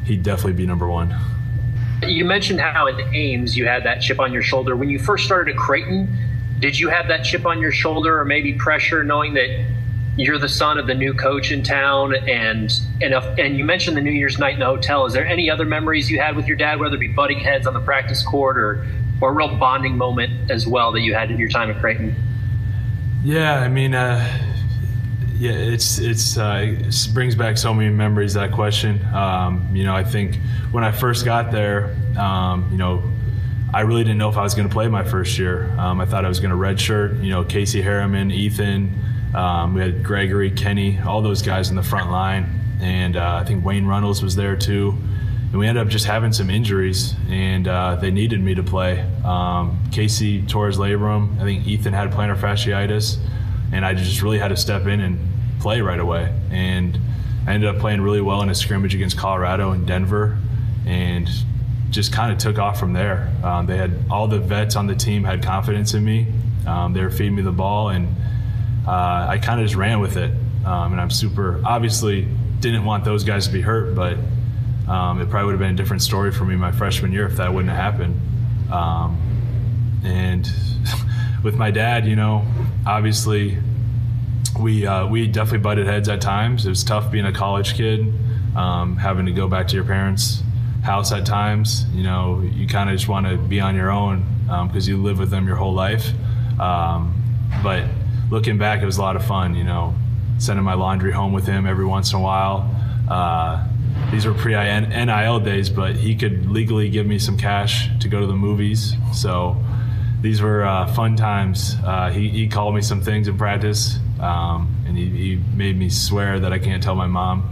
he'd 0.06 0.24
definitely 0.24 0.54
be 0.54 0.66
number 0.66 0.88
one. 0.88 1.16
You 2.02 2.24
mentioned 2.24 2.62
how 2.62 2.88
at 2.88 3.00
Ames 3.14 3.58
you 3.58 3.66
had 3.66 3.84
that 3.84 4.02
chip 4.02 4.20
on 4.20 4.32
your 4.32 4.42
shoulder. 4.42 4.76
When 4.76 4.90
you 4.90 5.00
first 5.00 5.26
started 5.26 5.56
at 5.56 5.58
Creighton, 5.58 6.08
did 6.60 6.80
you 6.80 6.88
have 6.90 7.08
that 7.10 7.24
chip 7.24 7.46
on 7.46 7.60
your 7.60 7.72
shoulder 7.72 8.20
or 8.20 8.26
maybe 8.26 8.54
pressure 8.54 9.04
knowing 9.04 9.34
that 9.34 9.50
you're 10.18 10.38
the 10.38 10.50
son 10.50 10.78
of 10.78 10.88
the 10.88 10.96
new 10.96 11.14
coach 11.14 11.52
in 11.52 11.64
town, 11.64 12.14
and 12.14 12.72
and 13.02 13.14
and 13.14 13.58
you 13.58 13.64
mentioned 13.64 13.96
the 13.96 14.02
New 14.02 14.12
Year's 14.12 14.38
night 14.38 14.54
in 14.54 14.60
the 14.60 14.66
hotel. 14.66 15.06
Is 15.06 15.14
there 15.14 15.26
any 15.26 15.50
other 15.50 15.66
memories 15.66 16.10
you 16.10 16.20
had 16.20 16.36
with 16.36 16.48
your 16.48 16.58
dad, 16.58 16.80
whether 16.80 16.96
it 16.96 17.00
be 17.00 17.08
butting 17.08 17.40
heads 17.40 17.68
on 17.68 17.74
the 17.74 17.80
practice 17.80 18.24
court 18.24 18.58
or 18.58 18.86
or 19.22 19.30
a 19.30 19.34
real 19.34 19.56
bonding 19.56 19.98
moment 19.98 20.52
as 20.52 20.68
well 20.68 20.92
that 20.92 21.02
you 21.02 21.14
had 21.14 21.32
in 21.32 21.38
your 21.38 21.50
time 21.50 21.70
at 21.70 21.80
Creighton? 21.80 22.16
Yeah, 23.24 23.60
I 23.60 23.68
mean, 23.68 23.94
uh, 23.94 24.26
yeah, 25.38 25.52
it's 25.52 26.00
it's 26.00 26.38
uh, 26.38 26.66
it 26.66 27.08
brings 27.14 27.36
back 27.36 27.58
so 27.58 27.74
many 27.74 27.90
memories. 27.90 28.34
That 28.34 28.52
question, 28.52 29.04
um, 29.14 29.70
you 29.74 29.84
know, 29.84 29.96
I 29.96 30.04
think 30.04 30.38
when 30.72 30.84
I 30.84 30.92
first 30.92 31.26
got 31.26 31.52
there, 31.52 31.96
um, 32.18 32.68
you 32.72 32.78
know, 32.78 33.04
I 33.74 33.82
really 33.82 34.04
didn't 34.04 34.18
know 34.18 34.30
if 34.30 34.38
I 34.38 34.44
was 34.44 34.56
going 34.56 34.68
to 34.68 34.74
play 34.74 34.88
my 34.88 35.04
first 35.04 35.38
year. 35.38 35.70
Um, 35.78 36.02
I 36.02 36.06
thought 36.06 36.26
I 36.26 36.28
was 36.28 36.40
going 36.40 36.52
to 36.52 36.58
redshirt. 36.58 37.24
You 37.24 37.30
know, 37.30 37.44
Casey 37.44 37.82
Harriman, 37.82 38.32
Ethan, 38.32 38.94
um, 39.34 39.74
we 39.76 39.82
had 39.82 40.04
Gregory, 40.04 40.52
Kenny, 40.52 41.00
all 41.00 41.22
those 41.22 41.42
guys 41.42 41.70
in 41.70 41.76
the 41.76 41.84
front 41.84 42.12
line, 42.12 42.78
and 42.82 43.16
uh, 43.16 43.40
I 43.42 43.46
think 43.46 43.64
Wayne 43.64 43.86
Runnels 43.86 44.24
was 44.24 44.36
there 44.36 44.56
too. 44.56 44.98
And 45.52 45.58
we 45.58 45.68
ended 45.68 45.84
up 45.84 45.90
just 45.90 46.06
having 46.06 46.32
some 46.32 46.50
injuries, 46.50 47.16
and 47.28 47.68
uh, 47.68 47.96
they 47.96 48.12
needed 48.12 48.40
me 48.40 48.54
to 48.56 48.64
play. 48.64 49.02
Um, 49.24 49.80
Casey 49.92 50.44
tore 50.44 50.68
his 50.68 50.78
labrum. 50.78 51.40
I 51.40 51.44
think 51.44 51.66
Ethan 51.66 51.94
had 51.94 52.12
plantar 52.12 52.38
fasciitis, 52.38 53.18
and 53.72 53.84
I 53.84 53.94
just 53.96 54.22
really 54.22 54.38
had 54.38 54.50
to 54.50 54.58
step 54.58 54.86
in 54.86 55.00
and 55.00 55.20
play 55.60 55.82
right 55.82 56.00
away. 56.00 56.34
And 56.52 57.00
I 57.48 57.54
ended 57.54 57.70
up 57.70 57.80
playing 57.80 58.02
really 58.02 58.22
well 58.22 58.42
in 58.44 58.50
a 58.50 58.56
scrimmage 58.56 58.94
against 58.94 59.18
Colorado 59.18 59.72
and 59.72 59.88
Denver, 59.88 60.38
and 60.86 61.28
just 61.90 62.14
kind 62.14 62.32
of 62.32 62.38
took 62.38 62.60
off 62.60 62.80
from 62.80 62.94
there. 62.94 63.32
Um, 63.44 63.66
they 63.66 63.78
had 63.78 64.06
all 64.12 64.28
the 64.28 64.40
vets 64.40 64.76
on 64.76 64.86
the 64.86 64.96
team 64.96 65.24
had 65.24 65.44
confidence 65.44 65.96
in 65.96 66.06
me. 66.06 66.28
Um, 66.68 66.94
they 66.94 67.02
were 67.02 67.10
feeding 67.10 67.36
me 67.36 67.42
the 67.42 67.52
ball, 67.52 67.90
and 67.90 68.16
uh, 68.90 69.28
I 69.30 69.38
kind 69.38 69.60
of 69.60 69.68
just 69.68 69.76
ran 69.76 70.00
with 70.00 70.18
it. 70.18 70.32
Um, 70.66 70.94
and 70.94 71.00
I'm 71.00 71.12
super 71.12 71.62
obviously 71.64 72.28
didn't 72.60 72.86
want 72.86 73.06
those 73.06 73.24
guys 73.24 73.46
to 73.46 73.54
be 73.54 73.62
hurt, 73.62 73.94
but 73.94 74.18
um, 74.88 75.22
it 75.22 75.30
probably 75.30 75.46
would 75.46 75.52
have 75.52 75.60
been 75.60 75.76
a 75.76 75.78
different 75.78 76.02
story 76.02 76.32
for 76.32 76.44
me 76.44 76.56
my 76.56 76.72
freshman 76.72 77.12
year 77.12 77.28
if 77.28 77.38
that 77.38 77.54
wouldn't 77.54 77.72
have 77.72 77.94
happened. 77.94 78.20
Um, 78.72 80.02
and 80.04 80.50
with 81.44 81.56
my 81.56 81.70
dad, 81.70 82.08
you 82.08 82.16
know, 82.16 82.44
obviously 82.88 83.60
we 84.60 84.88
uh, 84.88 85.06
we 85.06 85.28
definitely 85.28 85.60
butted 85.60 85.86
heads 85.86 86.10
at 86.10 86.20
times. 86.20 86.66
It 86.66 86.70
was 86.70 86.84
tough 86.84 87.12
being 87.12 87.26
a 87.26 87.32
college 87.32 87.76
kid, 87.76 88.12
um, 88.56 88.98
having 88.98 89.28
to 89.28 89.32
go 89.32 89.48
back 89.48 89.68
to 89.68 89.76
your 89.76 89.86
parents' 89.86 90.42
house 90.84 91.12
at 91.12 91.28
times. 91.28 91.86
You 91.94 92.02
know, 92.02 92.42
you 92.42 92.68
kind 92.68 92.90
of 92.90 92.96
just 92.96 93.08
want 93.08 93.28
to 93.28 93.38
be 93.38 93.60
on 93.60 93.76
your 93.76 93.92
own 93.92 94.26
because 94.68 94.88
you 94.88 94.98
live 94.98 95.20
with 95.20 95.30
them 95.30 95.46
your 95.46 95.58
whole 95.58 95.76
life. 95.76 96.12
Um, 96.60 97.14
but 97.62 97.84
looking 98.30 98.58
back, 98.58 98.82
it 98.82 98.86
was 98.86 98.98
a 98.98 99.02
lot 99.02 99.16
of 99.16 99.26
fun. 99.26 99.56
You 99.56 99.64
know, 99.64 99.96
sending 100.38 100.64
my 100.64 100.74
laundry 100.74 101.12
home 101.12 101.34
with 101.34 101.46
him 101.46 101.66
every 101.66 101.86
once 101.86 102.12
in 102.12 102.20
a 102.20 102.22
while. 102.22 102.70
Uh, 103.10 103.68
these 104.12 104.26
were 104.26 104.34
pre 104.34 104.54
NIL 104.54 105.40
days, 105.40 105.70
but 105.70 105.96
he 105.96 106.16
could 106.16 106.50
legally 106.50 106.90
give 106.90 107.06
me 107.06 107.20
some 107.20 107.38
cash 107.38 107.90
to 108.00 108.08
go 108.08 108.20
to 108.20 108.26
the 108.26 108.36
movies. 108.36 108.96
So 109.14 109.58
these 110.22 110.42
were 110.42 110.66
uh, 110.66 110.88
fun 110.94 111.16
times. 111.16 111.76
Uh, 111.84 112.10
he, 112.10 112.30
he, 112.30 112.48
called 112.48 112.76
me 112.76 112.82
some 112.82 113.02
things 113.02 113.28
in 113.28 113.38
practice, 113.38 113.98
um, 114.20 114.84
and 114.88 114.98
he, 114.98 115.10
he, 115.10 115.36
made 115.56 115.78
me 115.78 115.90
swear 115.90 116.40
that 116.40 116.52
I 116.52 116.60
can't 116.60 116.82
tell 116.82 116.96
my 116.96 117.08
mom 117.08 117.50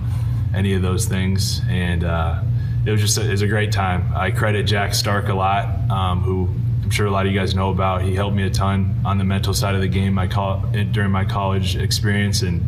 any 0.55 0.73
of 0.73 0.81
those 0.81 1.05
things. 1.05 1.61
And 1.69 2.03
uh, 2.03 2.41
it 2.85 2.91
was 2.91 3.01
just 3.01 3.17
a, 3.17 3.25
it 3.25 3.31
was 3.31 3.41
a 3.41 3.47
great 3.47 3.71
time. 3.71 4.11
I 4.15 4.31
credit 4.31 4.63
Jack 4.63 4.95
Stark 4.95 5.29
a 5.29 5.33
lot, 5.33 5.89
um, 5.91 6.21
who 6.21 6.49
I'm 6.87 6.91
sure 6.91 7.05
a 7.05 7.11
lot 7.11 7.25
of 7.25 7.33
you 7.33 7.37
guys 7.37 7.53
know 7.53 7.69
about. 7.69 8.01
He 8.01 8.15
helped 8.15 8.33
me 8.33 8.43
a 8.43 8.49
ton 8.49 9.01
on 9.03 9.17
the 9.17 9.25
mental 9.25 9.53
side 9.53 9.75
of 9.75 9.81
the 9.81 9.89
game 9.89 10.13
my 10.13 10.25
call, 10.25 10.61
during 10.93 11.11
my 11.11 11.25
college 11.25 11.75
experience, 11.75 12.43
and 12.43 12.63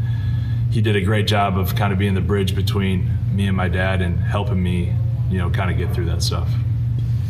he 0.70 0.82
did 0.82 0.98
a 0.98 1.02
great 1.02 1.26
job 1.26 1.58
of 1.58 1.74
kind 1.78 1.94
of 1.94 2.00
being 2.00 2.16
the 2.16 2.22
bridge 2.22 2.54
between 2.54 3.10
me 3.34 3.48
and 3.48 3.56
my 3.56 3.70
dad 3.70 4.02
and 4.02 4.20
helping 4.20 4.62
me, 4.62 4.94
you 5.30 5.38
know, 5.38 5.50
kind 5.50 5.72
of 5.72 5.78
get 5.78 5.96
through 5.96 6.08
that 6.08 6.22
stuff. 6.22 6.50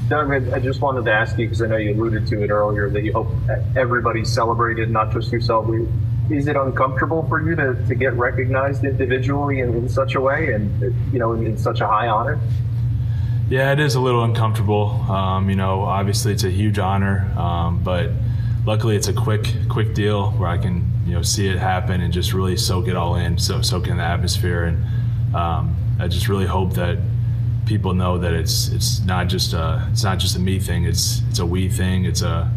Doug, 0.08 0.32
I 0.32 0.58
just 0.58 0.82
wanted 0.82 1.06
to 1.06 1.12
ask 1.12 1.38
you 1.38 1.46
because 1.46 1.62
I 1.62 1.68
know 1.68 1.78
you 1.78 1.94
alluded 1.94 2.26
to 2.26 2.44
it 2.44 2.50
earlier 2.50 2.90
that 2.90 3.04
you 3.04 3.14
hope 3.14 3.28
everybody 3.76 4.26
celebrated, 4.26 4.90
not 4.90 5.12
just 5.12 5.32
yourself. 5.32 5.70
Is 6.32 6.48
it 6.48 6.56
uncomfortable 6.56 7.24
for 7.30 7.48
you 7.48 7.56
to, 7.56 7.76
to 7.88 7.94
get 7.94 8.14
recognized 8.14 8.84
individually 8.84 9.60
in, 9.60 9.76
in 9.76 9.90
such 9.90 10.16
a 10.16 10.22
way 10.22 10.54
and, 10.54 10.82
you 11.14 11.20
know, 11.20 11.34
in, 11.34 11.46
in 11.46 11.56
such 11.56 11.82
a 11.82 11.88
high 11.88 12.08
honor? 12.08 12.40
Yeah, 13.50 13.72
it 13.72 13.80
is 13.80 13.96
a 13.96 14.00
little 14.00 14.24
uncomfortable. 14.24 14.92
Um, 15.10 15.50
you 15.50 15.56
know, 15.56 15.82
obviously 15.82 16.32
it's 16.32 16.44
a 16.44 16.52
huge 16.52 16.78
honor, 16.78 17.32
um, 17.36 17.82
but 17.84 18.12
luckily 18.64 18.96
it's 18.96 19.08
a 19.08 19.14
quick, 19.14 19.52
quick 19.68 19.96
deal 19.96 20.30
where 20.34 20.48
I 20.48 20.60
can, 20.60 20.88
you 21.08 21.14
know, 21.16 21.24
see 21.24 21.48
it 21.48 21.58
happen 21.58 22.02
and 22.02 22.14
just 22.14 22.32
really 22.32 22.56
soak 22.56 22.88
it 22.88 22.96
all 22.96 23.16
in, 23.16 23.40
so 23.40 23.64
soak 23.64 23.88
in 23.88 23.98
the 23.98 24.04
atmosphere, 24.04 24.66
and 24.66 25.36
um, 25.36 25.76
I 26.00 26.08
just 26.08 26.28
really 26.28 26.46
hope 26.46 26.74
that 26.74 27.00
people 27.66 27.96
know 27.96 28.20
that 28.20 28.34
it's 28.34 28.70
it's 28.70 29.00
not 29.02 29.28
just 29.28 29.54
a 29.54 29.88
it's 29.92 30.04
not 30.04 30.20
just 30.20 30.36
a 30.36 30.40
me 30.40 30.60
thing. 30.60 30.86
It's 30.86 31.24
it's 31.30 31.40
a 31.40 31.46
we 31.46 31.70
thing. 31.70 32.06
It's 32.06 32.22
a 32.22 32.52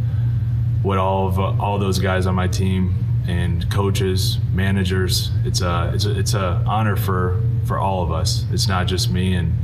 what 0.82 0.98
all 0.98 1.26
of 1.26 1.38
all 1.38 1.78
those 1.78 1.98
guys 1.98 2.26
on 2.26 2.34
my 2.34 2.48
team 2.48 2.94
and 3.26 3.70
coaches, 3.70 4.38
managers. 4.52 5.30
It's 5.46 5.62
a 5.62 5.90
it's 5.94 6.04
a 6.04 6.18
it's 6.18 6.34
a 6.34 6.62
honor 6.66 6.96
for 6.96 7.40
for 7.64 7.78
all 7.78 8.02
of 8.02 8.12
us. 8.12 8.44
It's 8.52 8.68
not 8.68 8.86
just 8.86 9.10
me 9.10 9.34
and 9.34 9.54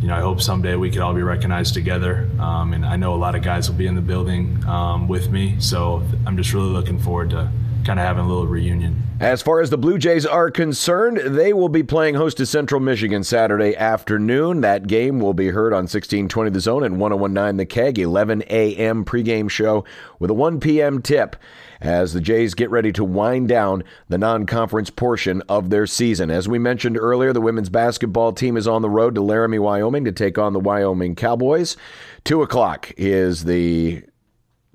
you 0.00 0.08
know, 0.08 0.14
I 0.14 0.20
hope 0.20 0.40
someday 0.40 0.76
we 0.76 0.90
could 0.90 1.00
all 1.00 1.14
be 1.14 1.22
recognized 1.22 1.74
together. 1.74 2.28
Um, 2.38 2.72
and 2.74 2.84
I 2.84 2.96
know 2.96 3.14
a 3.14 3.16
lot 3.16 3.34
of 3.34 3.42
guys 3.42 3.70
will 3.70 3.76
be 3.76 3.86
in 3.86 3.94
the 3.94 4.00
building 4.00 4.62
um, 4.66 5.08
with 5.08 5.30
me. 5.30 5.56
So 5.58 6.02
I'm 6.26 6.36
just 6.36 6.52
really 6.52 6.68
looking 6.70 6.98
forward 6.98 7.30
to 7.30 7.50
kind 7.84 7.98
of 8.00 8.04
having 8.04 8.24
a 8.24 8.28
little 8.28 8.46
reunion. 8.46 9.02
As 9.20 9.40
far 9.40 9.60
as 9.60 9.70
the 9.70 9.78
Blue 9.78 9.96
Jays 9.96 10.26
are 10.26 10.50
concerned, 10.50 11.18
they 11.18 11.52
will 11.52 11.68
be 11.70 11.82
playing 11.82 12.16
host 12.16 12.36
to 12.38 12.46
Central 12.46 12.80
Michigan 12.80 13.24
Saturday 13.24 13.74
afternoon. 13.76 14.60
That 14.60 14.88
game 14.88 15.20
will 15.20 15.34
be 15.34 15.48
heard 15.48 15.72
on 15.72 15.84
1620 15.84 16.50
The 16.50 16.60
Zone 16.60 16.84
and 16.84 17.00
1019 17.00 17.56
The 17.56 17.64
Keg, 17.64 17.98
11 17.98 18.42
a.m. 18.50 19.04
pregame 19.04 19.48
show 19.48 19.84
with 20.18 20.30
a 20.30 20.34
1 20.34 20.60
p.m. 20.60 21.00
tip 21.00 21.36
as 21.80 22.12
the 22.12 22.20
Jays 22.20 22.54
get 22.54 22.70
ready 22.70 22.92
to 22.92 23.04
wind 23.04 23.48
down 23.48 23.84
the 24.08 24.18
non 24.18 24.46
conference 24.46 24.90
portion 24.90 25.42
of 25.48 25.70
their 25.70 25.86
season. 25.86 26.30
As 26.30 26.48
we 26.48 26.58
mentioned 26.58 26.96
earlier, 26.96 27.32
the 27.32 27.40
women's 27.40 27.68
basketball 27.68 28.32
team 28.32 28.56
is 28.56 28.68
on 28.68 28.82
the 28.82 28.90
road 28.90 29.14
to 29.14 29.22
Laramie, 29.22 29.58
Wyoming 29.58 30.04
to 30.04 30.12
take 30.12 30.38
on 30.38 30.52
the 30.52 30.60
Wyoming 30.60 31.14
Cowboys. 31.14 31.76
Two 32.24 32.42
o'clock 32.42 32.92
is 32.96 33.44
the 33.44 34.02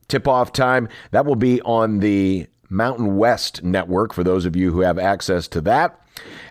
tip 0.08 0.28
off 0.28 0.52
time. 0.52 0.90
That 1.12 1.26
will 1.26 1.36
be 1.36 1.62
on 1.62 2.00
the 2.00 2.48
Mountain 2.72 3.18
West 3.18 3.64
Network 3.64 4.14
for 4.14 4.24
those 4.24 4.46
of 4.46 4.56
you 4.56 4.72
who 4.72 4.80
have 4.80 4.98
access 4.98 5.48
to 5.50 5.62
that. 5.62 6.02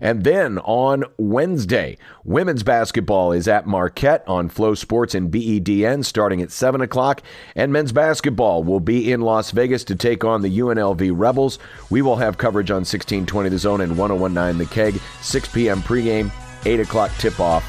And 0.01 0.25
then 0.25 0.59
on 0.59 1.05
Wednesday, 1.19 1.99
women's 2.25 2.63
basketball 2.63 3.33
is 3.33 3.47
at 3.47 3.67
Marquette 3.67 4.25
on 4.27 4.49
FloSports 4.49 5.15
and 5.15 5.31
BEDN 5.31 6.05
starting 6.05 6.41
at 6.41 6.51
7 6.51 6.81
o'clock. 6.81 7.23
And 7.55 7.73
men's 7.73 7.93
basketball 7.93 8.65
will 8.65 8.81
be 8.81 9.13
in 9.13 9.21
Las 9.21 9.51
Vegas 9.51 9.85
to 9.85 9.97
take 9.97 10.25
on 10.25 10.43
the 10.43 10.59
UNLV 10.59 11.13
Rebels. 11.15 11.59
We 11.91 12.03
will 12.03 12.17
have 12.17 12.39
coverage 12.39 12.71
on 12.71 12.79
1620 12.79 13.49
The 13.51 13.59
Zone 13.59 13.81
and 13.81 13.97
1019 13.97 14.59
The 14.59 14.75
Keg, 14.75 15.01
6 15.21 15.49
p.m. 15.49 15.83
pregame, 15.83 16.33
8 16.65 16.81
o'clock 16.81 17.11
tip 17.19 17.39
off 17.39 17.65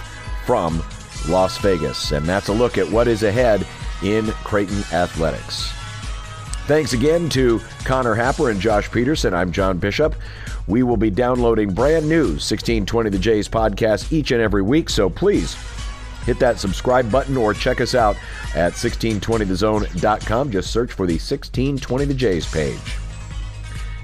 from 0.45 0.83
Las 1.27 1.57
Vegas. 1.59 2.11
And 2.11 2.25
that's 2.25 2.47
a 2.47 2.53
look 2.53 2.77
at 2.77 2.89
what 2.89 3.07
is 3.07 3.23
ahead 3.23 3.67
in 4.01 4.27
Creighton 4.43 4.83
Athletics. 4.93 5.80
Thanks 6.71 6.93
again 6.93 7.27
to 7.31 7.59
Connor 7.83 8.15
Happer 8.15 8.49
and 8.49 8.57
Josh 8.57 8.89
Peterson. 8.89 9.33
I'm 9.33 9.51
John 9.51 9.77
Bishop. 9.77 10.15
We 10.67 10.83
will 10.83 10.95
be 10.95 11.09
downloading 11.09 11.73
brand 11.73 12.07
new 12.07 12.27
1620 12.27 13.09
The 13.09 13.19
Jays 13.19 13.49
podcast 13.49 14.13
each 14.13 14.31
and 14.31 14.41
every 14.41 14.61
week, 14.61 14.89
so 14.89 15.09
please 15.09 15.57
hit 16.25 16.39
that 16.39 16.59
subscribe 16.59 17.11
button 17.11 17.35
or 17.35 17.53
check 17.53 17.81
us 17.81 17.93
out 17.93 18.15
at 18.55 18.71
1620thezone.com. 18.71 20.49
Just 20.49 20.71
search 20.71 20.93
for 20.93 21.05
the 21.05 21.15
1620 21.15 22.05
The 22.05 22.13
Jays 22.13 22.49
page. 22.49 22.79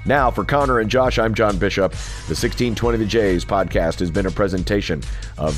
Now, 0.04 0.30
for 0.30 0.44
Connor 0.44 0.80
and 0.80 0.90
Josh, 0.90 1.18
I'm 1.18 1.32
John 1.32 1.56
Bishop. 1.56 1.92
The 1.92 2.36
1620 2.36 2.98
The 2.98 3.06
Jays 3.06 3.46
podcast 3.46 3.98
has 4.00 4.10
been 4.10 4.26
a 4.26 4.30
presentation 4.30 5.02
of 5.38 5.56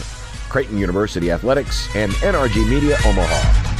Creighton 0.48 0.78
University 0.78 1.32
Athletics 1.32 1.88
and 1.96 2.12
NRG 2.12 2.70
Media 2.70 2.96
Omaha. 3.04 3.79